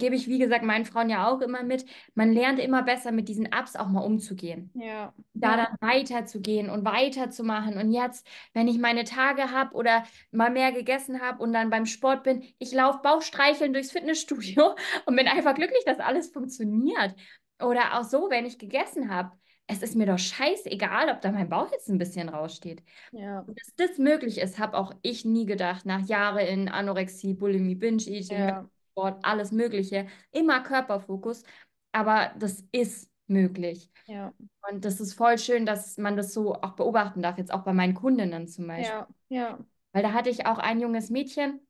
gebe 0.02 0.16
ich, 0.16 0.26
wie 0.26 0.40
gesagt, 0.40 0.64
meinen 0.64 0.84
Frauen 0.84 1.08
ja 1.10 1.28
auch 1.30 1.40
immer 1.40 1.62
mit. 1.62 1.86
Man 2.16 2.32
lernt 2.32 2.58
immer 2.58 2.82
besser 2.82 3.12
mit 3.12 3.28
diesen 3.28 3.46
Ups 3.46 3.76
auch 3.76 3.86
mal 3.86 4.00
umzugehen. 4.00 4.68
Ja. 4.74 5.14
Da 5.32 5.56
dann 5.56 5.76
weiterzugehen 5.80 6.70
und 6.70 6.84
weiterzumachen. 6.84 7.78
Und 7.78 7.92
jetzt, 7.92 8.26
wenn 8.52 8.66
ich 8.66 8.78
meine 8.78 9.04
Tage 9.04 9.52
habe 9.52 9.76
oder 9.76 10.02
mal 10.32 10.50
mehr 10.50 10.72
gegessen 10.72 11.20
habe 11.20 11.40
und 11.40 11.52
dann 11.52 11.70
beim 11.70 11.86
Sport 11.86 12.24
bin, 12.24 12.42
ich 12.58 12.72
laufe 12.72 12.98
Bauchstreicheln 13.04 13.72
durchs 13.72 13.92
Fitnessstudio 13.92 14.74
und 15.06 15.14
bin 15.14 15.28
einfach 15.28 15.54
glücklich, 15.54 15.84
dass 15.86 16.00
alles 16.00 16.30
funktioniert. 16.30 17.14
Oder 17.62 17.96
auch 17.96 18.02
so, 18.02 18.28
wenn 18.28 18.44
ich 18.44 18.58
gegessen 18.58 19.08
habe. 19.08 19.30
Es 19.68 19.84
ist 19.84 19.94
mir 19.94 20.06
doch 20.06 20.18
scheißegal, 20.18 21.10
ob 21.10 21.20
da 21.20 21.30
mein 21.30 21.48
Bauch 21.48 21.70
jetzt 21.70 21.88
ein 21.88 21.98
bisschen 21.98 22.28
raussteht. 22.28 22.82
Ja. 23.12 23.44
Dass 23.46 23.74
das 23.76 23.98
möglich 23.98 24.38
ist, 24.38 24.58
habe 24.58 24.76
auch 24.76 24.92
ich 25.02 25.24
nie 25.24 25.46
gedacht. 25.46 25.86
Nach 25.86 26.04
Jahren 26.04 26.44
in 26.44 26.68
Anorexie, 26.68 27.34
Bulimie, 27.34 27.76
Binge-Eating, 27.76 28.36
Ja. 28.36 28.68
Sport, 28.92 29.24
alles 29.24 29.52
Mögliche. 29.52 30.06
Immer 30.30 30.60
Körperfokus. 30.60 31.42
Aber 31.92 32.32
das 32.38 32.64
ist 32.72 33.10
möglich. 33.26 33.90
Ja. 34.06 34.32
Und 34.70 34.84
das 34.84 35.00
ist 35.00 35.14
voll 35.14 35.38
schön, 35.38 35.66
dass 35.66 35.98
man 35.98 36.16
das 36.16 36.32
so 36.32 36.54
auch 36.54 36.74
beobachten 36.74 37.22
darf, 37.22 37.38
jetzt 37.38 37.52
auch 37.52 37.64
bei 37.64 37.72
meinen 37.72 37.94
Kundinnen 37.94 38.46
zum 38.46 38.66
Beispiel. 38.66 38.86
Ja. 38.88 39.08
Ja. 39.28 39.58
Weil 39.92 40.02
da 40.02 40.12
hatte 40.12 40.30
ich 40.30 40.46
auch 40.46 40.58
ein 40.58 40.80
junges 40.80 41.10
Mädchen, 41.10 41.60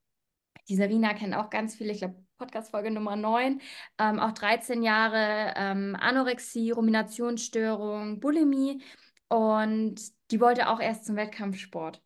die 0.68 0.76
Serena 0.76 1.14
kennt 1.14 1.34
auch 1.34 1.50
ganz 1.50 1.74
viele, 1.74 1.92
ich 1.92 1.98
glaube, 1.98 2.22
Podcast-Folge 2.38 2.90
Nummer 2.90 3.16
9, 3.16 3.60
ähm, 3.98 4.18
auch 4.18 4.32
13 4.32 4.82
Jahre 4.82 5.54
ähm, 5.56 5.96
Anorexie, 5.98 6.72
Ruminationsstörung, 6.72 8.20
Bulimie 8.20 8.82
und 9.28 10.00
die 10.30 10.40
wollte 10.40 10.68
auch 10.68 10.80
erst 10.80 11.06
zum 11.06 11.16
Wettkampfsport. 11.16 12.02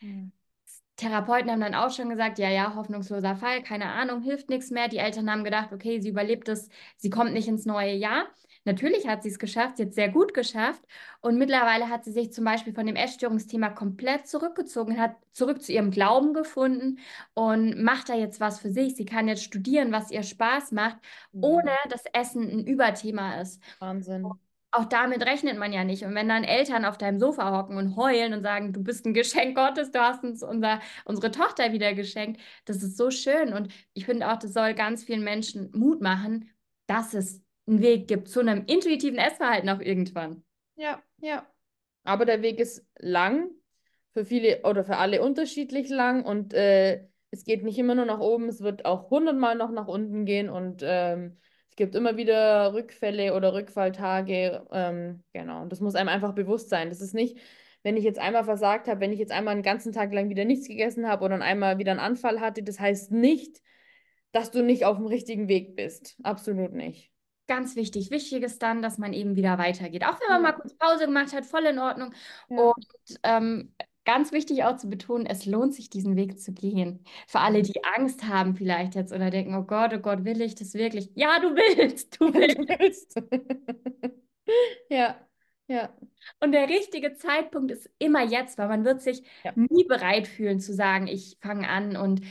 Hm. 0.00 0.32
Therapeuten 0.98 1.50
haben 1.50 1.60
dann 1.60 1.76
auch 1.76 1.90
schon 1.90 2.10
gesagt, 2.10 2.38
ja, 2.38 2.50
ja, 2.50 2.74
hoffnungsloser 2.74 3.36
Fall, 3.36 3.62
keine 3.62 3.86
Ahnung, 3.86 4.20
hilft 4.20 4.50
nichts 4.50 4.70
mehr. 4.70 4.88
Die 4.88 4.98
Eltern 4.98 5.30
haben 5.30 5.44
gedacht, 5.44 5.72
okay, 5.72 6.00
sie 6.00 6.08
überlebt 6.10 6.48
es, 6.48 6.68
sie 6.96 7.08
kommt 7.08 7.32
nicht 7.32 7.48
ins 7.48 7.64
neue 7.64 7.94
Jahr. 7.94 8.26
Natürlich 8.64 9.06
hat 9.06 9.22
sie 9.22 9.28
es 9.28 9.38
geschafft, 9.38 9.76
sie 9.76 9.84
hat 9.84 9.90
es 9.90 9.94
sehr 9.94 10.08
gut 10.08 10.34
geschafft. 10.34 10.82
Und 11.20 11.38
mittlerweile 11.38 11.88
hat 11.88 12.04
sie 12.04 12.10
sich 12.10 12.32
zum 12.32 12.44
Beispiel 12.44 12.74
von 12.74 12.84
dem 12.84 12.96
Essstörungsthema 12.96 13.70
komplett 13.70 14.26
zurückgezogen, 14.26 15.00
hat 15.00 15.14
zurück 15.32 15.62
zu 15.62 15.72
ihrem 15.72 15.92
Glauben 15.92 16.34
gefunden 16.34 16.98
und 17.32 17.80
macht 17.80 18.08
da 18.08 18.14
jetzt 18.14 18.40
was 18.40 18.58
für 18.58 18.70
sich. 18.70 18.96
Sie 18.96 19.06
kann 19.06 19.28
jetzt 19.28 19.44
studieren, 19.44 19.92
was 19.92 20.10
ihr 20.10 20.24
Spaß 20.24 20.72
macht, 20.72 20.98
ohne 21.32 21.70
dass 21.88 22.02
Essen 22.12 22.42
ein 22.42 22.66
Überthema 22.66 23.40
ist. 23.40 23.62
Wahnsinn. 23.78 24.26
Auch 24.70 24.84
damit 24.84 25.24
rechnet 25.24 25.58
man 25.58 25.72
ja 25.72 25.82
nicht. 25.84 26.04
Und 26.04 26.14
wenn 26.14 26.28
dann 26.28 26.44
Eltern 26.44 26.84
auf 26.84 26.98
deinem 26.98 27.18
Sofa 27.18 27.56
hocken 27.56 27.78
und 27.78 27.96
heulen 27.96 28.34
und 28.34 28.42
sagen, 28.42 28.72
du 28.72 28.82
bist 28.82 29.06
ein 29.06 29.14
Geschenk 29.14 29.56
Gottes, 29.56 29.90
du 29.90 30.00
hast 30.00 30.22
uns 30.24 30.42
unser, 30.42 30.80
unsere 31.04 31.30
Tochter 31.30 31.72
wieder 31.72 31.94
geschenkt, 31.94 32.40
das 32.66 32.82
ist 32.82 32.96
so 32.96 33.10
schön. 33.10 33.54
Und 33.54 33.72
ich 33.94 34.04
finde 34.04 34.30
auch, 34.30 34.38
das 34.38 34.52
soll 34.52 34.74
ganz 34.74 35.04
vielen 35.04 35.24
Menschen 35.24 35.70
Mut 35.72 36.02
machen, 36.02 36.50
dass 36.86 37.14
es 37.14 37.42
einen 37.66 37.80
Weg 37.80 38.08
gibt 38.08 38.28
zu 38.28 38.40
einem 38.40 38.64
intuitiven 38.66 39.18
Essverhalten 39.18 39.70
auch 39.70 39.80
irgendwann. 39.80 40.42
Ja, 40.76 41.02
ja. 41.18 41.46
Aber 42.04 42.24
der 42.24 42.42
Weg 42.42 42.60
ist 42.60 42.86
lang, 42.98 43.50
für 44.12 44.24
viele 44.24 44.62
oder 44.62 44.84
für 44.84 44.96
alle 44.96 45.22
unterschiedlich 45.22 45.88
lang 45.88 46.24
und 46.24 46.52
äh, 46.52 47.06
es 47.30 47.44
geht 47.44 47.62
nicht 47.62 47.78
immer 47.78 47.94
nur 47.94 48.06
nach 48.06 48.20
oben, 48.20 48.48
es 48.48 48.62
wird 48.62 48.84
auch 48.84 49.10
hundertmal 49.10 49.54
noch 49.54 49.70
nach 49.70 49.86
unten 49.86 50.24
gehen 50.24 50.48
und 50.48 50.82
ähm, 50.84 51.38
gibt 51.78 51.94
immer 51.94 52.16
wieder 52.18 52.74
Rückfälle 52.74 53.34
oder 53.34 53.54
Rückfalltage. 53.54 54.66
Ähm, 54.72 55.24
genau, 55.32 55.62
und 55.62 55.72
das 55.72 55.80
muss 55.80 55.94
einem 55.94 56.10
einfach 56.10 56.34
bewusst 56.34 56.68
sein. 56.68 56.90
Das 56.90 57.00
ist 57.00 57.14
nicht, 57.14 57.38
wenn 57.82 57.96
ich 57.96 58.04
jetzt 58.04 58.18
einmal 58.18 58.44
versagt 58.44 58.88
habe, 58.88 59.00
wenn 59.00 59.12
ich 59.12 59.18
jetzt 59.20 59.32
einmal 59.32 59.52
einen 59.54 59.62
ganzen 59.62 59.92
Tag 59.92 60.12
lang 60.12 60.28
wieder 60.28 60.44
nichts 60.44 60.68
gegessen 60.68 61.08
habe 61.08 61.24
oder 61.24 61.40
einmal 61.40 61.78
wieder 61.78 61.92
einen 61.92 62.00
Anfall 62.00 62.40
hatte, 62.40 62.62
das 62.62 62.80
heißt 62.80 63.12
nicht, 63.12 63.62
dass 64.32 64.50
du 64.50 64.62
nicht 64.62 64.84
auf 64.84 64.96
dem 64.98 65.06
richtigen 65.06 65.48
Weg 65.48 65.76
bist. 65.76 66.16
Absolut 66.22 66.72
nicht. 66.74 67.10
Ganz 67.46 67.76
wichtig. 67.76 68.10
Wichtig 68.10 68.42
ist 68.42 68.62
dann, 68.62 68.82
dass 68.82 68.98
man 68.98 69.14
eben 69.14 69.36
wieder 69.36 69.56
weitergeht. 69.56 70.04
Auch 70.04 70.20
wenn 70.20 70.28
man 70.28 70.42
Ja. 70.44 70.50
mal 70.50 70.52
kurz 70.52 70.74
Pause 70.76 71.06
gemacht 71.06 71.32
hat, 71.32 71.46
voll 71.46 71.64
in 71.64 71.78
Ordnung. 71.78 72.12
Ja. 72.50 72.58
Und 72.58 72.86
ähm, 73.22 73.74
ganz 74.08 74.32
wichtig 74.32 74.64
auch 74.64 74.76
zu 74.76 74.88
betonen, 74.88 75.26
es 75.26 75.46
lohnt 75.46 75.74
sich, 75.74 75.90
diesen 75.90 76.16
Weg 76.16 76.40
zu 76.40 76.52
gehen. 76.52 77.04
Für 77.28 77.40
alle, 77.40 77.62
die 77.62 77.84
Angst 77.96 78.24
haben 78.24 78.56
vielleicht 78.56 78.94
jetzt 78.94 79.12
oder 79.12 79.30
denken, 79.30 79.54
oh 79.54 79.64
Gott, 79.64 79.92
oh 79.94 79.98
Gott, 80.00 80.24
will 80.24 80.40
ich 80.40 80.54
das 80.54 80.74
wirklich? 80.74 81.10
Ja, 81.14 81.38
du 81.40 81.48
willst, 81.54 82.20
du 82.20 82.32
willst. 82.34 83.20
Ja, 84.90 85.16
ja. 85.68 85.92
Und 86.40 86.52
der 86.52 86.68
richtige 86.68 87.14
Zeitpunkt 87.14 87.70
ist 87.70 87.90
immer 87.98 88.22
jetzt, 88.24 88.58
weil 88.58 88.68
man 88.68 88.84
wird 88.84 89.02
sich 89.02 89.22
Ja. 89.44 89.52
nie 89.56 89.84
bereit 89.84 90.26
fühlen 90.26 90.60
zu 90.60 90.72
sagen, 90.74 91.06
ich 91.06 91.38
fange 91.40 91.68
an. 91.68 91.96
Und 91.96 92.22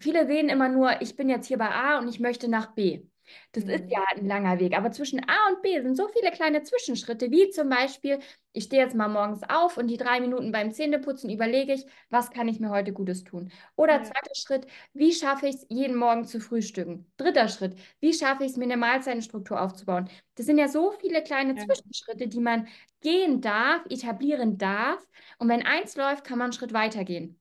viele 0.00 0.26
sehen 0.26 0.48
immer 0.48 0.68
nur, 0.68 1.02
ich 1.02 1.16
bin 1.16 1.28
jetzt 1.28 1.46
hier 1.46 1.58
bei 1.58 1.70
A 1.70 1.98
und 1.98 2.08
ich 2.08 2.20
möchte 2.20 2.48
nach 2.48 2.74
B. 2.74 3.02
Das 3.52 3.64
ist 3.64 3.84
Mhm. 3.84 3.90
ja 3.90 4.04
ein 4.14 4.26
langer 4.26 4.58
Weg. 4.60 4.76
Aber 4.76 4.90
zwischen 4.92 5.20
A 5.28 5.48
und 5.50 5.62
B 5.62 5.80
sind 5.80 5.96
so 5.96 6.08
viele 6.08 6.30
kleine 6.30 6.62
Zwischenschritte, 6.62 7.30
wie 7.30 7.50
zum 7.50 7.68
Beispiel, 7.68 8.18
ich 8.52 8.64
stehe 8.64 8.82
jetzt 8.82 8.94
mal 8.94 9.08
morgens 9.08 9.42
auf 9.48 9.76
und 9.76 9.86
die 9.88 9.96
drei 9.96 10.20
Minuten 10.20 10.52
beim 10.52 10.72
Zähneputzen 10.72 11.30
überlege 11.30 11.72
ich, 11.74 11.86
was 12.10 12.30
kann 12.30 12.48
ich 12.48 12.60
mir 12.60 12.70
heute 12.70 12.92
Gutes 12.92 13.24
tun? 13.24 13.50
Oder 13.76 14.02
Ja. 14.02 14.02
zweiter 14.02 14.34
Schritt, 14.34 14.66
wie 14.92 15.12
schaffe 15.12 15.46
ich 15.48 15.56
es, 15.56 15.66
jeden 15.68 15.96
Morgen 15.96 16.24
zu 16.24 16.40
frühstücken? 16.40 17.10
Dritter 17.16 17.48
Schritt, 17.48 17.76
wie 18.00 18.12
schaffe 18.14 18.44
ich 18.44 18.52
es, 18.52 18.56
mir 18.56 18.64
eine 18.64 18.76
Mahlzeitenstruktur 18.76 19.60
aufzubauen? 19.60 20.08
Das 20.34 20.46
sind 20.46 20.58
ja 20.58 20.68
so 20.68 20.92
viele 21.00 21.22
kleine 21.22 21.54
Ja. 21.54 21.66
Zwischenschritte, 21.66 22.28
die 22.28 22.40
man 22.40 22.68
gehen 23.00 23.40
darf, 23.40 23.84
etablieren 23.90 24.58
darf. 24.58 25.06
Und 25.38 25.48
wenn 25.48 25.64
eins 25.66 25.96
läuft, 25.96 26.24
kann 26.24 26.38
man 26.38 26.46
einen 26.46 26.52
Schritt 26.52 26.72
weitergehen. 26.72 27.38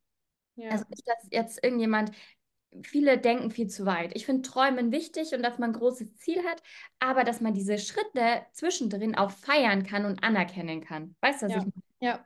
Ja. 0.56 0.70
Also 0.70 0.86
nicht, 0.90 1.08
dass 1.08 1.28
jetzt 1.32 1.64
irgendjemand, 1.64 2.12
viele 2.84 3.18
denken 3.18 3.52
viel 3.52 3.68
zu 3.68 3.86
weit. 3.86 4.12
Ich 4.16 4.26
finde 4.26 4.44
Träumen 4.44 4.92
wichtig 4.92 5.34
und 5.34 5.44
dass 5.44 5.60
man 5.60 5.72
ein 5.72 5.80
großes 5.80 6.16
Ziel 6.16 6.40
hat, 6.44 6.62
aber 7.00 7.24
dass 7.24 7.42
man 7.42 7.54
diese 7.54 7.78
Schritte 7.78 8.42
zwischendrin 8.54 9.16
auch 9.16 9.32
feiern 9.32 9.84
kann 9.84 10.06
und 10.06 10.24
anerkennen 10.24 10.82
kann. 10.82 11.16
Weißt 11.22 11.42
du, 11.42 11.46
was 11.48 11.54
Ja. 11.54 11.60
ich 11.60 11.66
meine? 11.66 11.74
Ja. 12.00 12.26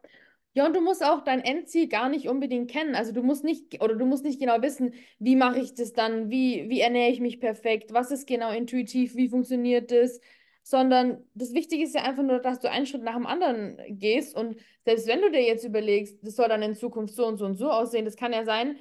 Ja, 0.54 0.66
und 0.66 0.74
du 0.74 0.80
musst 0.80 1.04
auch 1.04 1.22
dein 1.22 1.42
Endziel 1.42 1.90
gar 1.90 2.08
nicht 2.08 2.30
unbedingt 2.30 2.72
kennen. 2.72 2.96
Also 2.96 3.12
du 3.12 3.22
musst 3.24 3.44
nicht, 3.44 3.82
oder 3.84 3.96
du 3.96 4.06
musst 4.06 4.24
nicht 4.24 4.40
genau 4.40 4.62
wissen, 4.62 4.94
wie 5.20 5.36
mache 5.36 5.60
ich 5.60 5.74
das 5.74 5.92
dann, 5.92 6.30
wie, 6.30 6.70
wie 6.70 6.80
ernähre 6.80 7.12
ich 7.12 7.20
mich 7.20 7.42
perfekt, 7.42 7.92
was 7.92 8.10
ist 8.10 8.26
genau 8.26 8.52
intuitiv, 8.52 9.16
wie 9.16 9.28
funktioniert 9.28 9.92
das, 9.92 10.22
sondern 10.64 11.24
das 11.34 11.54
Wichtige 11.54 11.84
ist 11.84 11.94
ja 11.94 12.04
einfach 12.04 12.24
nur, 12.24 12.40
dass 12.40 12.60
du 12.62 12.70
einen 12.72 12.86
Schritt 12.86 13.04
nach 13.04 13.16
dem 13.16 13.26
anderen 13.26 13.78
gehst 14.00 14.34
und 14.36 14.56
selbst 14.86 15.08
wenn 15.08 15.22
du 15.22 15.30
dir 15.30 15.44
jetzt 15.44 15.66
überlegst, 15.66 16.18
das 16.26 16.36
soll 16.38 16.48
dann 16.48 16.62
in 16.64 16.74
Zukunft 16.74 17.14
so 17.16 17.28
und 17.28 17.38
so 17.38 17.46
und 17.46 17.56
so 17.56 17.70
aussehen, 17.70 18.06
das 18.06 18.16
kann 18.16 18.32
ja 18.32 18.46
sein, 18.46 18.78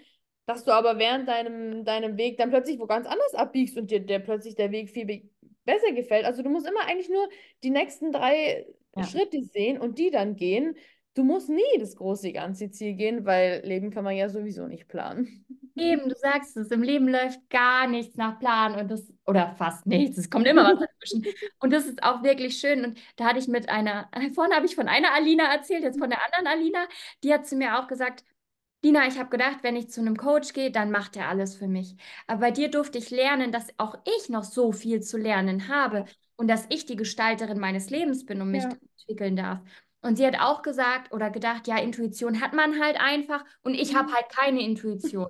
dass 0.46 0.64
du 0.64 0.72
aber 0.72 0.98
während 0.98 1.28
deinem, 1.28 1.84
deinem 1.84 2.16
Weg 2.16 2.36
dann 2.38 2.50
plötzlich 2.50 2.78
wo 2.78 2.86
ganz 2.86 3.06
anders 3.06 3.34
abbiegst 3.34 3.76
und 3.78 3.90
dir 3.90 4.00
der 4.00 4.18
plötzlich 4.18 4.54
der 4.56 4.70
Weg 4.70 4.90
viel 4.90 5.06
be 5.06 5.22
besser 5.64 5.92
gefällt. 5.92 6.26
Also 6.26 6.42
du 6.42 6.50
musst 6.50 6.66
immer 6.66 6.84
eigentlich 6.86 7.08
nur 7.08 7.26
die 7.62 7.70
nächsten 7.70 8.12
drei 8.12 8.66
Ja. 8.96 9.04
Schritte 9.04 9.42
sehen 9.42 9.78
und 9.78 9.98
die 9.98 10.10
dann 10.10 10.36
gehen. 10.36 10.76
Du 11.14 11.24
musst 11.24 11.48
nie 11.48 11.62
das 11.78 11.96
große 11.96 12.32
ganze 12.32 12.70
Ziel 12.70 12.94
gehen, 12.94 13.24
weil 13.24 13.62
Leben 13.64 13.90
kann 13.90 14.04
man 14.04 14.16
ja 14.16 14.28
sowieso 14.28 14.66
nicht 14.66 14.88
planen. 14.88 15.46
Eben, 15.76 16.08
du 16.08 16.14
sagst 16.14 16.56
es, 16.56 16.70
im 16.70 16.82
Leben 16.82 17.08
läuft 17.08 17.40
gar 17.50 17.88
nichts 17.88 18.16
nach 18.16 18.38
Plan 18.38 18.78
und 18.78 18.90
das, 18.90 19.12
oder 19.26 19.54
fast 19.56 19.86
nichts, 19.86 20.18
es 20.18 20.30
kommt 20.30 20.46
immer 20.46 20.64
was 20.64 20.78
dazwischen. 20.78 21.24
Und 21.58 21.72
das 21.72 21.86
ist 21.86 22.02
auch 22.02 22.22
wirklich 22.22 22.58
schön. 22.58 22.84
Und 22.84 23.00
da 23.16 23.24
hatte 23.26 23.38
ich 23.40 23.48
mit 23.48 23.68
einer, 23.68 24.08
vorhin 24.34 24.54
habe 24.54 24.66
ich 24.66 24.76
von 24.76 24.86
einer 24.88 25.12
Alina 25.12 25.52
erzählt, 25.52 25.82
jetzt 25.82 25.98
von 25.98 26.10
der 26.10 26.20
anderen 26.24 26.46
Alina, 26.46 26.86
die 27.24 27.32
hat 27.32 27.46
zu 27.46 27.56
mir 27.56 27.78
auch 27.78 27.88
gesagt, 27.88 28.24
Dina, 28.84 29.06
ich 29.08 29.18
habe 29.18 29.30
gedacht, 29.30 29.58
wenn 29.62 29.76
ich 29.76 29.90
zu 29.90 30.00
einem 30.00 30.16
Coach 30.16 30.52
gehe, 30.52 30.70
dann 30.70 30.90
macht 30.90 31.16
er 31.16 31.28
alles 31.28 31.56
für 31.56 31.66
mich. 31.68 31.96
Aber 32.26 32.40
bei 32.40 32.50
dir 32.50 32.70
durfte 32.70 32.98
ich 32.98 33.10
lernen, 33.10 33.50
dass 33.50 33.68
auch 33.78 33.96
ich 34.18 34.28
noch 34.28 34.44
so 34.44 34.72
viel 34.72 35.00
zu 35.00 35.16
lernen 35.16 35.68
habe 35.68 36.04
und 36.36 36.48
dass 36.48 36.66
ich 36.68 36.84
die 36.84 36.96
Gestalterin 36.96 37.58
meines 37.58 37.88
Lebens 37.90 38.26
bin 38.26 38.42
und 38.42 38.50
mich 38.50 38.64
Ja. 38.64 38.76
entwickeln 38.98 39.36
darf. 39.36 39.60
Und 40.02 40.16
sie 40.16 40.26
hat 40.26 40.38
auch 40.38 40.60
gesagt 40.62 41.12
oder 41.12 41.30
gedacht, 41.30 41.66
ja, 41.66 41.78
Intuition 41.78 42.40
hat 42.42 42.52
man 42.52 42.78
halt 42.82 43.00
einfach 43.00 43.42
und 43.62 43.72
ich 43.74 43.94
habe 43.94 44.12
halt 44.12 44.28
keine 44.28 44.60
Intuition. 44.62 45.28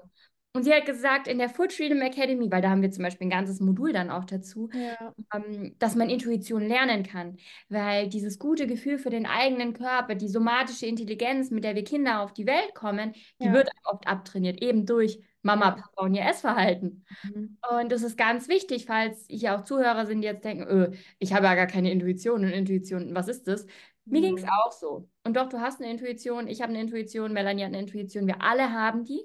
Und 0.56 0.62
sie 0.62 0.72
hat 0.72 0.86
gesagt, 0.86 1.26
in 1.26 1.38
der 1.38 1.48
Food 1.48 1.72
Freedom 1.72 2.00
Academy, 2.00 2.48
weil 2.48 2.62
da 2.62 2.70
haben 2.70 2.80
wir 2.80 2.92
zum 2.92 3.02
Beispiel 3.02 3.26
ein 3.26 3.30
ganzes 3.30 3.58
Modul 3.58 3.92
dann 3.92 4.08
auch 4.08 4.24
dazu, 4.24 4.70
Ja. 4.72 5.12
ähm, 5.34 5.74
dass 5.80 5.96
man 5.96 6.08
Intuition 6.08 6.62
lernen 6.66 7.02
kann. 7.02 7.38
Weil 7.68 8.08
dieses 8.08 8.38
gute 8.38 8.68
Gefühl 8.68 8.98
für 8.98 9.10
den 9.10 9.26
eigenen 9.26 9.72
Körper, 9.72 10.14
die 10.14 10.28
somatische 10.28 10.86
Intelligenz, 10.86 11.50
mit 11.50 11.64
der 11.64 11.74
wir 11.74 11.82
Kinder 11.82 12.20
auf 12.20 12.32
die 12.32 12.46
Welt 12.46 12.72
kommen, 12.74 13.14
die 13.40 13.46
Ja. 13.46 13.52
wird 13.52 13.68
oft 13.82 14.06
abtrainiert, 14.06 14.62
eben 14.62 14.86
durch 14.86 15.18
Mama. 15.42 15.72
Papa 15.72 16.02
und 16.04 16.14
ihr 16.14 16.24
Essverhalten. 16.24 17.04
Mhm. 17.24 17.58
Und 17.78 17.90
das 17.90 18.02
ist 18.02 18.16
ganz 18.16 18.46
wichtig, 18.48 18.86
falls 18.86 19.26
hier 19.28 19.56
auch 19.56 19.64
Zuhörer 19.64 20.06
sind, 20.06 20.20
die 20.22 20.26
jetzt 20.28 20.44
denken, 20.44 20.68
öh, 20.68 20.92
ich 21.18 21.34
habe 21.34 21.46
ja 21.46 21.54
gar 21.56 21.66
keine 21.66 21.90
Intuition 21.90 22.44
und 22.44 22.50
Intuition, 22.52 23.12
was 23.14 23.26
ist 23.26 23.48
das? 23.48 23.66
Mir 24.06 24.20
ging 24.20 24.36
es 24.38 24.44
Mhm. 24.44 24.48
auch 24.50 24.70
so. 24.72 25.08
Und 25.26 25.36
doch, 25.36 25.48
du 25.48 25.60
hast 25.60 25.82
eine 25.82 25.90
Intuition, 25.90 26.46
ich 26.46 26.62
habe 26.62 26.70
eine 26.70 26.80
Intuition, 26.80 27.32
Melanie 27.32 27.62
hat 27.64 27.68
eine 27.72 27.80
Intuition, 27.80 28.26
wir 28.28 28.40
alle 28.40 28.70
haben 28.72 29.04
die. 29.04 29.20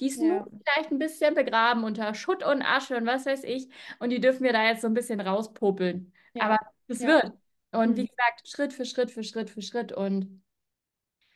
Die 0.00 0.06
ist 0.06 0.20
Ja. 0.20 0.46
vielleicht 0.64 0.90
ein 0.90 0.98
bisschen 0.98 1.34
begraben 1.34 1.84
unter 1.84 2.14
Schutt 2.14 2.44
und 2.44 2.62
Asche 2.62 2.96
und 2.96 3.06
was 3.06 3.26
weiß 3.26 3.44
ich. 3.44 3.68
Und 3.98 4.10
die 4.10 4.20
dürfen 4.20 4.42
wir 4.44 4.52
da 4.52 4.66
jetzt 4.68 4.82
so 4.82 4.88
ein 4.88 4.94
bisschen 4.94 5.20
rauspopeln. 5.20 6.12
Ja. 6.34 6.44
Aber 6.44 6.58
das 6.88 7.00
Ja. 7.00 7.08
wird. 7.08 7.32
Und 7.72 7.96
wie 7.96 8.02
Mhm. 8.02 8.06
gesagt, 8.08 8.48
Schritt 8.48 8.72
für 8.72 8.84
Schritt 8.84 9.10
für 9.10 9.22
Schritt 9.24 9.50
für 9.50 9.62
Schritt. 9.62 9.92
Und 9.92 10.42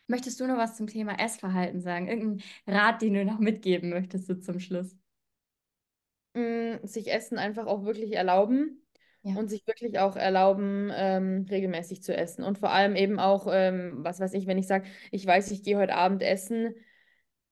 möchtest 0.07 0.41
du 0.41 0.47
noch 0.47 0.57
was 0.57 0.77
zum 0.77 0.87
Thema 0.87 1.19
Essverhalten 1.21 1.81
sagen? 1.81 2.09
Irgendeinen 2.09 2.43
Rat, 2.67 3.03
den 3.03 3.15
du 3.15 3.25
noch 3.25 3.39
mitgeben 3.39 3.91
möchtest 3.91 4.27
so 4.27 4.35
zum 4.35 4.59
Schluss? 4.61 4.97
Mm, 6.35 6.85
Sich 6.87 7.11
Essen 7.13 7.39
einfach 7.39 7.67
auch 7.67 7.85
wirklich 7.85 8.13
erlauben 8.15 8.87
Ja. 9.23 9.35
und 9.35 9.49
sich 9.49 9.67
wirklich 9.67 9.99
auch 9.99 10.17
erlauben, 10.17 10.91
ähm, 10.95 11.47
regelmäßig 11.51 12.03
zu 12.03 12.17
essen. 12.17 12.45
Und 12.45 12.59
vor 12.59 12.71
allem 12.71 12.97
eben 12.97 13.19
auch, 13.19 13.47
ähm, 13.51 13.97
was 14.05 14.21
weiß 14.21 14.33
ich, 14.35 14.47
wenn 14.47 14.59
ich 14.59 14.67
sage, 14.67 14.87
ich 15.11 15.27
weiß, 15.27 15.51
ich 15.51 15.63
gehe 15.63 15.77
heute 15.77 15.95
Abend 15.95 16.23
essen, 16.23 16.75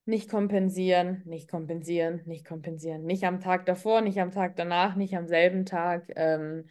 nicht 0.09 0.31
kompensieren, 0.31 1.23
nicht 1.27 1.51
kompensieren, 1.51 2.23
nicht 2.25 2.47
kompensieren. 2.47 3.05
Nicht 3.05 3.25
am 3.25 3.41
Tag 3.41 3.67
davor, 3.67 4.01
nicht 4.01 4.19
am 4.19 4.31
Tag 4.31 4.57
danach, 4.57 4.97
nicht 4.97 5.15
am 5.15 5.29
selben 5.29 5.67
Tag. 5.67 6.11
Ähm, 6.17 6.71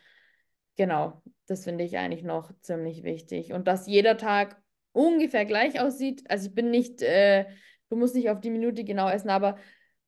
genau, 0.75 1.21
das 1.45 1.63
finde 1.63 1.83
ich 1.83 1.99
eigentlich 1.99 2.23
noch 2.23 2.51
ziemlich 2.61 3.03
wichtig. 3.03 3.53
Und 3.53 3.67
dass 3.67 3.85
jeder 3.85 4.17
Tag 4.17 4.59
ungefähr 4.91 5.45
gleich 5.45 5.79
aussieht. 5.79 6.23
Also 6.29 6.47
ich 6.47 6.55
bin 6.55 6.71
nicht, 6.71 7.03
äh, 7.03 7.45
du 7.89 7.95
musst 7.95 8.15
nicht 8.15 8.31
auf 8.31 8.41
die 8.41 8.49
Minute 8.49 8.83
genau 8.83 9.07
essen, 9.07 9.29
aber 9.29 9.57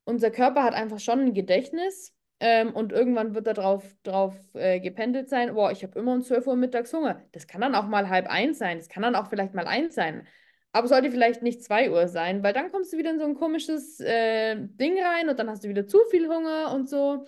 unser 0.06 0.32
Körper 0.32 0.64
hat 0.64 0.74
einfach 0.74 1.00
schon 1.00 1.20
ein 1.20 1.34
Gedächtnis 1.36 2.16
ähm, 2.40 2.74
und 2.74 2.92
irgendwann 2.92 3.36
wird 3.36 3.46
er 3.46 3.54
drauf, 3.54 3.96
drauf 4.02 4.36
äh, 4.56 4.80
gependelt 4.80 5.30
sein, 5.30 5.54
boah, 5.54 5.72
ich 5.72 5.84
habe 5.84 6.00
immer 6.00 6.14
um 6.14 6.24
12 6.24 6.48
Uhr 6.48 6.56
mittags 6.56 6.92
Hunger. 6.94 7.24
Das 7.34 7.46
kann 7.46 7.62
dann 7.62 7.76
auch 7.76 7.88
mal 7.88 8.10
halb 8.10 8.28
eins 8.28 8.58
sein, 8.58 8.80
das 8.80 8.90
kann 8.90 9.04
dann 9.04 9.16
auch 9.16 9.28
vielleicht 9.28 9.54
mal 9.54 9.68
eins 9.68 9.94
sein. 9.94 10.26
Aber 10.72 10.86
es 10.86 10.90
sollte 10.92 11.12
vielleicht 11.12 11.42
nicht 11.42 11.64
2 11.64 11.90
Uhr 11.92 12.08
sein, 12.08 12.44
weil 12.44 12.54
dann 12.54 12.72
kommst 12.72 12.94
du 12.94 12.98
wieder 12.98 13.10
in 13.12 13.20
so 13.20 13.26
ein 13.26 13.36
komisches 13.36 14.00
äh, 14.00 14.56
Ding 14.56 15.02
rein 15.02 15.30
und 15.30 15.40
dann 15.40 15.50
hast 15.50 15.64
du 15.64 15.70
wieder 15.70 15.88
zu 15.88 16.00
viel 16.12 16.28
Hunger 16.28 16.74
und 16.74 16.88
so. 16.88 17.26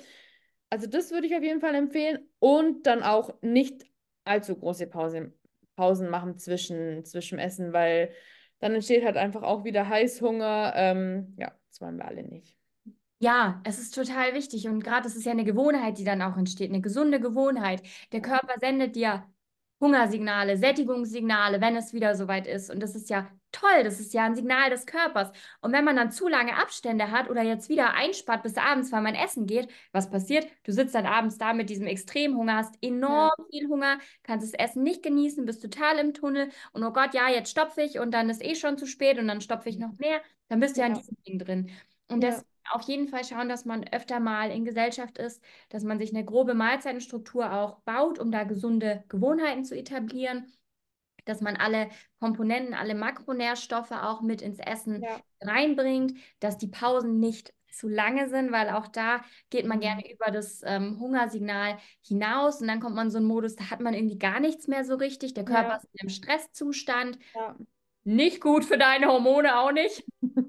Also 0.69 0.87
das 0.87 1.11
würde 1.11 1.27
ich 1.27 1.35
auf 1.35 1.43
jeden 1.43 1.59
Fall 1.59 1.75
empfehlen. 1.75 2.19
Und 2.39 2.85
dann 2.85 3.03
auch 3.03 3.33
nicht 3.41 3.83
allzu 4.25 4.55
große 4.55 4.87
Pause, 4.87 5.33
Pausen 5.75 6.09
machen 6.09 6.37
zwischen, 6.37 7.03
zwischen 7.03 7.39
Essen, 7.39 7.73
weil 7.73 8.11
dann 8.59 8.73
entsteht 8.75 9.03
halt 9.03 9.17
einfach 9.17 9.41
auch 9.41 9.63
wieder 9.63 9.89
Heißhunger. 9.89 10.73
Ähm, 10.75 11.35
ja, 11.37 11.51
das 11.69 11.81
wollen 11.81 11.97
wir 11.97 12.05
alle 12.05 12.23
nicht. 12.23 12.55
Ja, 13.19 13.61
es 13.65 13.79
ist 13.79 13.93
total 13.93 14.33
wichtig 14.33 14.67
und 14.67 14.83
gerade 14.83 15.07
es 15.07 15.15
ist 15.15 15.25
ja 15.25 15.31
eine 15.31 15.43
Gewohnheit, 15.43 15.99
die 15.99 16.03
dann 16.03 16.21
auch 16.23 16.37
entsteht, 16.37 16.71
eine 16.71 16.81
gesunde 16.81 17.19
Gewohnheit. 17.19 17.83
Der 18.11 18.21
Körper 18.21 18.55
sendet 18.59 18.95
dir 18.95 19.23
Hungersignale, 19.81 20.57
Sättigungssignale, 20.57 21.59
wenn 21.59 21.75
es 21.75 21.93
wieder 21.93 22.15
soweit 22.15 22.47
ist. 22.47 22.69
Und 22.69 22.81
das 22.81 22.95
ist 22.95 23.09
ja 23.09 23.27
toll, 23.51 23.83
das 23.83 23.99
ist 23.99 24.13
ja 24.13 24.23
ein 24.25 24.35
Signal 24.35 24.69
des 24.69 24.85
Körpers. 24.85 25.31
Und 25.59 25.73
wenn 25.73 25.83
man 25.83 25.95
dann 25.95 26.11
zu 26.11 26.27
lange 26.27 26.55
Abstände 26.55 27.11
hat 27.11 27.29
oder 27.29 27.41
jetzt 27.41 27.67
wieder 27.69 27.93
einspart 27.95 28.43
bis 28.43 28.57
abends, 28.57 28.91
weil 28.91 29.01
man 29.01 29.15
essen 29.15 29.47
geht, 29.47 29.69
was 29.91 30.09
passiert? 30.09 30.47
Du 30.63 30.71
sitzt 30.71 30.95
dann 30.95 31.05
abends 31.07 31.37
da 31.37 31.53
mit 31.53 31.69
diesem 31.69 31.87
Extremhunger, 31.87 32.55
hast 32.57 32.75
enorm 32.81 33.31
viel 33.49 33.67
Hunger, 33.67 33.99
kannst 34.23 34.53
das 34.53 34.59
Essen 34.59 34.83
nicht 34.83 35.03
genießen, 35.03 35.45
bist 35.45 35.61
total 35.61 35.97
im 35.99 36.13
Tunnel 36.13 36.49
und 36.73 36.83
oh 36.83 36.91
Gott, 36.93 37.13
ja, 37.13 37.29
jetzt 37.29 37.49
stopfe 37.51 37.81
ich 37.81 37.99
und 37.99 38.11
dann 38.11 38.29
ist 38.29 38.43
eh 38.43 38.55
schon 38.55 38.77
zu 38.77 38.85
spät 38.85 39.17
und 39.19 39.27
dann 39.27 39.41
stopfe 39.41 39.69
ich 39.69 39.77
noch 39.79 39.97
mehr. 39.97 40.21
Dann 40.47 40.59
bist 40.59 40.77
du 40.77 40.81
ja 40.81 40.87
in 40.87 40.93
Ja. 40.95 40.99
diesem 40.99 41.17
Ding 41.23 41.39
drin. 41.39 41.71
Und 42.07 42.23
Ja. 42.23 42.41
Auf 42.71 42.83
jeden 42.83 43.07
Fall 43.07 43.23
schauen, 43.23 43.49
dass 43.49 43.65
man 43.65 43.85
öfter 43.91 44.19
mal 44.19 44.51
in 44.51 44.65
Gesellschaft 44.65 45.17
ist, 45.17 45.43
dass 45.69 45.83
man 45.83 45.99
sich 45.99 46.11
eine 46.13 46.25
grobe 46.25 46.53
Mahlzeitenstruktur 46.53 47.51
auch 47.53 47.79
baut, 47.81 48.19
um 48.19 48.31
da 48.31 48.43
gesunde 48.43 49.03
Gewohnheiten 49.09 49.63
zu 49.65 49.75
etablieren, 49.77 50.51
dass 51.25 51.41
man 51.41 51.55
alle 51.57 51.89
Komponenten, 52.19 52.73
alle 52.73 52.95
Makronährstoffe 52.95 53.91
auch 53.91 54.21
mit 54.21 54.41
ins 54.41 54.59
Essen 54.59 55.07
Ja. 55.07 55.21
reinbringt, 55.41 56.13
dass 56.39 56.57
die 56.57 56.67
Pausen 56.67 57.19
nicht 57.19 57.53
zu 57.71 57.87
lange 57.87 58.29
sind, 58.29 58.51
weil 58.51 58.69
auch 58.69 58.87
da 58.87 59.21
geht 59.49 59.65
man 59.65 59.79
Mhm. 59.79 59.81
gerne 59.81 60.11
über 60.11 60.31
das 60.31 60.61
ähm, 60.65 60.99
Hungersignal 60.99 61.77
hinaus 62.01 62.61
und 62.61 62.67
dann 62.67 62.79
kommt 62.81 62.95
man 62.95 63.07
in 63.07 63.11
so 63.11 63.17
einen 63.19 63.27
Modus, 63.27 63.55
da 63.55 63.69
hat 63.69 63.79
man 63.79 63.93
irgendwie 63.93 64.17
gar 64.19 64.39
nichts 64.39 64.67
mehr 64.67 64.83
so 64.85 64.95
richtig. 64.95 65.33
Der 65.33 65.45
Körper 65.45 65.69
Ja. 65.69 65.77
ist 65.77 65.85
in 65.93 66.01
einem 66.01 66.09
Stresszustand. 66.09 67.17
Ja. 67.35 67.55
Nicht 68.03 68.41
gut 68.41 68.65
für 68.65 68.77
deine 68.77 69.07
Hormone 69.07 69.59
auch 69.59 69.71
nicht. 69.71 70.03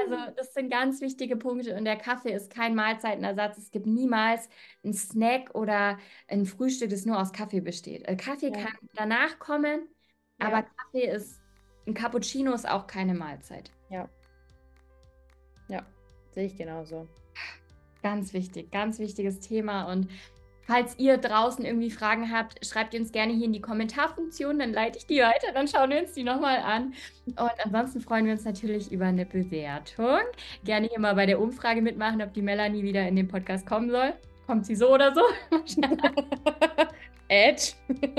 Also, 0.00 0.32
das 0.36 0.52
sind 0.52 0.70
ganz 0.70 1.00
wichtige 1.00 1.36
Punkte 1.36 1.74
und 1.76 1.84
der 1.84 1.96
Kaffee 1.96 2.32
ist 2.32 2.50
kein 2.50 2.74
Mahlzeitenersatz. 2.74 3.56
Es 3.58 3.70
gibt 3.70 3.86
niemals 3.86 4.48
einen 4.84 4.92
Snack 4.92 5.54
oder 5.54 5.98
ein 6.28 6.44
Frühstück, 6.44 6.90
das 6.90 7.06
nur 7.06 7.18
aus 7.20 7.32
Kaffee 7.32 7.60
besteht. 7.60 8.06
Äh, 8.06 8.16
Kaffee 8.16 8.48
Ja. 8.48 8.52
kann 8.66 8.76
danach 8.94 9.38
kommen, 9.38 9.88
aber 10.38 10.58
Ja. 10.58 10.62
Kaffee 10.76 11.06
ist, 11.10 11.40
ein 11.86 11.94
Cappuccino 11.94 12.52
ist 12.52 12.68
auch 12.68 12.86
keine 12.86 13.14
Mahlzeit. 13.14 13.70
Ja. 13.90 14.08
Ja, 15.68 15.84
sehe 16.32 16.44
ich 16.46 16.56
genauso. 16.56 17.08
Ganz 18.02 18.32
wichtig, 18.32 18.70
ganz 18.70 18.98
wichtiges 18.98 19.40
Thema. 19.40 19.90
Und 19.90 20.08
falls 20.68 20.98
ihr 20.98 21.16
draußen 21.16 21.64
irgendwie 21.64 21.90
Fragen 21.90 22.30
habt, 22.30 22.64
schreibt 22.64 22.92
ihr 22.92 23.00
uns 23.00 23.10
gerne 23.10 23.32
hier 23.32 23.46
in 23.46 23.54
die 23.54 23.62
Kommentarfunktion, 23.62 24.58
dann 24.58 24.72
leite 24.72 24.98
ich 24.98 25.06
die 25.06 25.20
weiter, 25.20 25.52
dann 25.54 25.66
schauen 25.66 25.90
wir 25.90 26.00
uns 26.00 26.12
die 26.12 26.22
nochmal 26.22 26.58
an. 26.58 26.92
Und 27.26 27.64
ansonsten 27.64 28.02
freuen 28.02 28.26
wir 28.26 28.32
uns 28.32 28.44
natürlich 28.44 28.92
über 28.92 29.06
eine 29.06 29.24
Bewertung. 29.24 30.20
Gerne 30.64 30.88
hier 30.88 31.00
mal 31.00 31.14
bei 31.14 31.24
der 31.24 31.40
Umfrage 31.40 31.80
mitmachen, 31.80 32.20
ob 32.20 32.34
die 32.34 32.42
Melanie 32.42 32.82
wieder 32.82 33.08
in 33.08 33.16
den 33.16 33.28
Podcast 33.28 33.66
kommen 33.66 33.90
soll. 33.90 34.12
Kommt 34.46 34.66
sie 34.66 34.76
so 34.76 34.92
oder 34.92 35.14
so? 35.14 35.22
Edge. 37.28 37.72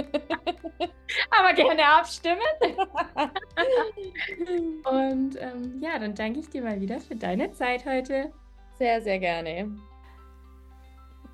Aber 1.32 1.54
gerne 1.54 1.86
abstimmen. 1.86 2.42
Und 4.86 5.36
ähm, 5.40 5.80
ja, 5.82 6.00
dann 6.00 6.16
danke 6.16 6.40
ich 6.40 6.50
dir 6.50 6.64
mal 6.64 6.82
wieder 6.82 7.00
für 7.00 7.16
deine 7.16 7.52
Zeit 7.52 7.86
heute. 7.86 8.32
Sehr, 8.78 9.02
sehr 9.02 9.20
gerne. 9.20 9.70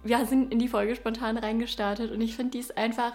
Wir 0.06 0.24
sind 0.28 0.54
in 0.54 0.60
die 0.60 0.68
Folge 0.68 0.96
spontan 0.96 1.36
reingestartet 1.36 2.12
und 2.12 2.22
ich 2.22 2.36
finde, 2.36 2.52
die 2.52 2.60
ist 2.60 2.78
einfach 2.78 3.14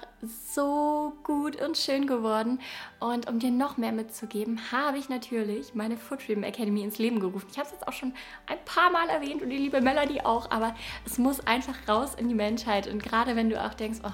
so 0.53 1.13
gut 1.23 1.55
und 1.63 1.79
schön 1.79 2.09
geworden. 2.09 2.61
Und 2.99 3.29
um 3.29 3.39
dir 3.39 3.53
noch 3.53 3.77
mehr 3.77 3.93
mitzugeben, 3.93 4.61
habe 4.73 4.99
ich 4.99 5.09
natürlich 5.09 5.73
meine 5.77 5.97
Food 5.97 6.21
Freedom 6.21 6.43
Academy 6.43 6.83
ins 6.83 6.99
Leben 6.99 7.21
gerufen. 7.21 7.47
Ich 7.53 7.59
habe 7.59 7.69
es 7.69 7.73
jetzt 7.73 7.87
auch 7.87 7.93
schon 7.93 8.13
ein 8.49 8.59
paar 8.65 8.91
Mal 8.91 9.09
erwähnt 9.09 9.41
und 9.41 9.51
die 9.51 9.57
liebe 9.57 9.81
Melody 9.81 10.23
auch, 10.23 10.51
aber 10.51 10.75
es 11.07 11.17
muss 11.17 11.39
einfach 11.47 11.77
raus 11.89 12.17
in 12.17 12.29
die 12.29 12.35
Menschheit. 12.35 12.89
Und 12.89 13.01
gerade 13.01 13.37
wenn 13.37 13.51
du 13.51 13.65
auch 13.65 13.75
denkst, 13.75 14.01
oh, 14.03 14.13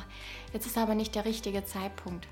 jetzt 0.52 0.66
ist 0.66 0.76
aber 0.76 0.94
nicht 0.94 1.14
der 1.14 1.24
richtige 1.24 1.64
Zeitpunkt. 1.64 2.28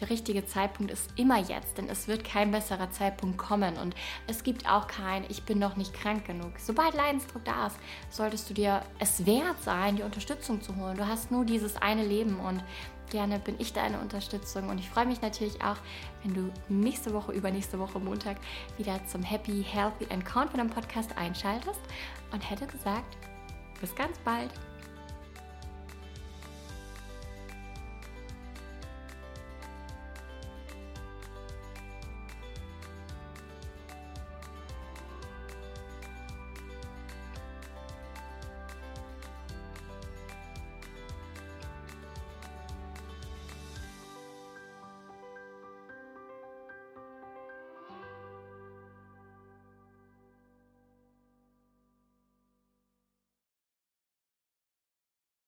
Der 0.00 0.10
richtige 0.10 0.44
Zeitpunkt 0.44 0.92
ist 0.92 1.10
immer 1.16 1.38
jetzt, 1.38 1.78
denn 1.78 1.88
es 1.88 2.08
wird 2.08 2.24
kein 2.24 2.50
besserer 2.50 2.90
Zeitpunkt 2.90 3.38
kommen 3.38 3.76
und 3.76 3.94
es 4.26 4.42
gibt 4.42 4.68
auch 4.68 4.88
kein, 4.88 5.24
ich 5.28 5.44
bin 5.44 5.58
noch 5.58 5.76
nicht 5.76 5.94
krank 5.94 6.26
genug. 6.26 6.52
Sobald 6.58 6.94
Leidensdruck 6.94 7.44
da 7.44 7.68
ist, 7.68 7.76
solltest 8.10 8.50
du 8.50 8.54
dir 8.54 8.82
es 8.98 9.24
wert 9.24 9.62
sein, 9.62 9.96
die 9.96 10.02
Unterstützung 10.02 10.60
zu 10.62 10.76
holen. 10.76 10.96
Du 10.96 11.06
hast 11.06 11.30
nur 11.30 11.44
dieses 11.44 11.76
eine 11.76 12.04
Leben 12.04 12.40
und 12.40 12.62
gerne 13.10 13.38
bin 13.38 13.54
ich 13.58 13.72
deine 13.72 14.00
Unterstützung 14.00 14.68
und 14.68 14.78
ich 14.78 14.90
freue 14.90 15.06
mich 15.06 15.22
natürlich 15.22 15.62
auch, 15.62 15.76
wenn 16.22 16.34
du 16.34 16.52
nächste 16.68 17.12
Woche, 17.12 17.32
übernächste 17.32 17.78
Woche 17.78 18.00
Montag 18.00 18.38
wieder 18.76 18.98
zum 19.06 19.22
Happy, 19.22 19.62
Healthy 19.62 20.06
and 20.10 20.24
Confident 20.24 20.74
Podcast 20.74 21.16
einschaltest 21.16 21.80
und 22.32 22.50
hätte 22.50 22.66
gesagt, 22.66 23.16
bis 23.80 23.94
ganz 23.94 24.18
bald. 24.24 24.50